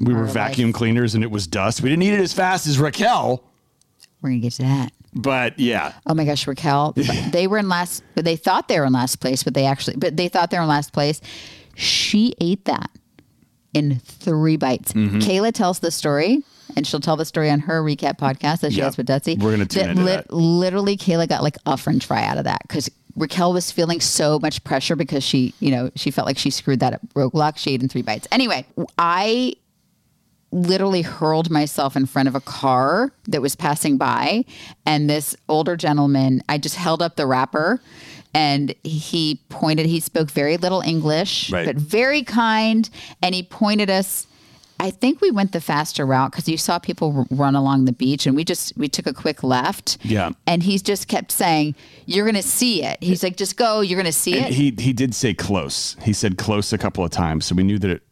we 0.00 0.12
were 0.12 0.24
life. 0.24 0.32
vacuum 0.32 0.72
cleaners 0.72 1.14
and 1.14 1.22
it 1.22 1.30
was 1.30 1.46
dust. 1.46 1.82
We 1.82 1.88
didn't 1.90 2.02
eat 2.02 2.14
it 2.14 2.20
as 2.20 2.32
fast 2.32 2.66
as 2.66 2.80
Raquel, 2.80 3.44
we're 4.22 4.30
gonna 4.30 4.40
get 4.40 4.52
to 4.54 4.62
that. 4.62 4.90
But 5.14 5.58
yeah. 5.58 5.92
Oh 6.06 6.14
my 6.14 6.24
gosh, 6.24 6.46
Raquel, 6.46 6.92
they 7.30 7.46
were 7.46 7.58
in 7.58 7.68
last. 7.68 8.02
But 8.14 8.24
they 8.24 8.36
thought 8.36 8.68
they 8.68 8.78
were 8.80 8.86
in 8.86 8.92
last 8.92 9.20
place, 9.20 9.42
but 9.42 9.54
they 9.54 9.64
actually, 9.66 9.96
but 9.96 10.16
they 10.16 10.28
thought 10.28 10.50
they 10.50 10.56
were 10.56 10.62
in 10.64 10.68
last 10.68 10.92
place. 10.92 11.20
She 11.76 12.34
ate 12.40 12.64
that 12.66 12.90
in 13.72 13.98
three 14.00 14.56
bites. 14.56 14.92
Mm-hmm. 14.92 15.18
Cayla 15.18 15.52
tells 15.52 15.80
the 15.80 15.90
story, 15.90 16.42
and 16.76 16.86
she'll 16.86 17.00
tell 17.00 17.16
the 17.16 17.24
story 17.24 17.50
on 17.50 17.60
her 17.60 17.82
recap 17.82 18.18
podcast 18.18 18.60
that 18.60 18.72
she 18.72 18.78
Yep. 18.78 18.84
has 18.84 18.96
with 18.96 19.06
Dusty. 19.06 19.36
We're 19.36 19.50
gonna 19.52 19.66
tune 19.66 19.90
into 19.90 20.04
that. 20.04 20.32
Literally, 20.32 20.96
Cayla 20.96 21.28
got 21.28 21.42
like 21.42 21.56
a 21.66 21.76
French 21.76 22.06
fry 22.06 22.24
out 22.24 22.38
of 22.38 22.44
that 22.44 22.62
because 22.66 22.90
Raquel 23.16 23.52
was 23.52 23.70
feeling 23.70 24.00
so 24.00 24.38
much 24.40 24.62
pressure 24.64 24.96
because 24.96 25.22
she, 25.22 25.54
you 25.60 25.70
know, 25.70 25.90
she 25.94 26.10
felt 26.10 26.26
like 26.26 26.38
she 26.38 26.50
screwed 26.50 26.80
that 26.80 26.94
up. 26.94 27.00
Raquel, 27.14 27.52
she 27.56 27.72
ate 27.74 27.82
in 27.82 27.88
three 27.88 28.02
bites. 28.02 28.26
Anyway, 28.32 28.66
I 28.98 29.54
literally 30.54 31.02
hurled 31.02 31.50
myself 31.50 31.96
in 31.96 32.06
front 32.06 32.28
of 32.28 32.34
a 32.34 32.40
car 32.40 33.10
that 33.26 33.42
was 33.42 33.56
passing 33.56 33.96
by 33.96 34.44
and 34.86 35.10
this 35.10 35.34
older 35.48 35.76
gentleman 35.76 36.40
i 36.48 36.56
just 36.56 36.76
held 36.76 37.02
up 37.02 37.16
the 37.16 37.26
wrapper 37.26 37.80
and 38.32 38.72
he 38.84 39.40
pointed 39.48 39.84
he 39.86 39.98
spoke 39.98 40.30
very 40.30 40.56
little 40.56 40.80
english 40.80 41.50
Right. 41.50 41.66
but 41.66 41.74
very 41.76 42.22
kind 42.22 42.88
and 43.20 43.34
he 43.34 43.42
pointed 43.42 43.90
us 43.90 44.26
I 44.80 44.90
think 44.90 45.20
we 45.20 45.30
went 45.30 45.52
the 45.52 45.60
faster 45.60 46.04
route 46.04 46.32
because 46.32 46.48
you 46.48 46.56
saw 46.58 46.80
people 46.80 47.14
r- 47.16 47.26
run 47.30 47.54
along 47.54 47.84
the 47.84 47.92
beach, 47.92 48.26
and 48.26 48.34
we 48.34 48.42
just 48.44 48.76
we 48.76 48.88
took 48.88 49.06
a 49.06 49.12
quick 49.14 49.44
left. 49.44 49.98
Yeah. 50.02 50.30
and 50.48 50.64
he 50.64 50.76
just 50.80 51.06
kept 51.06 51.30
saying, 51.30 51.76
"You're 52.06 52.24
going 52.24 52.34
to 52.34 52.42
see 52.42 52.82
it." 52.82 52.98
He's 53.00 53.22
like, 53.22 53.36
"Just 53.36 53.56
go. 53.56 53.82
You're 53.82 53.96
going 53.96 54.12
to 54.12 54.20
see 54.26 54.36
And 54.36 54.46
it." 54.48 54.52
he 54.52 54.74
he 54.76 54.92
did 54.92 55.14
say 55.14 55.32
close. 55.32 55.96
He 56.02 56.12
said 56.12 56.36
close 56.38 56.72
a 56.72 56.76
couple 56.76 57.04
of 57.04 57.12
times, 57.12 57.46
so 57.46 57.54
we 57.54 57.62
knew 57.62 57.78
that 57.78 57.88
it. 57.88 58.02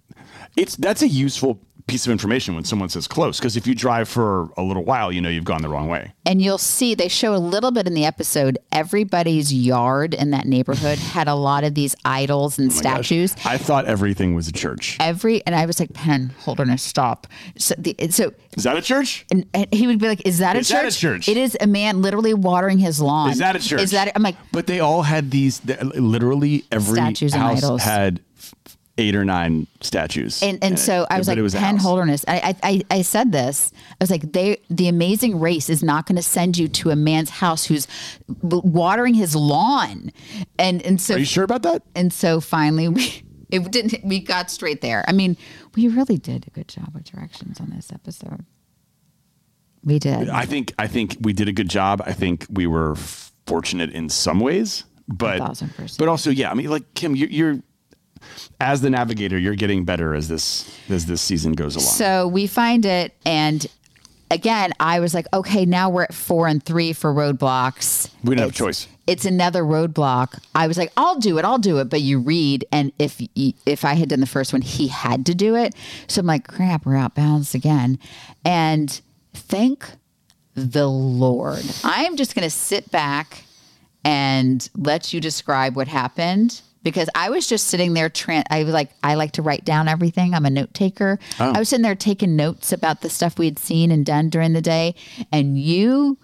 It's 0.56 0.76
that's 0.76 1.02
a 1.02 1.08
useful 1.08 1.58
piece 1.86 2.06
of 2.06 2.12
information 2.12 2.54
when 2.54 2.64
someone 2.64 2.88
says 2.88 3.06
close, 3.08 3.38
because 3.38 3.56
if 3.56 3.66
you 3.66 3.74
drive 3.74 4.08
for 4.08 4.48
a 4.56 4.62
little 4.62 4.84
while, 4.84 5.12
you 5.12 5.20
know 5.20 5.28
you've 5.28 5.44
gone 5.44 5.62
the 5.62 5.68
wrong 5.68 5.88
way. 5.88 6.12
and 6.24 6.40
you'll 6.40 6.58
see 6.58 6.94
they 6.94 7.08
show 7.08 7.34
a 7.34 7.38
little 7.38 7.70
bit 7.70 7.86
in 7.86 7.94
the 7.94 8.04
episode. 8.04 8.58
Everybody's 8.70 9.52
yard 9.52 10.14
in 10.14 10.30
that 10.30 10.46
neighborhood 10.46 10.98
had 11.16 11.28
a 11.28 11.34
lot 11.34 11.64
of 11.64 11.74
these 11.74 11.94
idols 12.04 12.58
and 12.58 12.70
Oh 12.70 12.74
my 12.76 12.82
gosh. 12.82 13.06
statues. 13.06 13.36
I 13.44 13.58
thought 13.58 13.86
everything 13.86 14.34
was 14.34 14.48
a 14.48 14.52
church. 14.52 14.96
Every 15.00 15.44
and 15.46 15.54
I 15.54 15.66
was 15.66 15.80
like, 15.80 15.92
"Penn, 15.92 16.32
Holderness, 16.40 16.82
stop." 16.82 17.26
So, 17.58 17.74
the, 17.78 17.94
so 18.10 18.32
Is 18.56 18.64
that 18.64 18.76
a 18.76 18.82
church? 18.82 19.24
and, 19.30 19.46
and 19.54 19.66
he 19.72 19.86
would 19.86 19.98
be 19.98 20.08
like, 20.08 20.26
"Is 20.26 20.38
that 20.38 20.56
a 20.56 20.60
Is 20.60 20.68
church? 20.68 20.82
that 20.82 20.92
a 20.92 20.96
church? 20.98 21.28
It 21.28 21.36
is 21.36 21.56
a 21.60 21.66
man 21.66 22.02
literally 22.02 22.34
watering 22.34 22.78
his 22.78 23.00
lawn. 23.00 23.30
Is 23.30 23.38
that 23.38 23.56
a 23.56 23.58
church? 23.58 23.80
Is 23.82 23.90
that? 23.92 24.12
I'm 24.14 24.22
like, 24.22 24.36
But 24.52 24.66
they 24.66 24.80
all 24.80 25.02
had 25.02 25.30
these. 25.30 25.60
Literally 25.94 26.64
every 26.70 26.94
Statues 26.96 27.32
and 27.34 27.42
house 27.42 27.58
idols. 27.62 27.82
had 27.82 28.20
eight 28.98 29.16
or 29.16 29.24
nine 29.24 29.66
statues. 29.80 30.42
and 30.42 30.62
and 30.62 30.78
so 30.78 31.02
it, 31.02 31.08
I 31.10 31.18
was 31.18 31.28
like, 31.28 31.38
it 31.38 31.42
was 31.42 31.54
Penn. 31.54 31.78
Holderness. 31.78 32.24
I, 32.28 32.56
I 32.62 32.70
I 32.70 32.82
I 32.98 33.02
said 33.02 33.32
this. 33.32 33.72
I 33.92 33.96
was 34.00 34.10
like, 34.10 34.32
they 34.32 34.58
the 34.70 34.88
Amazing 34.88 35.40
Race 35.40 35.70
is 35.70 35.82
not 35.82 36.06
going 36.06 36.16
to 36.16 36.22
send 36.22 36.58
you 36.58 36.68
to 36.68 36.90
a 36.90 36.96
man's 36.96 37.30
house 37.30 37.64
who's 37.64 37.86
watering 38.42 39.14
his 39.14 39.34
lawn, 39.34 40.10
and 40.58 40.82
and 40.82 41.00
so 41.00 41.14
Are 41.14 41.18
you 41.18 41.24
sure 41.24 41.44
about 41.44 41.62
that? 41.62 41.82
and 41.94 42.12
so 42.12 42.40
finally 42.40 42.88
we. 42.88 43.22
It 43.52 43.70
didn't. 43.70 44.02
We 44.02 44.18
got 44.20 44.50
straight 44.50 44.80
there. 44.80 45.04
I 45.06 45.12
mean, 45.12 45.36
we 45.76 45.86
really 45.86 46.16
did 46.16 46.46
a 46.46 46.50
good 46.50 46.68
job 46.68 46.94
with 46.94 47.04
directions 47.04 47.60
on 47.60 47.68
this 47.68 47.92
episode. 47.92 48.46
We 49.84 49.98
did. 49.98 50.30
I 50.30 50.46
think 50.46 50.72
I 50.78 50.86
think 50.86 51.18
we 51.20 51.34
did 51.34 51.48
a 51.48 51.52
good 51.52 51.68
job. 51.68 52.02
I 52.06 52.14
think 52.14 52.46
we 52.48 52.66
were 52.66 52.94
fortunate 53.46 53.90
in 53.90 54.08
some 54.08 54.40
ways, 54.40 54.84
but 55.06 55.38
but 55.98 56.08
also 56.08 56.30
yeah. 56.30 56.50
I 56.50 56.54
mean, 56.54 56.70
like 56.70 56.94
Kim, 56.94 57.14
you're, 57.14 57.28
you're 57.28 57.58
as 58.60 58.80
the 58.80 58.90
navigator, 58.90 59.38
you're 59.38 59.54
getting 59.54 59.84
better 59.84 60.14
as 60.14 60.28
this 60.28 60.78
as 60.88 61.06
this 61.06 61.20
season 61.22 61.52
goes 61.52 61.76
along. 61.76 61.88
So 61.88 62.28
we 62.28 62.46
find 62.46 62.84
it, 62.84 63.14
and 63.24 63.66
again, 64.30 64.72
I 64.80 65.00
was 65.00 65.14
like, 65.14 65.26
okay, 65.32 65.64
now 65.64 65.90
we're 65.90 66.04
at 66.04 66.14
four 66.14 66.46
and 66.48 66.62
three 66.62 66.92
for 66.92 67.12
roadblocks. 67.12 68.10
We 68.22 68.30
didn't 68.30 68.40
have 68.40 68.50
a 68.50 68.52
choice. 68.52 68.88
It's 69.06 69.24
another 69.24 69.62
roadblock. 69.62 70.40
I 70.54 70.68
was 70.68 70.78
like, 70.78 70.92
I'll 70.96 71.18
do 71.18 71.38
it, 71.38 71.44
I'll 71.44 71.58
do 71.58 71.78
it. 71.78 71.90
But 71.90 72.00
you 72.00 72.18
read, 72.18 72.64
and 72.72 72.92
if 72.98 73.20
if 73.34 73.84
I 73.84 73.94
had 73.94 74.08
done 74.08 74.20
the 74.20 74.26
first 74.26 74.52
one, 74.52 74.62
he 74.62 74.88
had 74.88 75.26
to 75.26 75.34
do 75.34 75.54
it. 75.54 75.74
So 76.06 76.20
I'm 76.20 76.26
like, 76.26 76.46
crap, 76.48 76.86
we're 76.86 76.96
outbalanced 76.96 77.54
again. 77.54 77.98
And 78.44 79.00
thank 79.34 79.86
the 80.54 80.88
Lord. 80.88 81.64
I 81.84 82.04
am 82.04 82.16
just 82.16 82.34
going 82.34 82.44
to 82.44 82.50
sit 82.50 82.90
back 82.90 83.44
and 84.04 84.68
let 84.76 85.12
you 85.12 85.20
describe 85.20 85.76
what 85.76 85.88
happened 85.88 86.60
because 86.82 87.08
I 87.14 87.30
was 87.30 87.46
just 87.46 87.68
sitting 87.68 87.94
there. 87.94 88.10
Tran- 88.10 88.44
I 88.50 88.64
was 88.64 88.72
like, 88.72 88.90
I 89.02 89.14
like 89.14 89.32
to 89.32 89.42
write 89.42 89.64
down 89.64 89.88
everything. 89.88 90.34
I'm 90.34 90.46
a 90.46 90.50
note 90.50 90.74
taker. 90.74 91.18
Oh. 91.38 91.52
I 91.54 91.58
was 91.58 91.68
sitting 91.68 91.82
there 91.82 91.94
taking 91.94 92.36
notes 92.36 92.72
about 92.72 93.00
the 93.00 93.10
stuff 93.10 93.38
we 93.38 93.46
had 93.46 93.58
seen 93.58 93.90
and 93.90 94.04
done 94.04 94.28
during 94.28 94.52
the 94.52 94.62
day, 94.62 94.94
and 95.30 95.58
you. 95.58 96.18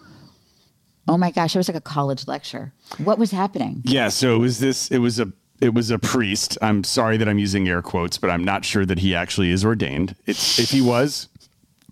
Oh 1.07 1.17
my 1.17 1.31
gosh, 1.31 1.55
it 1.55 1.59
was 1.59 1.69
like 1.69 1.77
a 1.77 1.81
college 1.81 2.29
lecture. 2.29 2.73
What 2.99 3.19
was 3.19 3.31
happening? 3.31 3.81
yeah, 3.85 4.09
so 4.09 4.35
it 4.35 4.39
was 4.39 4.61
this. 4.61 4.91
It 4.91 4.99
was 4.99 5.19
a 5.19 5.33
it 5.61 5.75
was 5.75 5.91
a 5.91 5.99
priest. 5.99 6.59
I'm 6.63 6.85
sorry 6.85 7.17
that 7.17 7.29
I'm 7.29 7.39
using 7.39 7.69
air 7.69 7.83
quotes, 7.83 8.19
but 8.19 8.31
I'm 8.31 8.45
not 8.45 8.65
sure 8.65 8.85
that 8.87 8.99
he 8.99 9.15
actually 9.15 9.51
is 9.51 9.65
ordained. 9.65 10.15
It's 10.27 10.59
if 10.59 10.71
he 10.71 10.81
was, 10.81 11.29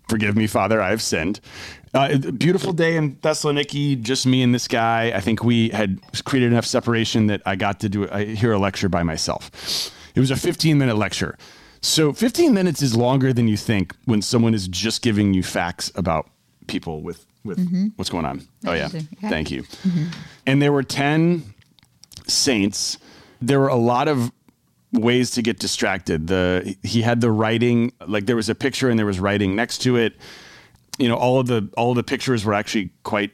forgive 0.07 0.35
me, 0.37 0.47
Father, 0.47 0.81
I 0.81 0.91
have 0.91 1.01
sinned. 1.01 1.39
Uh, 1.97 2.31
beautiful 2.31 2.73
day 2.73 2.95
in 2.95 3.15
Thessaloniki, 3.17 3.99
just 4.01 4.25
me 4.27 4.43
and 4.43 4.53
this 4.53 4.67
guy. 4.67 5.11
I 5.15 5.19
think 5.19 5.43
we 5.43 5.69
had 5.69 5.99
created 6.25 6.51
enough 6.51 6.65
separation 6.65 7.27
that 7.27 7.41
I 7.45 7.55
got 7.55 7.79
to 7.81 7.89
do 7.89 8.07
I 8.09 8.25
hear 8.25 8.53
a 8.53 8.59
lecture 8.59 8.87
by 8.87 9.03
myself. 9.03 9.91
It 10.15 10.19
was 10.19 10.31
a 10.31 10.35
15 10.35 10.77
minute 10.77 10.97
lecture. 10.97 11.37
So 11.81 12.13
15 12.13 12.53
minutes 12.53 12.81
is 12.81 12.95
longer 12.95 13.33
than 13.33 13.47
you 13.47 13.57
think 13.57 13.95
when 14.05 14.21
someone 14.21 14.53
is 14.53 14.67
just 14.67 15.01
giving 15.01 15.33
you 15.33 15.43
facts 15.43 15.91
about 15.95 16.29
people 16.67 17.01
with 17.01 17.25
with 17.43 17.59
what's 17.95 18.09
going 18.09 18.25
on. 18.25 18.47
Oh 18.65 18.73
yeah. 18.73 18.89
Yeah. 18.93 19.29
Thank 19.29 19.51
you. 19.51 19.63
And 20.45 20.61
there 20.61 20.71
were 20.71 20.83
10 20.83 21.53
saints. 22.27 22.97
There 23.41 23.59
were 23.59 23.69
a 23.69 23.75
lot 23.75 24.07
of 24.07 24.31
ways 24.91 25.31
to 25.31 25.41
get 25.41 25.59
distracted. 25.59 26.27
The 26.27 26.75
he 26.83 27.01
had 27.01 27.21
the 27.21 27.31
writing 27.31 27.93
like 28.05 28.25
there 28.25 28.35
was 28.35 28.49
a 28.49 28.55
picture 28.55 28.89
and 28.89 28.97
there 28.99 29.05
was 29.05 29.19
writing 29.19 29.55
next 29.55 29.79
to 29.79 29.95
it. 29.95 30.13
You 30.97 31.07
know, 31.07 31.15
all 31.15 31.39
of 31.39 31.47
the 31.47 31.69
all 31.77 31.91
of 31.91 31.95
the 31.95 32.03
pictures 32.03 32.43
were 32.45 32.53
actually 32.53 32.91
quite 33.03 33.31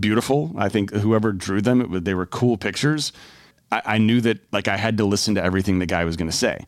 beautiful. 0.00 0.52
I 0.56 0.68
think 0.68 0.92
whoever 0.92 1.32
drew 1.32 1.60
them, 1.60 1.80
it 1.80 1.88
was, 1.90 2.02
they 2.02 2.14
were 2.14 2.26
cool 2.26 2.56
pictures. 2.56 3.12
I, 3.70 3.82
I 3.84 3.98
knew 3.98 4.20
that 4.20 4.38
like 4.52 4.68
I 4.68 4.76
had 4.76 4.96
to 4.98 5.04
listen 5.04 5.34
to 5.36 5.42
everything 5.42 5.78
the 5.78 5.86
guy 5.86 6.04
was 6.04 6.16
going 6.16 6.30
to 6.30 6.36
say. 6.36 6.64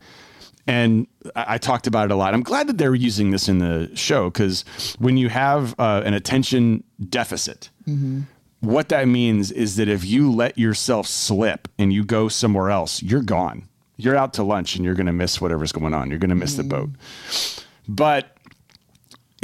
And 0.67 1.07
I, 1.37 1.55
I 1.55 1.59
talked 1.59 1.87
about 1.87 2.07
it 2.07 2.11
a 2.11 2.17
lot. 2.17 2.33
I'm 2.33 2.43
glad 2.43 2.67
that 2.69 2.79
they're 2.79 2.95
using 2.95 3.31
this 3.31 3.49
in 3.49 3.59
the 3.59 3.91
show 3.95 4.31
because 4.31 4.65
when 4.99 5.17
you 5.19 5.29
have 5.29 5.75
uh, 5.79 6.03
an 6.05 6.15
attention 6.15 6.83
deficit, 7.09 7.69
what 8.61 8.89
that 8.89 9.07
means 9.09 9.53
is 9.53 9.77
that 9.77 9.89
if 9.89 10.07
you 10.07 10.33
let 10.33 10.57
yourself 10.57 11.07
slip 11.07 11.69
and 11.79 11.93
you 11.93 12.03
go 12.03 12.29
somewhere 12.29 12.71
else, 12.71 13.03
you're 13.03 13.23
gone. 13.23 13.69
You're 13.99 14.17
out 14.17 14.33
to 14.35 14.43
lunch 14.43 14.75
and 14.75 14.85
you're 14.85 14.95
going 14.95 15.07
to 15.07 15.13
miss 15.13 15.39
whatever's 15.41 15.71
going 15.71 15.93
on. 15.95 16.09
You're 16.09 16.19
going 16.19 16.31
to 16.31 16.35
miss 16.35 16.55
the 16.55 16.65
boat. 16.65 16.89
But 17.87 18.34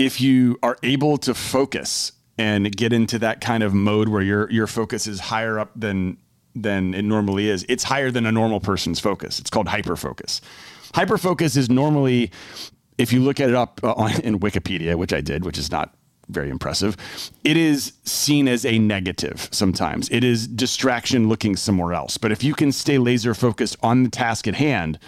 if 0.00 0.18
you 0.18 0.58
are 0.62 0.78
able 0.82 1.18
to 1.18 1.34
focus 1.34 2.12
and 2.38 2.74
get 2.74 2.90
into 2.90 3.18
that 3.18 3.42
kind 3.42 3.62
of 3.62 3.74
mode 3.74 4.08
where 4.08 4.22
your 4.22 4.50
your 4.50 4.66
focus 4.66 5.06
is 5.06 5.20
higher 5.20 5.58
up 5.58 5.70
than 5.76 6.16
than 6.54 6.94
it 6.94 7.02
normally 7.02 7.48
is, 7.48 7.64
it's 7.68 7.84
higher 7.84 8.10
than 8.10 8.24
a 8.24 8.32
normal 8.32 8.60
person's 8.60 8.98
focus. 8.98 9.38
It's 9.38 9.50
called 9.50 9.68
hyperfocus. 9.68 10.40
Hyperfocus 10.94 11.56
is 11.56 11.68
normally, 11.70 12.32
if 12.98 13.12
you 13.12 13.20
look 13.20 13.38
at 13.38 13.50
it 13.50 13.54
up 13.54 13.78
uh, 13.84 13.92
on, 13.92 14.20
in 14.22 14.40
Wikipedia, 14.40 14.96
which 14.96 15.12
I 15.12 15.20
did, 15.20 15.44
which 15.44 15.58
is 15.58 15.70
not 15.70 15.94
very 16.28 16.48
impressive, 16.48 16.96
it 17.44 17.56
is 17.58 17.92
seen 18.04 18.48
as 18.48 18.64
a 18.64 18.78
negative 18.78 19.48
sometimes. 19.52 20.08
It 20.10 20.24
is 20.24 20.48
distraction 20.48 21.28
looking 21.28 21.56
somewhere 21.56 21.92
else. 21.92 22.16
But 22.16 22.32
if 22.32 22.42
you 22.42 22.54
can 22.54 22.72
stay 22.72 22.98
laser 22.98 23.34
focused 23.34 23.76
on 23.82 24.02
the 24.02 24.10
task 24.10 24.48
at 24.48 24.54
hand, 24.54 24.98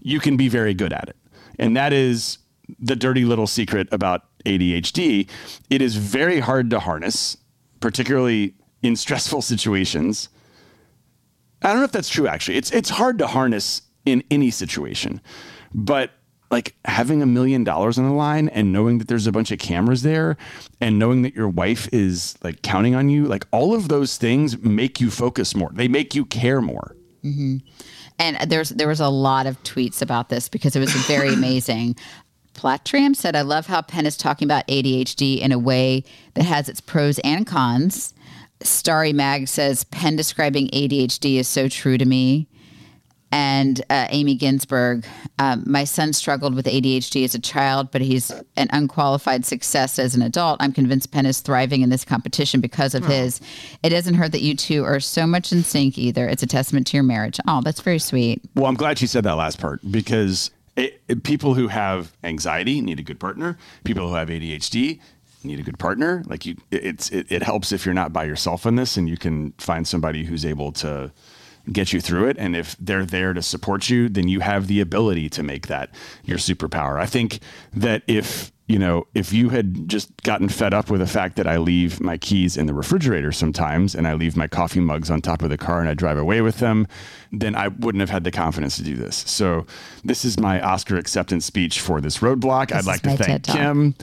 you 0.00 0.20
can 0.20 0.36
be 0.36 0.48
very 0.48 0.74
good 0.74 0.92
at 0.92 1.08
it. 1.08 1.16
And 1.58 1.76
that 1.76 1.92
is 1.92 2.38
the 2.78 2.96
dirty 2.96 3.24
little 3.24 3.46
secret 3.46 3.88
about 3.90 4.24
ADHD. 4.44 5.28
It 5.70 5.82
is 5.82 5.96
very 5.96 6.40
hard 6.40 6.70
to 6.70 6.80
harness, 6.80 7.36
particularly 7.80 8.54
in 8.82 8.96
stressful 8.96 9.42
situations. 9.52 10.28
I 11.62 11.68
don't 11.68 11.78
know 11.78 11.84
if 11.84 11.92
that's 11.92 12.10
true 12.10 12.26
actually. 12.26 12.58
It's 12.58 12.70
it's 12.70 12.90
hard 12.90 13.18
to 13.18 13.26
harness 13.26 13.82
in 14.04 14.22
any 14.30 14.50
situation. 14.50 15.20
But 15.72 16.10
like 16.50 16.76
having 16.84 17.20
a 17.20 17.26
million 17.26 17.64
dollars 17.64 17.98
on 17.98 18.04
the 18.04 18.14
line 18.14 18.48
and 18.50 18.72
knowing 18.72 18.98
that 18.98 19.08
there's 19.08 19.26
a 19.26 19.32
bunch 19.32 19.50
of 19.50 19.58
cameras 19.58 20.02
there 20.02 20.36
and 20.80 20.98
knowing 20.98 21.22
that 21.22 21.34
your 21.34 21.48
wife 21.48 21.88
is 21.92 22.36
like 22.44 22.62
counting 22.62 22.94
on 22.94 23.08
you, 23.08 23.24
like 23.24 23.44
all 23.50 23.74
of 23.74 23.88
those 23.88 24.16
things 24.18 24.58
make 24.58 25.00
you 25.00 25.10
focus 25.10 25.56
more. 25.56 25.70
They 25.72 25.88
make 25.88 26.14
you 26.14 26.24
care 26.24 26.60
more. 26.60 26.94
Mm-hmm. 27.24 27.56
And 28.18 28.50
there's 28.50 28.68
there 28.68 28.86
was 28.86 29.00
a 29.00 29.08
lot 29.08 29.46
of 29.46 29.60
tweets 29.64 30.00
about 30.00 30.28
this 30.28 30.48
because 30.48 30.76
it 30.76 30.80
was 30.80 30.92
very 30.92 31.34
amazing. 31.34 31.96
Platram 32.54 33.14
said, 33.14 33.36
"I 33.36 33.42
love 33.42 33.66
how 33.66 33.82
Penn 33.82 34.06
is 34.06 34.16
talking 34.16 34.46
about 34.46 34.66
ADHD 34.68 35.40
in 35.40 35.52
a 35.52 35.58
way 35.58 36.04
that 36.34 36.44
has 36.44 36.68
its 36.68 36.80
pros 36.80 37.18
and 37.20 37.46
cons." 37.46 38.14
Starry 38.62 39.12
Mag 39.12 39.48
says, 39.48 39.84
"Penn 39.84 40.16
describing 40.16 40.68
ADHD 40.72 41.38
is 41.38 41.48
so 41.48 41.68
true 41.68 41.98
to 41.98 42.04
me." 42.04 42.48
And 43.34 43.80
uh, 43.90 44.06
Amy 44.10 44.36
Ginsburg, 44.36 45.04
um, 45.40 45.64
my 45.66 45.82
son 45.82 46.12
struggled 46.12 46.54
with 46.54 46.66
ADHD 46.66 47.24
as 47.24 47.34
a 47.34 47.40
child, 47.40 47.90
but 47.90 48.00
he's 48.00 48.30
an 48.56 48.68
unqualified 48.70 49.44
success 49.44 49.98
as 49.98 50.14
an 50.14 50.22
adult. 50.22 50.58
I'm 50.60 50.72
convinced 50.72 51.10
Penn 51.10 51.26
is 51.26 51.40
thriving 51.40 51.82
in 51.82 51.90
this 51.90 52.04
competition 52.04 52.60
because 52.60 52.94
of 52.94 53.04
his. 53.04 53.40
It 53.82 53.90
doesn't 53.90 54.14
hurt 54.14 54.30
that 54.30 54.42
you 54.42 54.54
two 54.54 54.84
are 54.84 55.00
so 55.00 55.26
much 55.26 55.50
in 55.50 55.64
sync 55.64 55.98
either. 55.98 56.28
It's 56.28 56.44
a 56.44 56.46
testament 56.46 56.86
to 56.88 56.96
your 56.96 57.02
marriage. 57.02 57.40
Oh, 57.48 57.60
that's 57.60 57.80
very 57.80 57.98
sweet. 57.98 58.40
Well, 58.54 58.66
I'm 58.66 58.76
glad 58.76 59.00
she 59.00 59.08
said 59.08 59.24
that 59.24 59.34
last 59.34 59.60
part 59.60 59.80
because 59.90 60.52
it, 60.76 61.02
it- 61.08 61.22
people 61.22 61.54
who 61.54 61.68
have 61.68 62.12
anxiety 62.22 62.80
need 62.80 62.98
a 63.00 63.02
good 63.02 63.20
partner. 63.20 63.56
People 63.84 64.08
who 64.08 64.14
have 64.14 64.28
ADHD 64.28 65.00
need 65.42 65.60
a 65.60 65.62
good 65.62 65.78
partner. 65.78 66.22
Like 66.26 66.46
you, 66.46 66.56
it's 66.70 67.10
it, 67.10 67.26
it 67.30 67.42
helps 67.42 67.70
if 67.72 67.84
you're 67.84 67.94
not 67.94 68.12
by 68.12 68.24
yourself 68.24 68.64
in 68.66 68.76
this, 68.76 68.96
and 68.96 69.08
you 69.08 69.16
can 69.16 69.52
find 69.58 69.86
somebody 69.86 70.24
who's 70.24 70.44
able 70.44 70.72
to 70.72 71.12
get 71.72 71.92
you 71.92 72.00
through 72.00 72.28
it. 72.28 72.36
And 72.38 72.54
if 72.54 72.76
they're 72.78 73.06
there 73.06 73.32
to 73.32 73.42
support 73.42 73.88
you, 73.88 74.08
then 74.08 74.28
you 74.28 74.40
have 74.40 74.66
the 74.66 74.80
ability 74.80 75.28
to 75.30 75.42
make 75.42 75.66
that 75.68 75.90
your 76.24 76.38
superpower. 76.38 76.98
I 76.98 77.06
think 77.06 77.40
that 77.72 78.02
if 78.06 78.52
you 78.66 78.78
know, 78.78 79.06
if 79.14 79.30
you 79.30 79.50
had 79.50 79.88
just 79.90 80.22
gotten 80.22 80.48
fed 80.48 80.72
up 80.72 80.90
with 80.90 81.00
the 81.00 81.06
fact 81.06 81.36
that 81.36 81.46
I 81.46 81.58
leave 81.58 82.00
my 82.00 82.16
keys 82.16 82.56
in 82.56 82.64
the 82.64 82.72
refrigerator 82.72 83.30
sometimes 83.30 83.94
and 83.94 84.08
I 84.08 84.14
leave 84.14 84.38
my 84.38 84.48
coffee 84.48 84.80
mugs 84.80 85.10
on 85.10 85.20
top 85.20 85.42
of 85.42 85.50
the 85.50 85.58
car 85.58 85.80
and 85.80 85.88
I 85.88 85.92
drive 85.92 86.16
away 86.16 86.40
with 86.40 86.60
them, 86.60 86.86
then 87.30 87.54
I 87.54 87.68
wouldn't 87.68 88.00
have 88.00 88.08
had 88.08 88.24
the 88.24 88.30
confidence 88.30 88.76
to 88.76 88.82
do 88.82 88.96
this. 88.96 89.16
So, 89.16 89.66
this 90.02 90.24
is 90.24 90.40
my 90.40 90.62
Oscar 90.62 90.96
acceptance 90.96 91.44
speech 91.44 91.80
for 91.80 92.00
this 92.00 92.18
roadblock. 92.18 92.72
I'd 92.72 92.86
like 92.86 93.02
to 93.02 93.16
thank 93.18 93.44
Kim. 93.44 93.94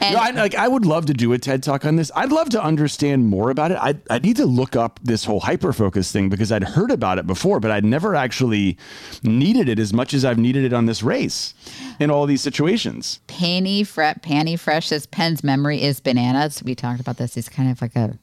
And- 0.00 0.14
No, 0.14 0.20
I, 0.20 0.30
like 0.30 0.54
I 0.54 0.66
would 0.68 0.84
love 0.86 1.06
to 1.06 1.14
do 1.14 1.32
a 1.32 1.38
TED 1.38 1.62
talk 1.62 1.84
on 1.84 1.96
this. 1.96 2.10
I'd 2.16 2.32
love 2.32 2.48
to 2.50 2.62
understand 2.62 3.26
more 3.28 3.50
about 3.50 3.70
it. 3.70 3.78
I 3.80 3.94
I 4.08 4.18
need 4.18 4.36
to 4.36 4.46
look 4.46 4.76
up 4.76 4.98
this 5.02 5.24
whole 5.24 5.40
hyper 5.40 5.72
focus 5.72 6.10
thing 6.12 6.28
because 6.28 6.50
I'd 6.52 6.64
heard 6.64 6.90
about 6.90 7.18
it 7.18 7.26
before, 7.26 7.60
but 7.60 7.70
I'd 7.70 7.84
never 7.84 8.14
actually 8.14 8.76
needed 9.22 9.68
it 9.68 9.78
as 9.78 9.92
much 9.92 10.14
as 10.14 10.24
I've 10.24 10.38
needed 10.38 10.64
it 10.64 10.72
on 10.72 10.86
this 10.86 11.02
race 11.02 11.54
in 11.98 12.10
all 12.10 12.26
these 12.26 12.40
situations. 12.40 13.20
Panty 13.28 13.86
Fret 13.86 14.22
Panty 14.22 14.58
Fresh 14.58 14.88
says 14.88 15.06
Penn's 15.06 15.42
memory 15.44 15.82
is 15.82 16.00
bananas. 16.00 16.62
We 16.62 16.74
talked 16.74 17.00
about 17.00 17.16
this. 17.18 17.34
He's 17.34 17.48
kind 17.48 17.70
of 17.70 17.80
like 17.82 17.96
a 17.96 18.18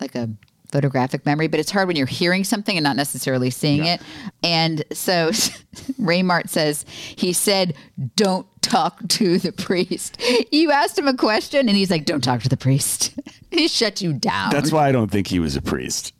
like 0.00 0.14
a 0.14 0.28
photographic 0.72 1.24
memory, 1.24 1.46
but 1.46 1.60
it's 1.60 1.70
hard 1.70 1.86
when 1.86 1.96
you're 1.96 2.06
hearing 2.06 2.42
something 2.42 2.76
and 2.76 2.82
not 2.82 2.96
necessarily 2.96 3.50
seeing 3.50 3.84
it. 3.84 4.00
And 4.42 4.82
so 4.92 5.30
Raymart 6.00 6.48
says 6.48 6.84
he 6.88 7.32
said, 7.32 7.74
"Don't 8.16 8.46
talk 8.62 9.06
to 9.08 9.38
the 9.38 9.52
priest." 9.52 10.20
You 10.50 10.72
asked 10.72 10.98
him 10.98 11.06
a 11.06 11.16
question, 11.16 11.68
and 11.68 11.76
he's 11.76 11.90
like, 11.90 12.04
"Don't 12.04 12.24
talk 12.24 12.42
to 12.42 12.48
the 12.48 12.56
priest." 12.56 13.14
he 13.50 13.68
shut 13.68 14.00
you 14.00 14.12
down. 14.12 14.50
That's 14.50 14.72
why 14.72 14.88
I 14.88 14.92
don't 14.92 15.10
think 15.10 15.28
he 15.28 15.38
was 15.38 15.54
a 15.54 15.62
priest. 15.62 16.14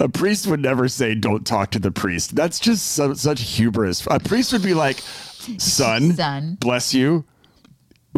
A 0.00 0.08
priest 0.08 0.46
would 0.46 0.60
never 0.60 0.88
say, 0.88 1.14
"Don't 1.14 1.46
talk 1.46 1.70
to 1.72 1.78
the 1.78 1.90
priest." 1.90 2.34
That's 2.34 2.58
just 2.58 2.92
so, 2.92 3.14
such 3.14 3.40
hubris. 3.42 4.06
A 4.10 4.18
priest 4.18 4.52
would 4.52 4.62
be 4.62 4.74
like, 4.74 5.00
"Son, 5.58 6.14
Son. 6.14 6.56
bless 6.60 6.94
you. 6.94 7.24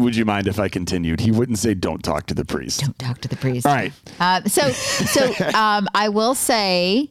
Would 0.00 0.16
you 0.16 0.24
mind 0.24 0.46
if 0.46 0.58
I 0.58 0.68
continued?" 0.68 1.20
He 1.20 1.30
wouldn't 1.30 1.58
say, 1.58 1.74
"Don't 1.74 2.02
talk 2.02 2.26
to 2.26 2.34
the 2.34 2.44
priest." 2.44 2.80
Don't 2.80 2.98
talk 2.98 3.20
to 3.20 3.28
the 3.28 3.36
priest. 3.36 3.66
All 3.66 3.74
right. 3.74 3.92
Uh, 4.18 4.42
so, 4.44 4.70
so 4.70 5.26
um, 5.54 5.88
I 5.94 6.08
will 6.08 6.34
say, 6.34 7.10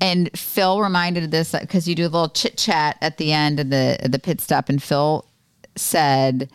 and 0.00 0.30
Phil 0.38 0.80
reminded 0.80 1.30
this 1.30 1.52
because 1.52 1.88
you 1.88 1.94
do 1.94 2.02
a 2.02 2.08
little 2.08 2.28
chit 2.28 2.56
chat 2.56 2.98
at 3.00 3.18
the 3.18 3.32
end 3.32 3.60
of 3.60 3.70
the 3.70 3.98
the 4.08 4.18
pit 4.18 4.40
stop, 4.40 4.68
and 4.68 4.82
Phil 4.82 5.26
said 5.76 6.50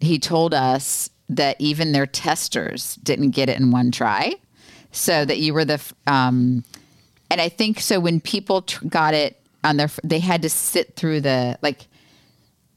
he 0.00 0.18
told 0.18 0.54
us 0.54 1.10
that 1.28 1.56
even 1.58 1.92
their 1.92 2.06
testers 2.06 2.96
didn't 2.96 3.30
get 3.30 3.48
it 3.48 3.58
in 3.58 3.70
one 3.70 3.90
try, 3.90 4.34
so 4.92 5.24
that 5.24 5.38
you 5.38 5.54
were 5.54 5.64
the, 5.64 5.80
um, 6.06 6.64
and 7.30 7.40
I 7.40 7.48
think 7.48 7.80
so 7.80 7.98
when 8.00 8.20
people 8.20 8.62
tr- 8.62 8.86
got 8.86 9.14
it 9.14 9.40
on 9.62 9.76
their, 9.76 9.88
they 10.02 10.20
had 10.20 10.42
to 10.42 10.50
sit 10.50 10.96
through 10.96 11.22
the 11.22 11.58
like. 11.62 11.86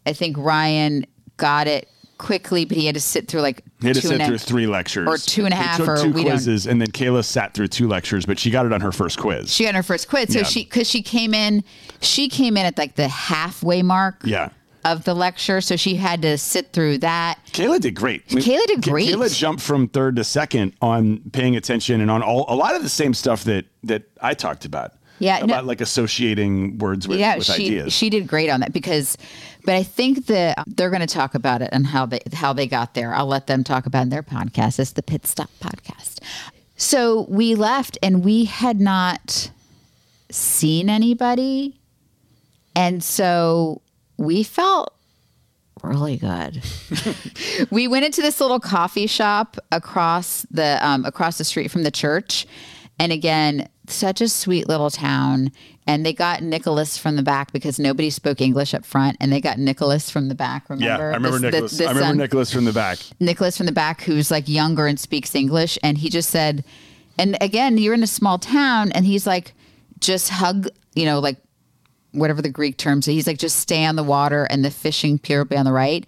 I 0.05 0.13
think 0.13 0.37
Ryan 0.37 1.05
got 1.35 1.67
it 1.67 1.89
quickly, 2.17 2.65
but 2.65 2.77
he 2.77 2.85
had 2.85 2.95
to 2.95 3.01
sit 3.01 3.27
through 3.27 3.41
like 3.41 3.63
He 3.81 3.87
had 3.87 3.95
to 3.95 4.01
sit 4.01 4.13
and 4.13 4.21
a- 4.21 4.25
through 4.27 4.37
three 4.39 4.67
lectures. 4.67 5.07
or 5.07 5.17
two 5.17 5.45
and 5.45 5.53
a 5.53 5.57
half. 5.57 5.77
He 5.77 5.85
took 5.85 5.89
or 5.89 5.97
two 6.03 6.11
we 6.11 6.23
don't- 6.23 6.31
quizzes, 6.31 6.65
and 6.67 6.81
then 6.81 6.89
Cayla 6.91 7.23
sat 7.23 7.53
through 7.53 7.67
two 7.67 7.87
lectures, 7.87 8.25
but 8.25 8.39
she 8.39 8.49
got 8.49 8.65
it 8.65 8.73
on 8.73 8.81
her 8.81 8.91
first 8.91 9.17
quiz. 9.19 9.53
She 9.53 9.63
got 9.65 9.75
her 9.75 9.83
first 9.83 10.07
quiz. 10.09 10.31
So 10.33 10.39
Yeah. 10.39 10.45
she 10.45 10.63
because 10.63 10.87
she 10.89 11.01
came 11.01 11.33
in, 11.33 11.63
she 12.01 12.27
came 12.29 12.57
in 12.57 12.65
at 12.65 12.77
like 12.77 12.95
the 12.95 13.07
halfway 13.07 13.81
mark. 13.81 14.21
Yeah. 14.23 14.49
Of 14.85 15.03
the 15.03 15.13
lecture, 15.13 15.59
so 15.59 15.75
she 15.75 15.95
had 15.95 16.21
to 16.21 16.37
sit 16.37 16.71
through 16.71 16.99
that. 16.99 17.39
Cayla 17.51 17.81
did 17.81 17.93
great. 17.93 18.23
I 18.31 18.35
mean, 18.35 18.43
Cayla 18.45 18.65
did 18.67 18.81
great. 18.83 19.09
Cayla 19.09 19.35
jumped 19.35 19.61
from 19.61 19.89
third 19.89 20.15
to 20.15 20.23
second 20.23 20.73
on 20.81 21.19
paying 21.33 21.57
attention 21.57 21.99
and 21.99 22.09
on 22.09 22.21
all 22.23 22.45
a 22.47 22.55
lot 22.55 22.73
of 22.73 22.83
the 22.83 22.89
same 22.89 23.13
stuff 23.13 23.43
that 23.43 23.65
that 23.83 24.03
I 24.21 24.33
talked 24.33 24.63
about. 24.63 24.93
Yeah, 25.19 25.39
no- 25.39 25.45
about 25.45 25.65
like 25.65 25.81
associating 25.81 26.77
words 26.77 27.07
with, 27.07 27.19
yeah, 27.19 27.35
with 27.37 27.45
she 27.45 27.65
ideas. 27.65 27.91
she 27.91 28.09
did 28.09 28.27
great 28.27 28.49
on 28.49 28.59
that 28.61 28.71
because, 28.71 29.17
but 29.67 29.75
I 29.75 29.83
think 29.83 30.27
that 30.27 30.63
they're 30.65 30.89
going 30.89 31.05
to 31.05 31.13
talk 31.13 31.35
about 31.35 31.61
it 31.61 31.67
and 31.73 31.85
how 31.85 32.05
they 32.05 32.21
how 32.31 32.53
they 32.53 32.67
got 32.67 32.93
there. 32.93 33.13
I'll 33.13 33.27
let 33.27 33.47
them 33.47 33.65
talk 33.65 33.85
about 33.85 34.09
their 34.09 34.23
podcast. 34.23 34.79
It's 34.79 34.93
the 34.93 35.03
Pit 35.03 35.27
Stop 35.27 35.49
podcast. 35.59 36.21
So 36.77 37.25
we 37.27 37.53
left 37.53 37.97
and 38.01 38.23
we 38.23 38.45
had 38.45 38.79
not 38.79 39.51
seen 40.31 40.89
anybody, 40.89 41.81
and 42.77 43.03
so 43.03 43.81
we 44.15 44.41
felt 44.41 44.93
really 45.83 46.15
good. 46.15 46.63
we 47.69 47.89
went 47.89 48.05
into 48.05 48.21
this 48.21 48.39
little 48.39 48.61
coffee 48.61 49.07
shop 49.07 49.57
across 49.73 50.43
the 50.49 50.79
um, 50.81 51.03
across 51.03 51.37
the 51.37 51.43
street 51.43 51.71
from 51.71 51.83
the 51.83 51.91
church, 51.91 52.47
and 52.99 53.11
again, 53.11 53.67
such 53.87 54.21
a 54.21 54.27
sweet 54.27 54.67
little 54.67 54.89
town. 54.89 55.51
And 55.89 56.05
they 56.05 56.11
got 56.11 56.43
Nicholas 56.43 56.97
from 56.97 57.15
the 57.15 57.23
back 57.23 57.53
because 57.53 57.79
nobody 57.79 58.09
spoke 58.09 58.41
English 58.41 58.73
up 58.73 58.83
front, 58.85 59.15
and 59.21 59.31
they 59.31 59.39
got 59.39 59.57
Nicholas 59.57 60.09
from 60.09 60.27
the 60.27 60.35
back. 60.35 60.69
Remember? 60.69 60.85
yeah, 60.85 60.97
I 60.97 61.15
remember 61.15 61.29
This- 61.31 61.41
the- 61.41 61.51
Nicholas. 61.51 61.77
the 61.77 61.85
I 61.85 61.87
remember 61.89 62.07
son- 62.09 62.17
Nicholas 62.17 62.51
from 62.51 62.65
the 62.65 62.73
back. 62.73 62.97
Nicholas 63.21 63.55
from 63.57 63.65
the 63.67 63.71
back 63.71 64.01
who's 64.01 64.29
like 64.29 64.49
younger 64.49 64.85
and 64.87 64.99
speaks 64.99 65.33
English. 65.33 65.79
And 65.83 65.97
he 65.97 66.09
just 66.09 66.29
said, 66.29 66.65
and 67.17 67.37
again, 67.41 67.77
you're 67.77 67.93
in 67.93 68.03
a 68.03 68.07
small 68.07 68.37
town, 68.37 68.91
and 68.91 69.05
he's 69.05 69.25
like, 69.25 69.53
just 69.99 70.29
hug, 70.29 70.67
you 70.93 71.05
know, 71.05 71.19
like 71.19 71.37
whatever 72.11 72.41
the 72.41 72.49
Greek 72.49 72.77
terms. 72.77 73.05
He's 73.05 73.25
like, 73.27 73.37
just 73.37 73.57
stay 73.57 73.85
on 73.85 73.95
the 73.95 74.03
water, 74.03 74.43
and 74.49 74.63
the 74.65 74.71
fishing 74.71 75.17
pier 75.19 75.39
will 75.39 75.45
be 75.45 75.55
on 75.57 75.65
the 75.65 75.71
right. 75.71 76.05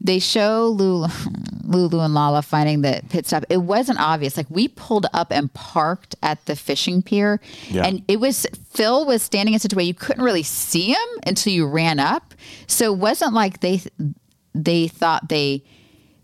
They 0.00 0.18
show 0.20 0.68
Lulu, 0.68 1.08
Lulu 1.64 2.00
and 2.00 2.14
Lala 2.14 2.42
finding 2.42 2.82
the 2.82 3.02
pit 3.08 3.26
stop. 3.26 3.44
It 3.50 3.58
wasn't 3.58 3.98
obvious. 4.00 4.36
Like 4.36 4.46
we 4.48 4.68
pulled 4.68 5.06
up 5.12 5.32
and 5.32 5.52
parked 5.54 6.14
at 6.22 6.44
the 6.46 6.54
fishing 6.56 7.02
pier, 7.02 7.40
Yeah. 7.68 7.84
and 7.84 8.02
it 8.08 8.20
was 8.20 8.46
Phil 8.70 9.04
was 9.06 9.22
standing 9.22 9.54
in 9.54 9.60
such 9.60 9.72
a 9.72 9.76
way 9.76 9.82
you 9.84 9.94
couldn't 9.94 10.22
really 10.22 10.44
see 10.44 10.92
him 10.92 11.08
until 11.26 11.52
you 11.52 11.66
ran 11.66 11.98
up. 11.98 12.34
So 12.68 12.92
it 12.94 12.98
wasn't 12.98 13.34
like 13.34 13.60
they 13.60 13.82
they 14.54 14.88
thought 14.88 15.28
they 15.28 15.64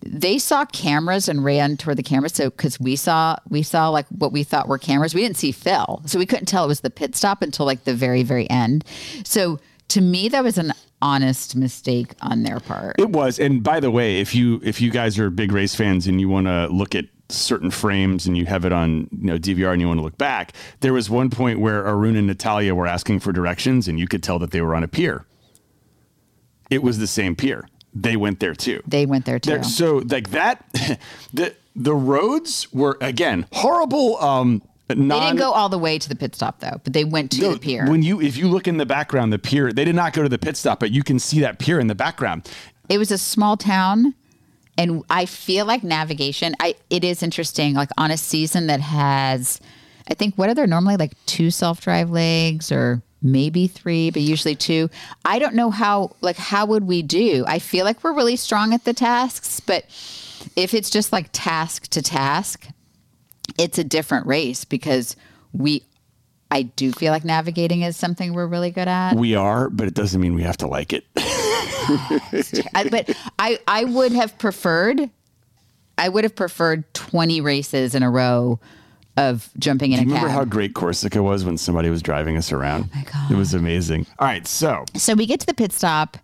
they 0.06 0.38
saw 0.38 0.64
cameras 0.66 1.28
and 1.28 1.42
ran 1.44 1.76
toward 1.76 1.96
the 1.96 2.02
cameras. 2.02 2.32
So 2.34 2.50
because 2.50 2.78
we 2.78 2.94
saw 2.94 3.36
we 3.48 3.62
saw 3.62 3.88
like 3.88 4.06
what 4.08 4.32
we 4.32 4.44
thought 4.44 4.68
were 4.68 4.78
cameras, 4.78 5.14
we 5.14 5.22
didn't 5.22 5.36
see 5.36 5.50
Phil, 5.50 6.00
so 6.06 6.18
we 6.18 6.26
couldn't 6.26 6.46
tell 6.46 6.64
it 6.64 6.68
was 6.68 6.80
the 6.80 6.90
pit 6.90 7.16
stop 7.16 7.42
until 7.42 7.66
like 7.66 7.84
the 7.84 7.94
very 7.94 8.22
very 8.22 8.48
end. 8.50 8.84
So 9.24 9.58
to 9.88 10.00
me, 10.00 10.28
that 10.30 10.42
was 10.44 10.58
an 10.58 10.72
honest 11.04 11.54
mistake 11.54 12.14
on 12.22 12.42
their 12.44 12.58
part. 12.58 12.96
It 12.98 13.10
was, 13.10 13.38
and 13.38 13.62
by 13.62 13.78
the 13.78 13.90
way, 13.90 14.20
if 14.20 14.34
you 14.34 14.58
if 14.64 14.80
you 14.80 14.90
guys 14.90 15.18
are 15.18 15.28
big 15.28 15.52
race 15.52 15.74
fans 15.74 16.06
and 16.06 16.18
you 16.18 16.28
want 16.30 16.46
to 16.46 16.66
look 16.68 16.94
at 16.94 17.04
certain 17.28 17.70
frames 17.70 18.26
and 18.26 18.36
you 18.36 18.46
have 18.46 18.64
it 18.64 18.72
on 18.72 19.08
you 19.12 19.26
know 19.26 19.38
DVR 19.38 19.72
and 19.72 19.80
you 19.82 19.86
want 19.86 19.98
to 19.98 20.02
look 20.04 20.16
back, 20.16 20.52
there 20.80 20.94
was 20.94 21.10
one 21.10 21.28
point 21.28 21.60
where 21.60 21.86
Arun 21.86 22.16
and 22.16 22.26
Natalia 22.26 22.74
were 22.74 22.86
asking 22.86 23.20
for 23.20 23.32
directions, 23.32 23.86
and 23.86 24.00
you 24.00 24.08
could 24.08 24.22
tell 24.22 24.38
that 24.38 24.50
they 24.50 24.62
were 24.62 24.74
on 24.74 24.82
a 24.82 24.88
pier. 24.88 25.26
It 26.70 26.82
was 26.82 26.98
the 26.98 27.06
same 27.06 27.36
pier. 27.36 27.68
They 27.94 28.16
went 28.16 28.40
there 28.40 28.54
too. 28.54 28.82
They 28.86 29.04
went 29.06 29.26
there 29.26 29.38
too. 29.38 29.50
There- 29.50 29.62
so 29.62 29.98
like 30.08 30.30
that, 30.30 30.64
the 31.34 31.54
the 31.76 31.94
roads 31.94 32.72
were 32.72 32.96
again 33.02 33.46
horrible. 33.52 34.16
Um, 34.22 34.62
non, 34.90 35.08
they 35.08 35.20
didn't 35.20 35.38
go 35.38 35.52
all 35.52 35.68
the 35.68 35.78
way 35.78 35.98
to 35.98 36.08
the 36.08 36.16
pit 36.16 36.34
stop 36.34 36.60
though, 36.60 36.80
but 36.84 36.92
they 36.92 37.04
went 37.04 37.30
to 37.32 37.40
no, 37.40 37.52
the 37.54 37.58
pier. 37.58 37.88
When 37.88 38.02
you 38.02 38.20
if 38.20 38.36
you 38.36 38.48
look 38.48 38.68
in 38.68 38.76
the 38.76 38.86
background, 38.86 39.32
the 39.32 39.38
pier 39.38 39.72
they 39.72 39.84
did 39.84 39.94
not 39.94 40.12
go 40.12 40.22
to 40.22 40.28
the 40.28 40.38
pit 40.38 40.56
stop, 40.56 40.80
but 40.80 40.90
you 40.90 41.02
can 41.02 41.18
see 41.18 41.40
that 41.40 41.58
pier 41.58 41.80
in 41.80 41.86
the 41.86 41.94
background. 41.94 42.48
it 42.88 42.98
was 42.98 43.10
a 43.10 43.18
small 43.18 43.56
town 43.56 44.14
and 44.76 45.02
i 45.10 45.24
feel 45.24 45.64
like 45.66 45.82
navigation 45.82 46.54
i 46.60 46.74
it 46.90 47.04
is 47.04 47.22
interesting 47.22 47.74
like 47.74 47.88
on 47.96 48.10
a 48.10 48.16
season 48.16 48.66
that 48.66 48.80
has 48.80 49.60
i 50.10 50.14
think 50.14 50.34
what 50.36 50.48
are 50.48 50.54
there 50.54 50.66
normally 50.66 50.96
like 50.96 51.12
two 51.26 51.50
self-drive 51.50 52.10
legs 52.10 52.72
or 52.72 53.02
maybe 53.22 53.66
three 53.66 54.10
but 54.10 54.20
usually 54.20 54.54
two 54.54 54.90
i 55.24 55.38
don't 55.38 55.54
know 55.54 55.70
how 55.70 56.10
like 56.20 56.36
how 56.36 56.66
would 56.66 56.84
we 56.84 57.02
do 57.02 57.44
i 57.46 57.58
feel 57.58 57.84
like 57.84 58.02
we're 58.04 58.12
really 58.12 58.36
strong 58.36 58.74
at 58.74 58.84
the 58.84 58.92
tasks 58.92 59.60
but 59.60 59.84
if 60.56 60.74
it's 60.74 60.90
just 60.90 61.12
like 61.12 61.28
task 61.32 61.86
to 61.88 62.02
task 62.02 62.66
it's 63.58 63.78
a 63.78 63.84
different 63.84 64.26
race 64.26 64.64
because 64.64 65.16
we 65.52 65.82
i 66.50 66.62
do 66.62 66.92
feel 66.92 67.12
like 67.12 67.24
navigating 67.24 67.82
is 67.82 67.96
something 67.96 68.32
we're 68.34 68.46
really 68.46 68.70
good 68.70 68.88
at 68.88 69.14
We 69.16 69.34
are, 69.34 69.70
but 69.70 69.86
it 69.88 69.94
doesn't 69.94 70.20
mean 70.20 70.34
we 70.34 70.42
have 70.42 70.56
to 70.58 70.66
like 70.66 70.92
it. 70.92 71.04
I, 72.74 72.88
but 72.90 73.10
I 73.38 73.58
I 73.66 73.84
would 73.84 74.12
have 74.12 74.36
preferred 74.38 75.10
I 75.98 76.08
would 76.08 76.24
have 76.24 76.34
preferred 76.34 76.92
20 76.94 77.40
races 77.40 77.94
in 77.94 78.02
a 78.02 78.10
row 78.10 78.58
of 79.16 79.48
jumping 79.58 79.92
in 79.92 80.00
a 80.00 80.02
Remember 80.02 80.26
cab. 80.26 80.34
how 80.36 80.44
great 80.44 80.74
Corsica 80.74 81.22
was 81.22 81.44
when 81.44 81.56
somebody 81.56 81.88
was 81.88 82.02
driving 82.02 82.36
us 82.36 82.50
around? 82.50 82.90
Oh 82.92 82.96
my 82.96 83.04
God. 83.04 83.30
It 83.30 83.36
was 83.36 83.54
amazing. 83.54 84.06
All 84.18 84.26
right, 84.26 84.46
so 84.46 84.84
so 84.96 85.14
we 85.14 85.26
get 85.26 85.40
to 85.40 85.46
the 85.46 85.54
pit 85.54 85.72
stop 85.72 86.16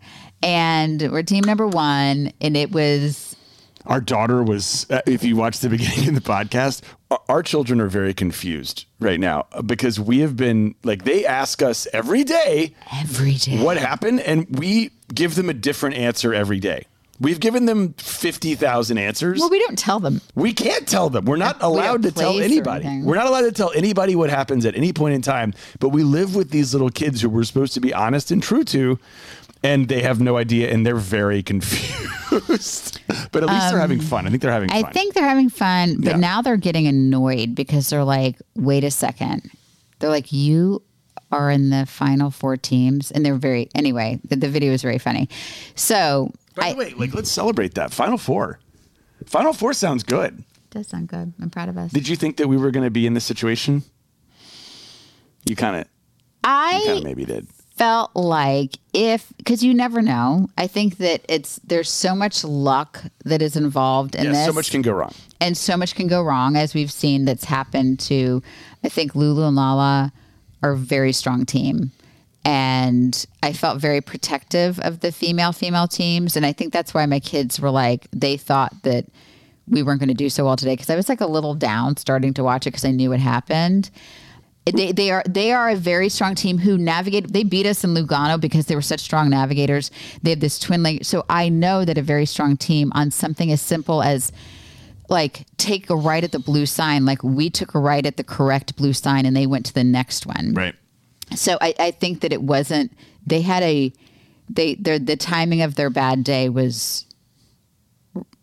and 0.42 1.00
we're 1.12 1.22
team 1.22 1.44
number 1.44 1.66
1 1.68 2.32
and 2.40 2.56
it 2.56 2.72
was 2.72 3.29
our 3.86 4.00
daughter 4.00 4.42
was, 4.42 4.86
uh, 4.90 5.00
if 5.06 5.24
you 5.24 5.36
watch 5.36 5.58
the 5.60 5.68
beginning 5.68 6.08
of 6.08 6.14
the 6.14 6.20
podcast, 6.20 6.82
our, 7.28 7.42
children 7.42 7.80
are 7.80 7.88
very 7.88 8.14
confused 8.14 8.84
right 9.00 9.18
now 9.18 9.46
because 9.66 9.98
we 9.98 10.20
have 10.20 10.36
been 10.36 10.74
like, 10.84 11.04
they 11.04 11.26
ask 11.26 11.62
us 11.62 11.88
every 11.92 12.22
day 12.22 12.74
every 13.00 13.34
day. 13.34 13.62
what 13.62 13.76
happened, 13.76 14.20
and 14.20 14.46
we 14.58 14.90
give 15.12 15.34
them 15.34 15.48
a 15.48 15.54
different 15.54 15.96
answer 15.96 16.32
every 16.32 16.60
day. 16.60 16.84
We've 17.20 17.40
given 17.40 17.66
them 17.66 17.92
50,000 17.98 18.96
answers. 18.96 19.40
Well, 19.40 19.50
we 19.50 19.58
don't 19.58 19.78
tell 19.78 20.00
them. 20.00 20.22
We 20.34 20.54
can't 20.54 20.88
tell 20.88 21.10
them. 21.10 21.26
We're 21.26 21.36
not 21.36 21.58
We 21.60 21.66
allowed 21.66 22.02
to 22.04 22.12
tell 22.12 22.40
anybody. 22.40 23.02
We're 23.02 23.16
not 23.16 23.26
allowed 23.26 23.42
to 23.42 23.52
tell 23.52 23.72
anybody 23.74 24.16
what 24.16 24.30
happens 24.30 24.64
at 24.64 24.74
any 24.74 24.94
point 24.94 25.14
in 25.14 25.20
time. 25.20 25.52
But 25.80 25.90
we 25.90 26.02
live 26.02 26.34
with 26.34 26.50
these 26.50 26.72
little 26.72 26.88
kids 26.88 27.20
who 27.20 27.28
we're 27.28 27.44
supposed 27.44 27.74
to 27.74 27.80
be 27.80 27.92
honest 27.92 28.30
and 28.30 28.42
true 28.42 28.64
to, 28.64 28.98
and 29.62 29.88
they 29.88 30.02
have 30.02 30.20
no 30.20 30.36
idea 30.36 30.70
and 30.72 30.84
they're 30.86 30.96
very 30.96 31.42
confused. 31.50 33.00
but 33.32 33.42
at 33.42 33.48
least 33.48 33.70
they're 33.70 33.78
having 33.80 34.00
fun. 34.00 34.26
I 34.26 34.30
think 34.30 34.42
they're 34.42 34.52
having 34.52 34.70
Um, 34.70 34.76
I 34.78 34.82
fun. 34.82 34.92
think 34.92 35.14
they're 35.14 35.28
having 35.28 35.48
fun, 35.50 35.96
but 36.00 36.10
Yeah. 36.12 36.16
now 36.16 36.42
they're 36.42 36.56
getting 36.56 36.86
annoyed 36.86 37.54
because 37.54 37.88
they're 37.90 38.04
like, 38.04 38.36
wait 38.54 38.84
a 38.84 38.90
second. 38.90 39.50
They're 39.98 40.10
like, 40.10 40.32
you 40.32 40.82
are 41.32 41.50
in 41.50 41.70
the 41.70 41.86
final 41.86 42.30
four 42.30 42.56
teams. 42.56 43.10
And 43.10 43.24
they're 43.24 43.34
very, 43.36 43.68
anyway, 43.74 44.18
the, 44.28 44.36
the 44.36 44.48
video 44.48 44.72
is 44.72 44.82
very 44.82 44.98
funny. 44.98 45.28
So, 45.74 46.32
By 46.56 46.68
I, 46.68 46.72
the 46.72 46.78
way, 46.78 46.94
like 46.94 47.14
let's 47.14 47.30
celebrate 47.30 47.74
that. 47.74 47.92
Final 47.92 48.18
four. 48.18 48.58
Final 49.26 49.52
four 49.52 49.72
sounds 49.74 50.02
good. 50.02 50.42
does 50.70 50.88
sound 50.88 51.08
good. 51.08 51.32
I'm 51.40 51.50
proud 51.50 51.68
of 51.68 51.76
us. 51.76 51.92
Did 51.92 52.08
you 52.08 52.16
think 52.16 52.36
that 52.38 52.48
we 52.48 52.56
were 52.56 52.70
going 52.70 52.84
to 52.84 52.90
be 52.90 53.06
in 53.06 53.14
this 53.14 53.24
situation? 53.24 53.82
You 55.44 55.56
kind 55.56 55.76
of, 55.76 55.84
I 56.44 56.82
kind 56.86 56.94
I 56.96 56.98
of 56.98 57.04
maybe 57.04 57.24
did. 57.24 57.46
Felt 57.80 58.14
like 58.14 58.76
if 58.92 59.32
because 59.38 59.62
you 59.62 59.72
never 59.72 60.02
know. 60.02 60.48
I 60.58 60.66
think 60.66 60.98
that 60.98 61.22
it's 61.30 61.56
there's 61.64 61.88
so 61.90 62.14
much 62.14 62.44
luck 62.44 63.02
that 63.24 63.40
is 63.40 63.56
involved 63.56 64.14
in 64.14 64.24
Yeah, 64.24 64.32
this. 64.32 64.44
so 64.46 64.52
much 64.52 64.70
can 64.70 64.82
go 64.82 64.92
wrong. 64.92 65.14
and 65.40 65.56
so 65.56 65.76
much 65.78 65.94
can 65.94 66.06
go 66.06 66.22
wrong 66.22 66.56
as 66.56 66.74
we've 66.74 66.92
seen 66.92 67.24
that's 67.24 67.44
happened 67.44 67.98
to 68.00 68.42
i 68.84 68.88
think 68.90 69.14
lulu 69.14 69.44
and 69.46 69.56
lala 69.56 70.12
are 70.62 70.72
a 70.72 70.76
very 70.76 71.12
strong 71.12 71.46
team. 71.46 71.90
And 72.44 73.12
i 73.42 73.52
felt 73.54 73.80
very 73.80 74.00
protective 74.02 74.78
of 74.80 75.00
the 75.00 75.10
female 75.12 75.52
female 75.52 75.88
teams. 75.88 76.36
And 76.36 76.44
i 76.44 76.52
think 76.52 76.72
that's 76.74 76.92
why 76.92 77.06
my 77.06 77.20
kids 77.20 77.60
were 77.60 77.70
like 77.70 78.08
they 78.12 78.36
thought 78.36 78.74
that 78.82 79.06
we 79.68 79.82
weren't 79.82 80.00
going 80.00 80.08
to 80.08 80.14
do 80.24 80.28
so 80.28 80.44
well 80.44 80.56
today 80.56 80.74
because 80.74 80.90
i 80.90 80.96
was 80.96 81.08
like 81.08 81.20
a 81.22 81.26
little 81.36 81.54
down 81.54 81.96
starting 81.96 82.34
to 82.34 82.42
watch 82.44 82.66
it 82.66 82.70
because 82.72 82.84
i 82.84 82.90
knew 82.90 83.10
what 83.10 83.20
happened 83.20 83.88
they, 84.66 84.92
they 84.92 85.10
are 85.10 85.22
they 85.26 85.52
are 85.52 85.70
a 85.70 85.76
very 85.76 86.08
strong 86.08 86.34
team 86.34 86.58
who 86.58 86.76
navigate. 86.76 87.32
They 87.32 87.44
beat 87.44 87.66
us 87.66 87.82
in 87.82 87.94
Lugano 87.94 88.40
because 88.40 88.66
they 88.66 88.74
were 88.74 88.82
such 88.82 89.00
strong 89.00 89.30
navigators. 89.30 89.90
They 90.22 90.30
have 90.30 90.40
this 90.40 90.58
twin 90.58 90.82
link. 90.82 91.04
So 91.04 91.24
I 91.28 91.48
know 91.48 91.84
that 91.84 91.96
a 91.96 92.02
very 92.02 92.26
strong 92.26 92.56
team 92.56 92.92
on 92.94 93.10
something 93.10 93.50
as 93.50 93.60
simple 93.60 94.02
as 94.02 94.32
like 95.08 95.46
take 95.56 95.90
a 95.90 95.96
right 95.96 96.22
at 96.22 96.32
the 96.32 96.38
blue 96.38 96.66
sign. 96.66 97.04
Like 97.04 97.22
we 97.22 97.50
took 97.50 97.74
a 97.74 97.78
right 97.78 98.04
at 98.04 98.16
the 98.16 98.24
correct 98.24 98.76
blue 98.76 98.92
sign 98.92 99.26
and 99.26 99.34
they 99.34 99.46
went 99.46 99.66
to 99.66 99.74
the 99.74 99.84
next 99.84 100.26
one. 100.26 100.54
Right. 100.54 100.74
So 101.34 101.56
I, 101.60 101.74
I 101.78 101.90
think 101.90 102.20
that 102.20 102.32
it 102.32 102.42
wasn't. 102.42 102.92
They 103.26 103.40
had 103.40 103.62
a 103.62 103.92
they 104.48 104.74
their 104.74 104.98
the 104.98 105.16
timing 105.16 105.62
of 105.62 105.74
their 105.76 105.90
bad 105.90 106.22
day 106.22 106.48
was. 106.48 107.06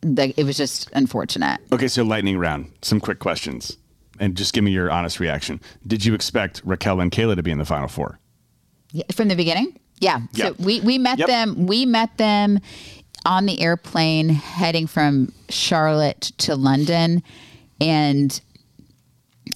like 0.04 0.38
it 0.38 0.46
was 0.46 0.58
just 0.58 0.90
unfortunate. 0.94 1.60
Okay, 1.72 1.88
so 1.88 2.04
lightning 2.04 2.38
round. 2.38 2.72
Some 2.82 3.00
quick 3.00 3.20
questions. 3.20 3.78
And 4.20 4.36
just 4.36 4.54
give 4.54 4.64
me 4.64 4.72
your 4.72 4.90
honest 4.92 5.20
reaction. 5.20 5.62
Did 5.86 6.04
you 6.06 6.14
expect 6.14 6.62
Raquel 6.66 7.00
and 7.02 7.12
Cayla 7.12 7.36
to 7.36 7.44
be 7.44 7.52
in 7.52 7.58
the 7.58 7.66
final 7.66 7.88
four? 7.88 8.20
Yeah, 8.92 9.04
from 9.14 9.28
the 9.28 9.36
beginning. 9.36 9.80
Yeah. 10.00 10.22
Yep. 10.34 10.56
So 10.58 10.64
we 10.64 10.80
we 10.82 10.98
met 10.98 11.18
Yep. 11.20 11.28
them. 11.28 11.66
We 11.68 11.86
met 11.86 12.18
them 12.18 12.60
on 13.26 13.46
the 13.46 13.60
airplane 13.62 14.30
heading 14.30 14.88
from 14.88 15.34
Charlotte 15.50 16.32
to 16.38 16.56
London, 16.56 17.22
and 17.82 18.40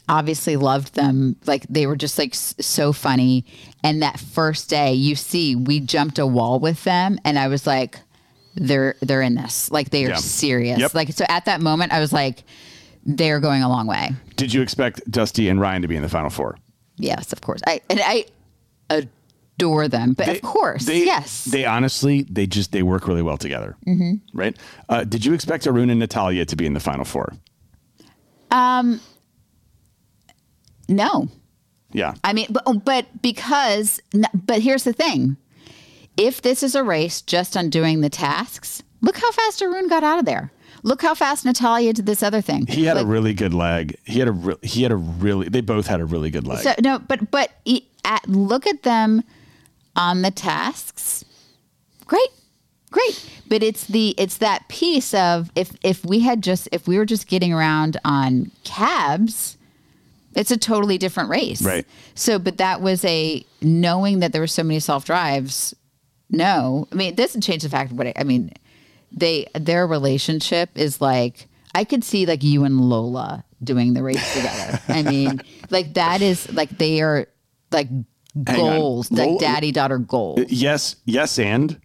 obviously 0.09 0.55
loved 0.57 0.95
them. 0.95 1.35
Like 1.45 1.65
they 1.69 1.85
were 1.87 1.95
just 1.95 2.17
like 2.17 2.33
s- 2.33 2.55
so 2.59 2.93
funny. 2.93 3.45
And 3.83 4.01
that 4.01 4.19
first 4.19 4.69
day, 4.69 4.93
you 4.93 5.15
see, 5.15 5.55
we 5.55 5.79
jumped 5.79 6.19
a 6.19 6.25
wall 6.27 6.59
with 6.59 6.83
them, 6.83 7.19
and 7.25 7.37
I 7.39 7.47
was 7.47 7.65
like, 7.65 7.97
they're 8.55 8.95
they're 9.01 9.21
in 9.21 9.35
this. 9.35 9.71
Like 9.71 9.89
they 9.91 10.05
are 10.05 10.09
Yeah. 10.09 10.15
serious. 10.17 10.79
Yep. 10.79 10.93
Like 10.93 11.11
so 11.13 11.25
at 11.29 11.45
that 11.45 11.61
moment, 11.61 11.93
I 11.93 11.99
was 11.99 12.11
like, 12.11 12.43
they're 13.05 13.39
going 13.39 13.63
a 13.63 13.69
long 13.69 13.87
way. 13.87 14.11
Did 14.35 14.53
you 14.53 14.61
expect 14.61 15.09
Dusty 15.09 15.49
and 15.49 15.59
Ryan 15.59 15.81
to 15.81 15.87
be 15.87 15.95
in 15.95 16.01
the 16.01 16.09
final 16.09 16.29
four? 16.29 16.57
Yes, 16.97 17.33
of 17.33 17.41
course. 17.41 17.61
I 17.65 17.81
and 17.89 17.99
I 18.03 18.25
adore 18.89 19.87
them, 19.87 20.13
but 20.13 20.27
of 20.27 20.41
course, 20.41 20.85
They, 20.85 21.05
yes. 21.05 21.45
They 21.45 21.65
honestly, 21.65 22.23
they 22.23 22.47
just 22.47 22.71
they 22.71 22.83
work 22.83 23.07
really 23.07 23.21
well 23.21 23.37
together. 23.37 23.75
Mm-hmm. 23.87 24.37
Right. 24.37 24.55
Uh, 24.89 25.03
did 25.03 25.25
you 25.25 25.33
expect 25.33 25.65
Arun 25.67 25.89
and 25.89 25.99
Natalia 25.99 26.45
to 26.45 26.55
be 26.55 26.65
in 26.65 26.73
the 26.73 26.79
final 26.79 27.05
four? 27.05 27.33
Um, 28.51 28.99
no. 30.87 31.29
Yeah. 31.93 32.13
I 32.23 32.33
mean, 32.33 32.47
but, 32.49 32.63
oh, 32.65 32.73
but 32.73 33.21
because, 33.21 33.99
but 34.33 34.61
here's 34.61 34.83
the 34.83 34.93
thing: 34.93 35.37
if 36.17 36.41
this 36.41 36.63
is 36.63 36.75
a 36.75 36.83
race 36.83 37.21
just 37.21 37.57
on 37.57 37.69
doing 37.69 38.01
the 38.01 38.09
tasks, 38.09 38.83
look 39.01 39.17
how 39.17 39.31
fast 39.31 39.61
Arun 39.61 39.87
got 39.87 40.03
out 40.03 40.19
of 40.19 40.25
there. 40.25 40.51
Look 40.83 41.01
how 41.01 41.13
fast 41.13 41.45
Natalia 41.45 41.93
did 41.93 42.05
this 42.05 42.23
other 42.23 42.41
thing. 42.41 42.65
He 42.67 42.85
had 42.85 42.97
Like, 42.97 43.05
a 43.05 43.07
really 43.07 43.33
good 43.33 43.53
leg. 43.53 43.95
He 44.03 44.19
had 44.19 44.27
a 44.27 44.31
re- 44.31 44.55
he 44.63 44.83
had 44.83 44.91
a 44.91 44.95
really. 44.95 45.47
They 45.49 45.61
both 45.61 45.87
had 45.87 46.01
a 46.01 46.05
really 46.05 46.29
good 46.31 46.47
leg. 46.47 46.59
so 46.63 46.73
no, 46.79 46.99
but 46.99 47.29
but 47.31 47.51
at, 48.03 48.27
look 48.27 48.65
at 48.65 48.83
them 48.83 49.23
on 49.95 50.21
the 50.23 50.31
tasks. 50.31 51.23
Great, 52.07 52.29
great. 52.89 53.29
But 53.47 53.61
it's 53.63 53.85
the 53.85 54.15
it's 54.17 54.37
that 54.37 54.67
piece 54.69 55.13
of 55.13 55.51
if 55.55 55.71
if 55.83 56.03
we 56.03 56.21
had 56.21 56.41
just 56.41 56.67
if 56.71 56.87
we 56.87 56.97
were 56.97 57.05
just 57.05 57.27
getting 57.27 57.53
around 57.53 57.97
on 58.03 58.49
cabs, 58.63 59.57
it's 60.35 60.49
a 60.51 60.57
totally 60.57 60.97
different 60.97 61.29
race. 61.29 61.61
Right. 61.61 61.85
So, 62.15 62.39
but 62.39 62.57
that 62.57 62.81
was 62.81 63.05
a 63.05 63.45
knowing 63.61 64.19
that 64.19 64.31
there 64.31 64.41
were 64.41 64.47
so 64.47 64.63
many 64.63 64.79
self 64.79 65.05
drives. 65.05 65.75
No, 66.29 66.87
I 66.91 66.95
mean, 66.95 67.09
it 67.09 67.17
doesn't 67.17 67.41
change 67.41 67.63
the 67.63 67.69
fact 67.69 67.91
of 67.91 67.97
what 67.97 68.07
I, 68.07 68.13
I 68.15 68.23
mean. 68.23 68.51
They 69.11 69.47
their 69.53 69.85
relationship 69.87 70.69
is 70.75 71.01
like 71.01 71.47
I 71.75 71.83
could 71.83 72.03
see 72.03 72.25
like 72.25 72.43
you 72.43 72.63
and 72.63 72.79
Lola 72.81 73.43
doing 73.63 73.93
the 73.93 74.03
race 74.03 74.33
together. 74.35 74.79
I 74.87 75.03
mean, 75.13 75.41
like 75.69 75.93
that 75.95 76.21
is 76.21 76.51
like 76.53 76.69
they 76.77 77.01
are 77.01 77.27
like 77.71 77.87
goals, 78.43 79.11
like 79.11 79.39
daddy 79.39 79.71
daughter 79.71 79.97
goals. 79.97 80.39
yes, 80.49 80.95
yes, 81.05 81.37
and 81.39 81.79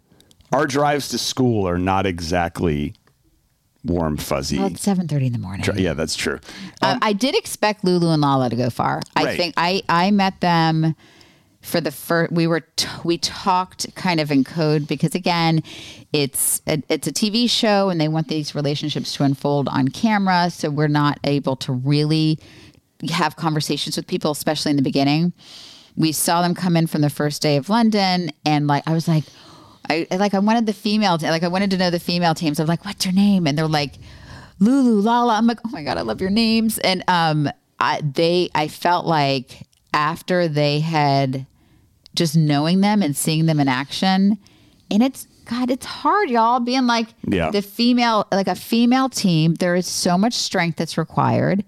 our 0.53 0.67
drives 0.67 1.09
to 1.11 1.19
school 1.19 1.69
are 1.69 1.79
not 1.79 2.07
exactly 2.07 2.95
warm 3.85 4.17
fuzzy. 4.17 4.59
Well, 4.59 4.69
it's 4.69 4.83
seven 4.83 5.07
thirty 5.09 5.27
in 5.27 5.33
the 5.33 5.39
morning. 5.39 5.65
yeah, 5.77 5.95
that's 5.95 6.17
true. 6.17 6.39
Uh, 6.83 6.99
I 7.03 7.13
did 7.13 7.35
expect 7.37 7.85
Lulu 7.85 8.11
and 8.11 8.23
Lala 8.23 8.51
to 8.51 8.57
go 8.57 8.71
far. 8.71 9.01
I 9.15 9.25
Right. 9.25 9.37
think 9.37 9.55
I 9.57 9.83
I 9.89 10.11
met 10.11 10.41
them 10.41 10.95
for 11.67 11.81
the 11.81 11.91
first. 11.91 12.33
We 12.33 12.47
were 12.47 12.61
t- 12.61 12.89
we 13.05 13.19
talked 13.19 13.93
kind 13.97 14.21
of 14.21 14.31
in 14.31 14.45
code 14.45 14.87
because 14.87 15.15
again, 15.15 15.63
it's 16.13 16.63
a, 16.67 16.83
it's 16.89 17.07
a 17.09 17.13
TV 17.13 17.51
show 17.51 17.91
and 17.91 18.01
they 18.01 18.09
want 18.09 18.29
these 18.29 18.55
relationships 18.55 19.13
to 19.15 19.25
unfold 19.25 19.69
on 19.69 19.89
camera, 19.89 20.49
so 20.51 20.71
we're 20.71 20.89
not 20.89 21.19
able 21.25 21.57
to 21.57 21.73
really 21.73 22.39
have 23.11 23.37
conversations 23.37 23.97
with 23.97 24.07
people, 24.07 24.31
especially 24.31 24.71
in 24.71 24.77
the 24.77 24.83
beginning. 24.83 25.33
We 25.97 26.13
saw 26.13 26.41
them 26.41 26.55
come 26.55 26.77
in 26.77 26.87
from 26.87 27.01
the 27.01 27.11
first 27.11 27.43
day 27.43 27.57
of 27.57 27.69
London, 27.69 28.31
and 28.45 28.67
like 28.67 28.85
I 28.87 28.93
was 28.93 29.09
like. 29.09 29.25
I 29.89 30.09
like 30.11 30.35
I 30.35 30.41
wanted 30.41 30.67
the 30.67 30.73
female 30.73 31.17
like 31.21 31.45
I 31.45 31.47
wanted 31.47 31.71
to 31.71 31.77
know 31.77 31.91
the 31.91 32.01
female 32.01 32.35
teams. 32.35 32.59
I'm 32.59 32.67
like, 32.67 32.85
what's 32.85 33.07
your 33.07 33.15
name? 33.15 33.47
And 33.47 33.57
they're 33.57 33.69
like, 33.69 33.95
Lulu, 34.59 35.01
Lala. 35.01 35.37
I'm 35.37 35.47
like, 35.47 35.61
oh 35.65 35.69
my 35.69 35.85
god, 35.85 35.97
I 35.97 36.01
love 36.01 36.21
your 36.21 36.31
names. 36.31 36.79
And 36.79 37.05
um, 37.07 37.49
I 37.79 38.01
they 38.01 38.51
I 38.53 38.67
felt 38.67 39.07
like 39.07 39.65
after 39.95 40.49
they 40.49 40.81
had 40.81 41.47
just 42.17 42.37
knowing 42.37 42.81
them 42.81 43.03
and 43.03 43.17
seeing 43.17 43.47
them 43.47 43.61
in 43.61 43.69
action, 43.69 44.39
and 44.91 45.03
it's 45.03 45.27
God, 45.45 45.71
it's 45.71 45.87
hard, 45.87 46.29
y'all. 46.29 46.59
Being 46.59 46.87
like 46.87 47.09
Yeah. 47.25 47.51
the 47.51 47.63
female, 47.63 48.27
like 48.33 48.49
a 48.49 48.57
female 48.57 49.09
team, 49.09 49.55
there 49.55 49.77
is 49.77 49.87
so 49.87 50.19
much 50.19 50.35
strength 50.35 50.77
that's 50.77 50.99
required. 50.99 51.65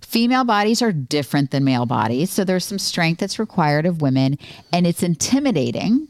Female 0.00 0.42
bodies 0.42 0.82
are 0.82 0.90
different 0.92 1.52
than 1.52 1.62
male 1.62 1.86
bodies, 1.86 2.30
so 2.30 2.42
there's 2.42 2.64
some 2.64 2.78
strength 2.80 3.20
that's 3.20 3.38
required 3.38 3.86
of 3.86 4.02
women, 4.02 4.36
and 4.72 4.84
it's 4.84 5.04
intimidating 5.04 6.08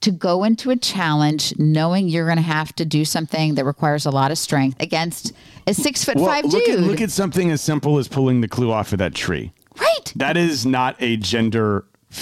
to 0.00 0.12
go 0.12 0.44
into 0.44 0.70
a 0.70 0.76
challenge 0.76 1.52
knowing 1.58 2.06
you're 2.08 2.26
going 2.26 2.36
to 2.36 2.42
have 2.42 2.72
to 2.76 2.84
do 2.84 3.04
something 3.04 3.54
that 3.56 3.64
requires 3.64 4.04
a 4.06 4.10
lot 4.10 4.30
of 4.30 4.36
strength 4.38 4.76
against 4.80 5.32
a 5.66 5.72
six 5.74 6.04
foot 6.04 6.16
Well, 6.16 6.26
five 6.26 6.44
look 6.44 6.64
dude. 6.66 6.74
at 6.80 6.84
look 6.84 7.00
at 7.00 7.10
something 7.10 7.50
as 7.50 7.60
simple 7.62 7.98
as 7.98 8.06
pulling 8.06 8.42
the 8.42 8.48
clue 8.48 8.70
off 8.70 8.92
of 8.92 8.98
that 8.98 9.14
tree. 9.14 9.50
right. 9.80 10.12
That 10.14 10.36
is 10.36 10.64
not 10.66 10.94
a 11.00 11.16
gender 11.16 11.86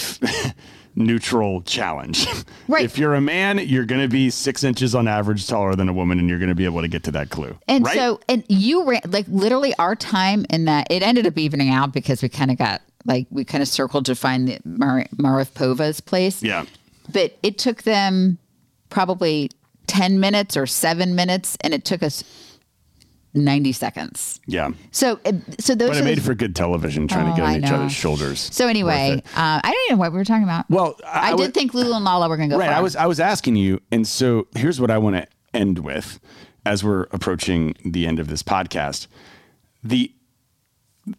neutral 0.95 1.61
challenge. 1.61 2.27
Right. 2.69 2.85
If 2.85 2.97
you're 2.97 3.13
a 3.13 3.19
man, 3.21 3.59
you're 3.59 3.83
going 3.85 4.01
to 4.01 4.07
be 4.07 4.29
six 4.29 4.63
inches 4.63 4.95
on 4.95 5.05
average 5.05 5.45
taller 5.47 5.75
than 5.75 5.89
a 5.89 5.93
woman, 5.93 6.17
and 6.17 6.29
you're 6.29 6.39
going 6.39 6.49
to 6.49 6.55
be 6.55 6.63
able 6.63 6.81
to 6.81 6.87
get 6.87 7.03
to 7.03 7.11
that 7.11 7.29
clue. 7.29 7.57
And 7.67 7.83
right? 7.85 7.93
so, 7.95 8.21
and 8.29 8.43
you 8.47 8.85
ran 8.85 9.01
like 9.07 9.25
literally 9.27 9.75
our 9.75 9.97
time 9.97 10.45
in 10.49 10.63
that 10.65 10.87
it 10.89 11.03
ended 11.03 11.27
up 11.27 11.37
evening 11.37 11.69
out 11.69 11.91
because 11.91 12.21
we 12.21 12.29
kind 12.29 12.51
of 12.51 12.57
got 12.57 12.81
like 13.05 13.27
we 13.29 13.43
kind 13.43 13.61
of 13.61 13.67
circled 13.67 14.05
to 14.05 14.15
find 14.15 14.47
the 14.47 14.59
Mar- 14.63 15.07
Maripova's 15.17 15.99
place. 15.99 16.41
yeah, 16.41 16.63
But 17.11 17.37
it 17.43 17.57
took 17.57 17.83
them 17.83 18.37
probably 18.89 19.51
10 19.87 20.21
minutes 20.21 20.55
or 20.55 20.65
seven 20.65 21.15
minutes, 21.15 21.57
and 21.61 21.73
it 21.73 21.83
took 21.83 22.01
us 22.01 22.23
90 23.33 23.71
seconds. 23.71 24.39
yeah. 24.45 24.69
So, 24.91 25.19
uh, 25.25 25.31
so 25.59 25.73
those 25.75 25.89
But 25.89 25.97
are 25.97 26.01
it 26.01 26.05
made 26.05 26.21
for 26.21 26.35
good 26.35 26.55
television 26.55 27.07
trying 27.07 27.27
Oh, 27.27 27.31
to 27.31 27.35
get 27.37 27.43
on 27.45 27.49
I 27.49 27.57
each 27.57 27.63
know. 27.63 27.75
other's 27.77 27.91
shoulders. 27.91 28.49
So 28.53 28.67
anyway, 28.67 29.21
uh, 29.35 29.59
I 29.63 29.71
don't 29.71 29.73
even 29.87 29.97
know 29.97 29.99
what 29.99 30.11
we 30.11 30.17
were 30.19 30.25
talking 30.25 30.43
about. 30.43 30.69
Well, 30.69 30.97
I- 31.05 31.29
I, 31.29 31.33
I 31.33 31.35
did 31.35 31.53
think 31.53 31.73
Lulu 31.73 31.93
and 31.95 32.05
Lala 32.05 32.29
were 32.29 32.37
going 32.37 32.49
to 32.49 32.55
go 32.55 32.59
right. 32.59 32.67
far. 32.69 32.75
I 32.77 32.81
was 32.81 32.95
I 32.95 33.05
was 33.07 33.19
asking 33.19 33.55
you, 33.55 33.81
and 33.91 34.07
so 34.07 34.47
here's 34.55 34.79
what 34.79 34.91
I 34.91 34.97
want 34.99 35.15
to 35.15 35.27
end 35.53 35.79
with, 35.79 36.19
as 36.65 36.83
we're 36.83 37.03
approaching 37.11 37.75
the 37.83 38.05
end 38.07 38.19
of 38.19 38.27
this 38.27 38.43
podcast, 38.43 39.07
the 39.83 40.11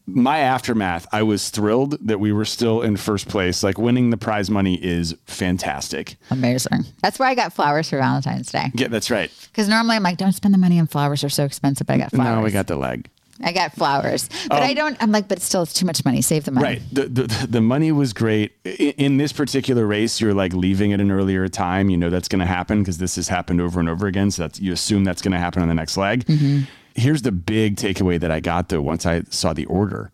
my 0.06 0.38
aftermath, 0.38 1.06
I 1.12 1.22
was 1.22 1.50
thrilled 1.50 1.98
that 2.06 2.18
we 2.18 2.32
were 2.32 2.44
still 2.44 2.82
in 2.82 2.96
first 2.96 3.28
place. 3.28 3.62
Like 3.62 3.78
winning 3.78 4.10
the 4.10 4.16
prize 4.16 4.50
money 4.50 4.82
is 4.82 5.14
fantastic. 5.26 6.16
Amazing. 6.30 6.84
That's 7.02 7.18
why 7.18 7.28
I 7.28 7.34
got 7.34 7.52
flowers 7.52 7.90
for 7.90 7.98
Valentine's 7.98 8.50
Day. 8.50 8.70
Yeah, 8.74 8.88
that's 8.88 9.10
right. 9.10 9.30
Because 9.50 9.68
normally 9.68 9.96
I'm 9.96 10.02
like, 10.02 10.16
don't 10.16 10.32
spend 10.32 10.54
the 10.54 10.58
money 10.58 10.80
on 10.80 10.86
flowers; 10.86 11.20
they're 11.20 11.30
so 11.30 11.44
expensive. 11.44 11.86
But 11.86 11.94
I 11.94 11.98
got 11.98 12.10
flowers. 12.10 12.36
Now 12.36 12.42
we 12.42 12.50
got 12.50 12.66
the 12.66 12.76
leg. 12.76 13.08
I 13.42 13.52
got 13.52 13.72
flowers, 13.72 14.28
but 14.48 14.62
oh. 14.62 14.64
I 14.64 14.74
don't. 14.74 14.96
I'm 15.02 15.10
like, 15.10 15.26
but 15.26 15.42
still, 15.42 15.64
it's 15.64 15.74
too 15.74 15.86
much 15.86 16.04
money. 16.04 16.22
Save 16.22 16.44
the 16.44 16.52
money. 16.52 16.64
Right. 16.64 16.82
The, 16.92 17.06
the 17.06 17.46
the 17.50 17.60
money 17.60 17.90
was 17.90 18.12
great. 18.12 18.52
In, 18.64 18.92
in 18.92 19.16
this 19.16 19.32
particular 19.32 19.86
race, 19.86 20.20
you're 20.20 20.34
like 20.34 20.52
leaving 20.52 20.92
at 20.92 21.00
an 21.00 21.10
earlier 21.10 21.48
time. 21.48 21.90
You 21.90 21.96
know 21.96 22.10
that's 22.10 22.28
going 22.28 22.40
to 22.40 22.46
happen 22.46 22.82
because 22.82 22.98
this 22.98 23.16
has 23.16 23.28
happened 23.28 23.60
over 23.60 23.80
and 23.80 23.88
over 23.88 24.06
again. 24.06 24.30
So 24.30 24.42
that's 24.42 24.60
you 24.60 24.72
assume 24.72 25.02
that's 25.04 25.20
going 25.20 25.32
to 25.32 25.38
happen 25.38 25.62
on 25.62 25.68
the 25.68 25.74
next 25.74 25.96
leg. 25.96 26.24
Mm-hmm. 26.26 26.70
Here's 26.94 27.22
the 27.22 27.32
big 27.32 27.76
takeaway 27.76 28.20
that 28.20 28.30
I 28.30 28.40
got 28.40 28.68
though 28.68 28.82
once 28.82 29.04
I 29.04 29.22
saw 29.30 29.52
the 29.52 29.66
order. 29.66 30.10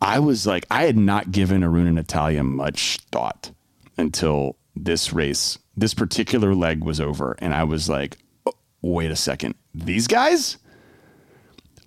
I 0.00 0.18
was 0.18 0.46
like, 0.46 0.66
I 0.70 0.84
had 0.84 0.96
not 0.96 1.32
given 1.32 1.62
Aruna 1.62 1.92
Natalia 1.92 2.42
much 2.42 2.98
thought 3.10 3.52
until 3.96 4.56
this 4.74 5.12
race, 5.12 5.58
this 5.76 5.94
particular 5.94 6.54
leg 6.54 6.84
was 6.84 7.00
over, 7.00 7.34
and 7.38 7.54
I 7.54 7.64
was 7.64 7.88
like, 7.88 8.18
oh, 8.44 8.52
wait 8.82 9.10
a 9.10 9.16
second, 9.16 9.54
these 9.74 10.06
guys. 10.06 10.58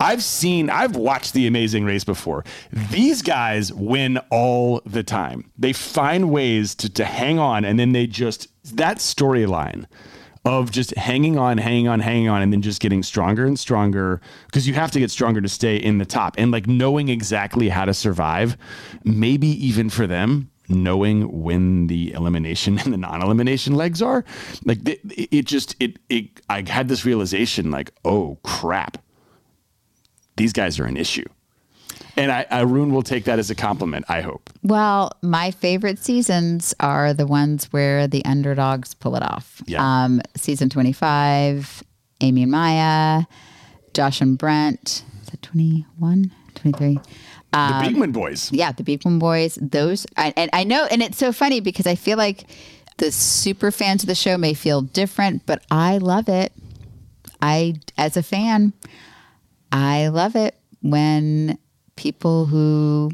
I've 0.01 0.23
seen, 0.23 0.69
I've 0.69 0.95
watched 0.95 1.33
The 1.33 1.45
Amazing 1.45 1.83
Race 1.83 2.05
before. 2.05 2.45
These 2.71 3.21
guys 3.21 3.73
win 3.73 4.17
all 4.29 4.81
the 4.85 5.03
time. 5.03 5.51
They 5.57 5.73
find 5.73 6.31
ways 6.31 6.73
to, 6.75 6.89
to 6.93 7.03
hang 7.03 7.37
on, 7.37 7.65
and 7.65 7.77
then 7.77 7.91
they 7.91 8.07
just, 8.07 8.47
that 8.77 8.97
storyline 8.97 9.85
of 10.45 10.71
just 10.71 10.95
hanging 10.95 11.37
on, 11.37 11.57
hanging 11.57 11.87
on, 11.87 11.99
hanging 11.99 12.29
on, 12.29 12.41
and 12.41 12.51
then 12.53 12.61
just 12.61 12.81
getting 12.81 13.03
stronger 13.03 13.45
and 13.45 13.59
stronger 13.59 14.21
because 14.45 14.67
you 14.67 14.73
have 14.73 14.91
to 14.91 14.99
get 14.99 15.11
stronger 15.11 15.41
to 15.41 15.49
stay 15.49 15.75
in 15.75 15.97
the 15.97 16.05
top 16.05 16.35
and 16.37 16.51
like 16.51 16.67
knowing 16.67 17.09
exactly 17.09 17.69
how 17.69 17.85
to 17.85 17.93
survive, 17.93 18.57
maybe 19.03 19.47
even 19.47 19.89
for 19.89 20.07
them. 20.07 20.49
Knowing 20.71 21.41
when 21.41 21.87
the 21.87 22.13
elimination 22.13 22.77
and 22.83 22.93
the 22.93 22.97
non-elimination 22.97 23.73
legs 23.73 24.03
are, 24.03 24.23
like 24.65 24.87
it, 24.87 25.01
it 25.03 25.45
just 25.45 25.75
it 25.79 25.97
it 26.09 26.41
I 26.47 26.63
had 26.67 26.87
this 26.87 27.05
realization, 27.05 27.71
like 27.71 27.89
oh 28.05 28.37
crap, 28.43 28.99
these 30.37 30.53
guys 30.53 30.79
are 30.79 30.85
an 30.85 30.95
issue. 30.95 31.25
And 32.19 32.31
I, 32.31 32.45
Arun 32.51 32.91
will 32.93 33.01
take 33.01 33.25
that 33.25 33.39
as 33.39 33.49
a 33.49 33.55
compliment, 33.55 34.05
I 34.09 34.21
hope. 34.21 34.49
Well, 34.63 35.11
my 35.21 35.51
favorite 35.51 35.99
seasons 35.99 36.75
are 36.79 37.13
the 37.13 37.25
ones 37.25 37.65
where 37.71 38.07
the 38.07 38.23
underdogs 38.25 38.93
pull 38.93 39.15
it 39.15 39.23
off. 39.23 39.61
Yeah. 39.65 39.83
Um, 39.83 40.21
season 40.35 40.69
25, 40.69 41.83
Amy 42.21 42.43
and 42.43 42.51
Maya, 42.51 43.23
Josh 43.93 44.21
and 44.21 44.37
Brent. 44.37 45.03
Is 45.21 45.29
that 45.29 45.41
21, 45.41 46.31
23? 46.55 46.99
The 47.51 47.87
Beekman 47.87 48.11
boys. 48.11 48.51
Yeah, 48.51 48.71
the 48.71 48.83
Beekman 48.83 49.17
Boys. 49.17 49.57
Those, 49.61 50.05
I, 50.15 50.33
and 50.37 50.49
I 50.53 50.63
know, 50.63 50.87
and 50.91 51.01
it's 51.01 51.17
so 51.17 51.31
funny 51.31 51.61
because 51.61 51.87
I 51.87 51.95
feel 51.95 52.17
like 52.17 52.45
the 52.97 53.11
super 53.11 53.71
fans 53.71 54.03
of 54.03 54.07
the 54.07 54.15
show 54.15 54.37
may 54.37 54.53
feel 54.53 54.81
different, 54.81 55.45
but 55.45 55.63
I 55.71 55.97
love 55.97 56.29
it. 56.29 56.51
I, 57.41 57.75
as 57.97 58.17
a 58.17 58.23
fan, 58.23 58.73
I 59.71 60.09
love 60.09 60.35
it 60.35 60.55
when 60.81 61.57
people 61.99 62.45
who 62.45 63.11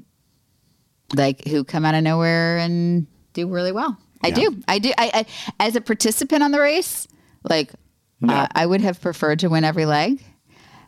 like 1.16 1.46
who 1.48 1.64
come 1.64 1.84
out 1.86 1.96
of 1.96 2.04
nowhere 2.04 2.58
and 2.60 3.08
do 3.34 3.48
really 3.48 3.72
well. 3.72 3.98
I 4.24 4.30
Yeah. 4.30 4.36
do. 4.36 4.64
I 4.68 4.80
do. 4.80 4.92
I, 4.98 5.12
I 5.14 5.26
as 5.60 5.76
a 5.76 5.82
participant 5.82 6.44
on 6.44 6.52
the 6.52 6.60
race, 6.60 7.08
like 7.44 7.72
uh, 8.28 8.48
I 8.56 8.66
would 8.66 8.82
have 8.82 9.02
preferred 9.02 9.40
to 9.40 9.48
win 9.50 9.64
every 9.64 9.86
leg. 9.86 10.24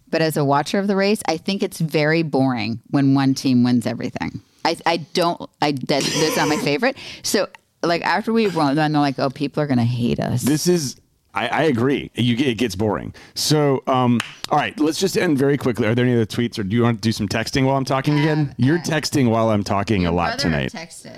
But 0.09 0.21
as 0.21 0.37
a 0.37 0.45
watcher 0.45 0.79
of 0.79 0.87
the 0.87 0.95
race, 0.95 1.21
I 1.27 1.35
think 1.35 1.61
it's 1.61 1.79
very 1.79 2.23
boring 2.23 2.79
when 2.91 3.13
one 3.13 3.33
team 3.33 3.63
wins 3.63 3.85
everything. 3.85 4.41
I, 4.63 4.77
I 4.85 4.97
don't. 4.97 5.41
I 5.61 5.73
that, 5.73 6.03
that's 6.03 6.37
not 6.37 6.47
my 6.47 6.57
favorite. 6.57 6.95
So 7.23 7.47
like 7.83 8.01
after 8.03 8.31
we 8.31 8.47
won, 8.47 8.75
then 8.75 8.93
they're 8.93 9.01
like, 9.01 9.19
oh, 9.19 9.29
people 9.29 9.61
are 9.63 9.67
gonna 9.67 9.83
hate 9.83 10.19
us. 10.19 10.43
This 10.43 10.67
is, 10.67 10.95
I, 11.37 11.47
I 11.47 11.63
agree. 11.63 12.09
You, 12.15 12.35
get- 12.35 12.47
it 12.47 12.55
gets 12.55 12.75
boring. 12.75 13.13
So, 13.35 13.83
um, 13.87 14.19
all 14.49 14.57
right, 14.57 14.77
let's 14.79 14.99
just 14.99 15.17
end 15.17 15.37
very 15.37 15.57
quickly. 15.57 15.87
Are 15.87 15.93
there 15.95 16.05
any 16.05 16.13
other 16.15 16.25
tweets 16.25 16.57
or 16.59 16.63
do 16.63 16.75
you 16.75 16.83
want 16.83 16.97
to 16.97 17.01
do 17.01 17.11
some 17.11 17.27
texting 17.27 17.65
while 17.65 17.75
I'm 17.77 17.85
talking 17.85 18.19
again? 18.19 18.53
You're 18.57 18.79
texting 18.79 19.29
while 19.29 19.49
I'm 19.49 19.63
talking 19.63 20.05
a 20.05 20.11
lot 20.11 20.39
tonight. 20.39 20.71
Texted. 20.71 21.17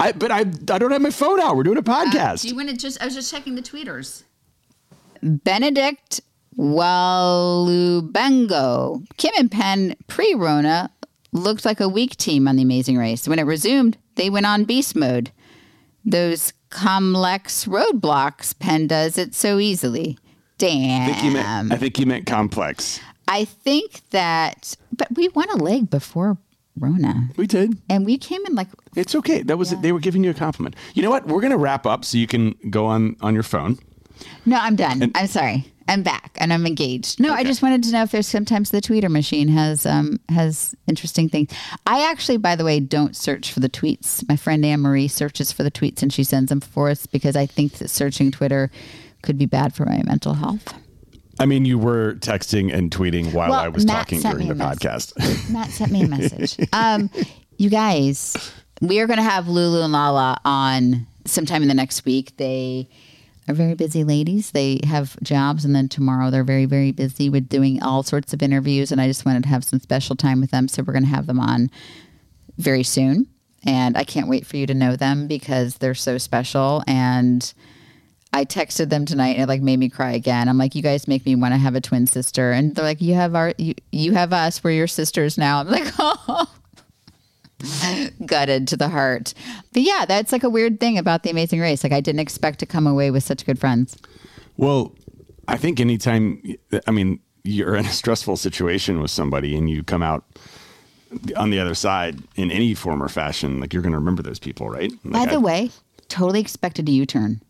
I, 0.00 0.12
but 0.12 0.30
I, 0.30 0.40
I 0.40 0.42
don't 0.78 0.90
have 0.92 1.02
my 1.02 1.10
phone 1.10 1.40
out. 1.40 1.56
We're 1.56 1.64
doing 1.64 1.78
a 1.78 1.82
podcast. 1.82 2.42
Do 2.42 2.48
you 2.48 2.54
want 2.56 2.68
to 2.70 2.76
just? 2.76 3.02
I 3.02 3.04
was 3.06 3.14
just 3.14 3.30
checking 3.32 3.54
the 3.56 3.62
tweeters. 3.62 4.22
Benedict 5.22 6.20
Walubango, 7.68 9.04
Kim 9.16 9.32
and 9.38 9.50
Penn 9.50 9.96
pre-Rona 10.06 10.90
looked 11.32 11.64
like 11.64 11.80
a 11.80 11.88
weak 11.88 12.16
team 12.16 12.46
on 12.48 12.56
the 12.56 12.62
Amazing 12.62 12.96
Race. 12.96 13.26
When 13.28 13.38
it 13.38 13.44
resumed, 13.44 13.98
they 14.14 14.30
went 14.30 14.46
on 14.46 14.64
beast 14.64 14.94
mode. 14.96 15.30
Those 16.04 16.52
complex 16.70 17.64
roadblocks, 17.66 18.58
Penn 18.58 18.86
does 18.86 19.18
it 19.18 19.34
so 19.34 19.58
easily. 19.58 20.18
Damn. 20.58 21.02
I 21.08 21.12
think 21.12 21.24
you 21.24 21.30
meant, 21.32 21.72
I 21.72 21.76
think 21.76 21.98
you 21.98 22.06
meant 22.06 22.26
complex. 22.26 23.00
I 23.28 23.44
think 23.44 24.00
that, 24.10 24.74
but 24.96 25.08
we 25.14 25.28
won 25.28 25.48
a 25.50 25.56
leg 25.56 25.90
before 25.90 26.38
Rona, 26.78 27.28
We 27.36 27.46
did. 27.46 27.76
and 27.88 28.06
we 28.06 28.16
came 28.18 28.44
in 28.46 28.54
like 28.54 28.68
It's 28.96 29.14
okay. 29.14 29.42
That 29.42 29.58
was 29.58 29.70
they 29.80 29.92
were 29.92 30.00
giving 30.00 30.22
you 30.24 30.30
a 30.30 30.34
compliment. 30.34 30.76
You 30.94 31.02
know 31.02 31.10
what? 31.10 31.26
We're 31.26 31.40
gonna 31.40 31.58
wrap 31.58 31.86
up 31.86 32.04
so 32.04 32.16
you 32.18 32.26
can 32.26 32.54
go 32.70 32.86
on 32.86 33.16
on 33.20 33.34
your 33.34 33.42
phone. 33.42 33.78
No, 34.46 34.56
I'm 34.58 34.76
done. 34.76 35.10
I'm 35.14 35.26
sorry. 35.26 35.66
I'm 35.88 36.02
back 36.02 36.36
and 36.36 36.52
I'm 36.52 36.66
engaged. 36.66 37.18
No, 37.18 37.32
I 37.32 37.42
just 37.42 37.62
wanted 37.62 37.82
to 37.84 37.92
know 37.92 38.02
if 38.02 38.10
there's 38.10 38.26
sometimes 38.26 38.70
the 38.70 38.80
tweeter 38.80 39.10
machine 39.10 39.48
has 39.48 39.86
um 39.86 40.20
has 40.28 40.74
interesting 40.86 41.28
things. 41.28 41.50
I 41.86 42.08
actually, 42.10 42.36
by 42.36 42.56
the 42.56 42.64
way, 42.64 42.78
don't 42.78 43.16
search 43.16 43.52
for 43.52 43.60
the 43.60 43.70
tweets. 43.70 44.26
My 44.28 44.36
friend 44.36 44.64
Anne 44.64 44.80
Marie 44.80 45.08
searches 45.08 45.50
for 45.50 45.62
the 45.62 45.70
tweets 45.70 46.02
and 46.02 46.12
she 46.12 46.24
sends 46.24 46.50
them 46.50 46.60
for 46.60 46.90
us 46.90 47.06
because 47.06 47.36
I 47.36 47.46
think 47.46 47.72
that 47.74 47.88
searching 47.88 48.30
Twitter 48.30 48.70
could 49.22 49.38
be 49.38 49.46
bad 49.46 49.74
for 49.74 49.86
my 49.86 50.02
mental 50.04 50.34
health. 50.34 50.74
I 51.40 51.46
mean, 51.46 51.64
you 51.64 51.78
were 51.78 52.14
texting 52.16 52.74
and 52.74 52.90
tweeting 52.90 53.32
while 53.32 53.50
Well, 53.50 53.60
I 53.60 53.68
was 53.68 53.86
Matt 53.86 54.08
talking 54.08 54.20
during 54.20 54.48
the 54.48 54.54
podcast. 54.54 55.14
Matt 55.52 55.70
sent 55.70 55.92
me 55.92 56.02
a 56.02 56.08
message. 56.08 56.56
Um, 56.72 57.10
you 57.56 57.70
guys, 57.70 58.52
we 58.80 59.00
are 59.00 59.06
going 59.06 59.16
to 59.18 59.22
have 59.22 59.48
Lulu 59.48 59.82
and 59.82 59.92
Lala 59.92 60.38
on 60.44 61.06
sometime 61.24 61.62
in 61.62 61.68
the 61.68 61.74
next 61.74 62.04
week. 62.04 62.36
They 62.36 62.88
are 63.48 63.54
very 63.54 63.74
busy 63.74 64.04
ladies. 64.04 64.50
They 64.50 64.80
have 64.84 65.16
jobs, 65.22 65.64
and 65.64 65.74
then 65.74 65.88
tomorrow 65.88 66.30
they're 66.30 66.44
very, 66.44 66.66
very 66.66 66.92
busy 66.92 67.28
with 67.30 67.48
doing 67.48 67.82
all 67.82 68.02
sorts 68.02 68.32
of 68.32 68.42
interviews. 68.42 68.92
And 68.92 69.00
I 69.00 69.06
just 69.06 69.24
wanted 69.24 69.44
to 69.44 69.48
have 69.48 69.64
some 69.64 69.80
special 69.80 70.16
time 70.16 70.40
with 70.40 70.50
them, 70.50 70.68
so 70.68 70.82
we're 70.82 70.92
going 70.92 71.04
to 71.04 71.10
have 71.10 71.26
them 71.26 71.40
on 71.40 71.70
very 72.58 72.82
soon. 72.82 73.26
And 73.64 73.96
I 73.96 74.04
can't 74.04 74.28
wait 74.28 74.46
for 74.46 74.56
you 74.56 74.66
to 74.66 74.74
know 74.74 74.96
them 74.96 75.26
because 75.26 75.76
they're 75.76 75.94
so 75.94 76.18
special. 76.18 76.82
And 76.86 77.52
I 78.32 78.44
texted 78.44 78.90
them 78.90 79.04
tonight 79.04 79.34
and 79.34 79.42
it 79.42 79.48
like 79.48 79.62
made 79.62 79.78
me 79.78 79.88
cry 79.88 80.12
again. 80.12 80.48
I'm 80.48 80.58
like, 80.58 80.74
you 80.74 80.82
guys 80.82 81.08
make 81.08 81.24
me 81.24 81.34
want 81.34 81.54
to 81.54 81.58
have 81.58 81.74
a 81.74 81.80
twin 81.80 82.06
sister. 82.06 82.52
And 82.52 82.74
they're 82.74 82.84
like, 82.84 83.00
you 83.00 83.14
have 83.14 83.34
our, 83.34 83.54
you, 83.58 83.74
you 83.90 84.12
have 84.12 84.32
us. 84.32 84.62
We're 84.62 84.72
your 84.72 84.86
sisters 84.86 85.38
now. 85.38 85.60
I'm 85.60 85.68
like, 85.68 85.90
oh, 85.98 86.46
gutted 88.26 88.68
to 88.68 88.76
the 88.76 88.88
heart. 88.88 89.34
But 89.72 89.82
yeah, 89.82 90.04
that's 90.06 90.32
like 90.32 90.44
a 90.44 90.50
weird 90.50 90.80
thing 90.80 90.98
about 90.98 91.22
the 91.22 91.30
amazing 91.30 91.60
race. 91.60 91.82
Like 91.82 91.92
I 91.92 92.00
didn't 92.00 92.20
expect 92.20 92.58
to 92.60 92.66
come 92.66 92.86
away 92.86 93.10
with 93.10 93.24
such 93.24 93.44
good 93.44 93.58
friends. 93.58 93.96
Well, 94.56 94.94
I 95.48 95.56
think 95.56 95.80
anytime, 95.80 96.42
I 96.86 96.90
mean, 96.90 97.20
you're 97.44 97.76
in 97.76 97.86
a 97.86 97.90
stressful 97.90 98.36
situation 98.36 99.00
with 99.00 99.10
somebody 99.10 99.56
and 99.56 99.70
you 99.70 99.82
come 99.82 100.02
out 100.02 100.24
on 101.36 101.50
the 101.50 101.58
other 101.58 101.74
side 101.74 102.18
in 102.36 102.50
any 102.50 102.74
form 102.74 103.02
or 103.02 103.08
fashion, 103.08 103.60
like 103.60 103.72
you're 103.72 103.82
going 103.82 103.92
to 103.92 103.98
remember 103.98 104.22
those 104.22 104.38
people, 104.38 104.68
right? 104.68 104.92
By 105.04 105.24
the 105.26 105.34
I- 105.34 105.38
way, 105.38 105.70
totally 106.08 106.40
expected 106.40 106.88
a 106.88 106.92
U-turn. 106.92 107.40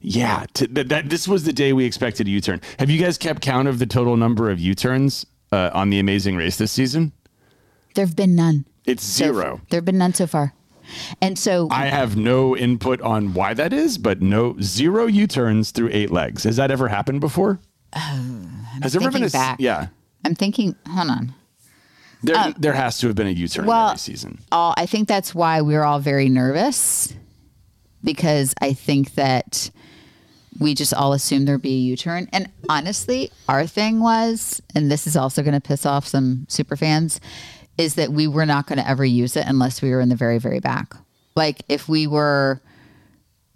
yeah, 0.00 0.44
to, 0.54 0.66
that, 0.68 0.88
that 0.90 1.08
this 1.10 1.26
was 1.26 1.44
the 1.44 1.52
day 1.52 1.72
we 1.72 1.84
expected 1.84 2.26
a 2.26 2.30
U-turn. 2.30 2.60
Have 2.78 2.90
you 2.90 3.00
guys 3.00 3.16
kept 3.18 3.40
count 3.42 3.66
of 3.68 3.78
the 3.78 3.86
total 3.86 4.16
number 4.16 4.50
of 4.50 4.60
U-turns 4.60 5.24
uh, 5.52 5.70
on 5.72 5.90
the 5.90 5.98
Amazing 5.98 6.36
Race 6.36 6.56
this 6.58 6.72
season? 6.72 7.12
There 7.94 8.04
have 8.04 8.16
been 8.16 8.34
none. 8.34 8.66
It's 8.90 9.04
So 9.04 9.24
zero. 9.24 9.60
there 9.70 9.78
have 9.78 9.84
been 9.84 9.98
none 9.98 10.14
so 10.14 10.26
far. 10.26 10.54
And 11.22 11.38
so 11.38 11.68
I 11.70 11.86
have 11.86 12.16
no 12.16 12.56
input 12.56 13.00
on 13.00 13.32
why 13.32 13.54
that 13.54 13.72
is, 13.72 13.96
but 13.96 14.20
no 14.20 14.56
zero 14.60 15.06
U-turns 15.06 15.70
through 15.70 15.90
eight 15.92 16.10
legs. 16.10 16.42
Has 16.44 16.56
that 16.56 16.70
ever 16.72 16.88
happened 16.88 17.20
before? 17.20 17.60
Um, 17.92 18.66
has 18.82 18.92
there 18.92 19.02
ever 19.02 19.10
been 19.12 19.22
a 19.24 19.30
back. 19.30 19.58
yeah? 19.60 19.88
I'm 20.24 20.34
thinking, 20.34 20.74
hold 20.88 21.10
on. 21.10 21.34
There, 22.22 22.36
uh, 22.36 22.52
there 22.58 22.72
has 22.72 22.98
to 22.98 23.06
have 23.06 23.16
been 23.16 23.28
a 23.28 23.30
U-turn 23.30 23.64
in 23.64 23.68
well, 23.68 23.88
every 23.90 23.98
season. 23.98 24.40
all 24.52 24.74
I 24.76 24.84
think 24.86 25.08
that's 25.08 25.34
why 25.34 25.60
we're 25.62 25.84
all 25.84 26.00
very 26.00 26.28
nervous 26.28 27.14
because 28.04 28.54
I 28.60 28.72
think 28.74 29.14
that 29.14 29.70
we 30.58 30.74
just 30.74 30.92
all 30.92 31.12
assumed 31.14 31.48
there'd 31.48 31.62
be 31.62 31.74
a 31.74 31.78
U-turn. 31.78 32.28
And 32.32 32.50
honestly, 32.68 33.30
our 33.48 33.66
thing 33.66 34.00
was, 34.00 34.60
and 34.74 34.90
this 34.90 35.06
is 35.06 35.16
also 35.16 35.42
going 35.42 35.54
to 35.54 35.60
piss 35.60 35.86
off 35.86 36.06
some 36.06 36.46
super 36.48 36.76
fans, 36.76 37.20
is 37.80 37.94
that 37.94 38.12
we 38.12 38.28
were 38.28 38.44
not 38.44 38.66
going 38.66 38.78
to 38.78 38.86
ever 38.86 39.04
use 39.04 39.36
it 39.36 39.46
unless 39.46 39.80
we 39.80 39.90
were 39.90 40.02
in 40.02 40.10
the 40.10 40.14
very, 40.14 40.36
very 40.36 40.60
back. 40.60 40.94
Like 41.34 41.62
if 41.66 41.88
we 41.88 42.06
were, 42.06 42.60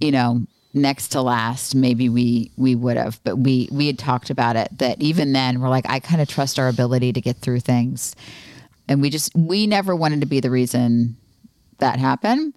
you 0.01 0.11
know, 0.11 0.47
next 0.73 1.09
to 1.09 1.21
last, 1.21 1.75
maybe 1.75 2.09
we 2.09 2.51
we 2.57 2.75
would 2.75 2.97
have, 2.97 3.21
but 3.23 3.37
we 3.37 3.69
we 3.71 3.87
had 3.87 3.99
talked 3.99 4.31
about 4.31 4.57
it 4.57 4.69
that 4.79 5.01
even 5.03 5.35
then 5.35 5.61
we're 5.61 5.69
like 5.69 5.85
I 5.91 6.01
kind 6.01 6.23
of 6.23 6.29
trust 6.29 6.59
our 6.59 6.69
ability 6.69 7.13
to 7.13 7.21
get 7.21 7.37
through 7.37 7.61
things. 7.61 8.17
And 8.89 9.03
we 9.03 9.11
just 9.11 9.35
we 9.37 9.67
never 9.67 9.95
wanted 9.95 10.21
to 10.21 10.27
be 10.27 10.41
the 10.41 10.51
reason 10.51 11.17
that 11.79 11.99
happened. 11.99 12.55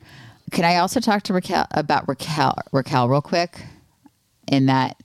Can 0.52 0.64
I 0.64 0.78
also 0.78 1.02
talk 1.02 1.24
to 1.24 1.34
Raquel 1.34 1.68
about 1.72 2.08
Raquel 2.08 2.56
Raquel 2.72 3.10
real 3.10 3.22
quick? 3.22 3.62
In 4.48 4.68
that 4.68 4.96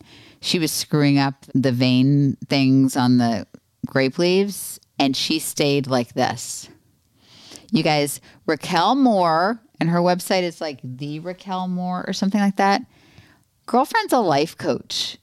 she 0.41 0.61
was 0.61 0.71
screwing 0.71 1.19
up 1.19 1.35
the 1.53 1.73
vein 1.73 2.37
things 2.49 2.97
on 2.97 3.19
the 3.19 3.49
grape 3.85 4.17
leaves 4.17 4.79
and 5.03 5.17
she 5.17 5.41
stayed 5.41 5.89
like 5.89 6.15
this. 6.15 6.69
You 7.73 7.83
guys, 7.83 8.21
Raquel 8.47 8.95
Moore, 8.95 9.61
and 9.81 9.91
her 9.91 9.99
website 9.99 10.45
is 10.45 10.61
like 10.61 10.79
the 10.85 11.19
Raquel 11.19 11.67
Moore 11.67 12.05
or 12.07 12.13
something 12.13 12.41
like 12.41 12.55
that. 12.57 12.83
Girlfriend's 13.67 14.13
a 14.13 14.21
life 14.21 14.57
coach. 14.57 15.19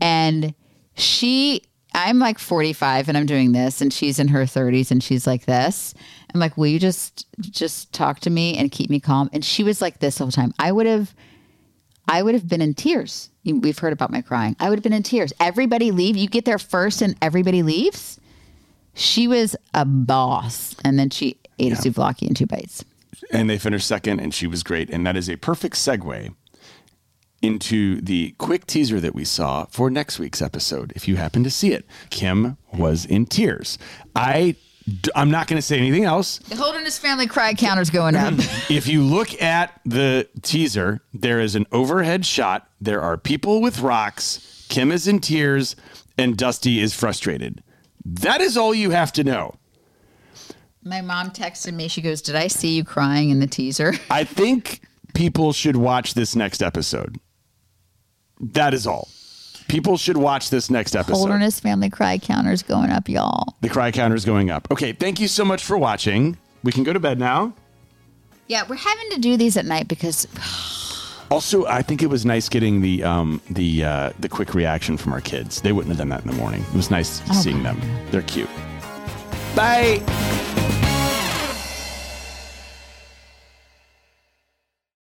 And 0.00 0.54
she, 0.94 1.62
I'm 1.94 2.20
like 2.20 2.38
45 2.38 3.08
and 3.08 3.18
I'm 3.18 3.26
doing 3.26 3.50
this, 3.50 3.80
and 3.80 3.92
she's 3.92 4.20
in 4.20 4.28
her 4.28 4.42
30s 4.42 4.92
and 4.92 5.02
she's 5.02 5.26
like 5.26 5.46
this. 5.46 5.94
I'm 6.32 6.38
like, 6.38 6.56
will 6.56 6.68
you 6.68 6.78
just 6.78 7.26
just 7.40 7.92
talk 7.92 8.20
to 8.20 8.30
me 8.30 8.56
and 8.56 8.70
keep 8.70 8.88
me 8.88 9.00
calm? 9.00 9.30
And 9.32 9.44
she 9.44 9.64
was 9.64 9.82
like 9.82 9.98
this 9.98 10.18
the 10.18 10.24
whole 10.24 10.30
time. 10.30 10.54
I 10.60 10.70
would 10.70 10.86
have 10.86 11.12
I 12.06 12.22
would 12.22 12.34
have 12.34 12.46
been 12.46 12.62
in 12.62 12.74
tears. 12.74 13.30
We've 13.44 13.78
heard 13.78 13.92
about 13.92 14.12
my 14.12 14.22
crying. 14.22 14.54
I 14.60 14.68
would 14.68 14.78
have 14.78 14.84
been 14.84 14.92
in 14.92 15.02
tears. 15.02 15.32
Everybody 15.40 15.90
leave. 15.90 16.16
You 16.16 16.28
get 16.28 16.44
there 16.44 16.58
first 16.60 17.02
and 17.02 17.16
everybody 17.20 17.64
leaves. 17.64 18.20
She 18.98 19.26
was 19.28 19.56
a 19.74 19.84
boss. 19.84 20.74
And 20.84 20.98
then 20.98 21.08
she 21.10 21.38
ate 21.58 21.72
a 21.72 21.76
souvlaki 21.76 22.26
in 22.28 22.34
two 22.34 22.46
bites. 22.46 22.84
and 23.30 23.48
they 23.48 23.58
finished 23.58 23.86
second, 23.86 24.20
and 24.20 24.34
she 24.34 24.46
was 24.46 24.62
great. 24.62 24.90
And 24.90 25.06
that 25.06 25.16
is 25.16 25.28
a 25.30 25.36
perfect 25.36 25.76
segue 25.76 26.34
into 27.40 28.00
the 28.00 28.34
quick 28.38 28.66
teaser 28.66 28.98
that 29.00 29.14
we 29.14 29.24
saw 29.24 29.64
for 29.66 29.90
next 29.90 30.18
week's 30.18 30.42
episode. 30.42 30.92
If 30.96 31.06
you 31.06 31.16
happen 31.16 31.44
to 31.44 31.50
see 31.50 31.72
it, 31.72 31.86
Kim 32.10 32.56
was 32.72 33.04
in 33.04 33.26
tears. 33.26 33.78
I. 34.14 34.56
I'm 35.14 35.30
not 35.30 35.48
going 35.48 35.58
to 35.58 35.62
say 35.62 35.76
anything 35.76 36.04
else. 36.04 36.38
The 36.38 36.56
Holderness 36.56 36.98
family 36.98 37.26
cry 37.26 37.52
counter's 37.52 37.90
going 37.90 38.16
up. 38.16 38.32
If 38.70 38.88
you 38.88 39.02
look 39.02 39.38
at 39.42 39.78
the 39.84 40.26
teaser, 40.40 41.02
there 41.12 41.40
is 41.40 41.54
an 41.54 41.66
overhead 41.72 42.24
shot. 42.24 42.70
There 42.80 43.02
are 43.02 43.18
people 43.18 43.60
with 43.60 43.80
rocks. 43.80 44.64
Kim 44.70 44.90
is 44.90 45.06
in 45.06 45.18
tears, 45.20 45.76
and 46.16 46.38
Dusty 46.38 46.80
is 46.80 46.94
frustrated. 46.94 47.62
That 48.04 48.40
is 48.40 48.56
all 48.56 48.74
you 48.74 48.90
have 48.90 49.12
to 49.14 49.24
know. 49.24 49.56
My 50.82 51.00
mom 51.00 51.30
texted 51.30 51.74
me. 51.74 51.88
She 51.88 52.00
goes, 52.00 52.22
Did 52.22 52.34
I 52.34 52.46
see 52.46 52.74
you 52.76 52.84
crying 52.84 53.30
in 53.30 53.40
the 53.40 53.46
teaser? 53.46 53.94
I 54.10 54.24
think 54.24 54.80
people 55.14 55.52
should 55.52 55.76
watch 55.76 56.14
this 56.14 56.34
next 56.34 56.62
episode. 56.62 57.18
That 58.40 58.72
is 58.74 58.86
all. 58.86 59.08
People 59.68 59.98
should 59.98 60.16
watch 60.16 60.48
this 60.48 60.70
next 60.70 60.96
episode. 60.96 61.16
Holderness 61.16 61.60
family 61.60 61.90
cry 61.90 62.16
counter's 62.16 62.62
going 62.62 62.90
up, 62.90 63.08
y'all. 63.08 63.54
The 63.60 63.68
cry 63.68 63.90
counter 63.90 64.16
is 64.16 64.24
going 64.24 64.50
up. 64.50 64.66
Okay, 64.70 64.92
thank 64.92 65.20
you 65.20 65.28
so 65.28 65.44
much 65.44 65.62
for 65.62 65.76
watching. 65.76 66.38
We 66.62 66.72
can 66.72 66.84
go 66.84 66.94
to 66.94 67.00
bed 67.00 67.18
now. 67.18 67.52
Yeah, 68.46 68.64
we're 68.66 68.76
having 68.76 69.10
to 69.10 69.20
do 69.20 69.36
these 69.36 69.58
at 69.58 69.66
night 69.66 69.88
because 69.88 70.26
oh, 70.38 70.87
Also, 71.30 71.66
I 71.66 71.82
think 71.82 72.02
it 72.02 72.06
was 72.06 72.24
nice 72.24 72.48
getting 72.48 72.80
the 72.80 73.04
um, 73.04 73.40
the 73.50 73.84
uh, 73.84 74.12
the 74.18 74.28
quick 74.28 74.54
reaction 74.54 74.96
from 74.96 75.12
our 75.12 75.20
kids. 75.20 75.60
They 75.60 75.72
wouldn't 75.72 75.90
have 75.90 75.98
done 75.98 76.08
that 76.08 76.22
in 76.22 76.30
the 76.30 76.36
morning. 76.36 76.62
It 76.62 76.74
was 76.74 76.90
nice 76.90 77.20
seeing 77.42 77.62
them. 77.62 77.80
They're 78.10 78.22
cute. 78.22 78.48
Bye. 79.54 80.02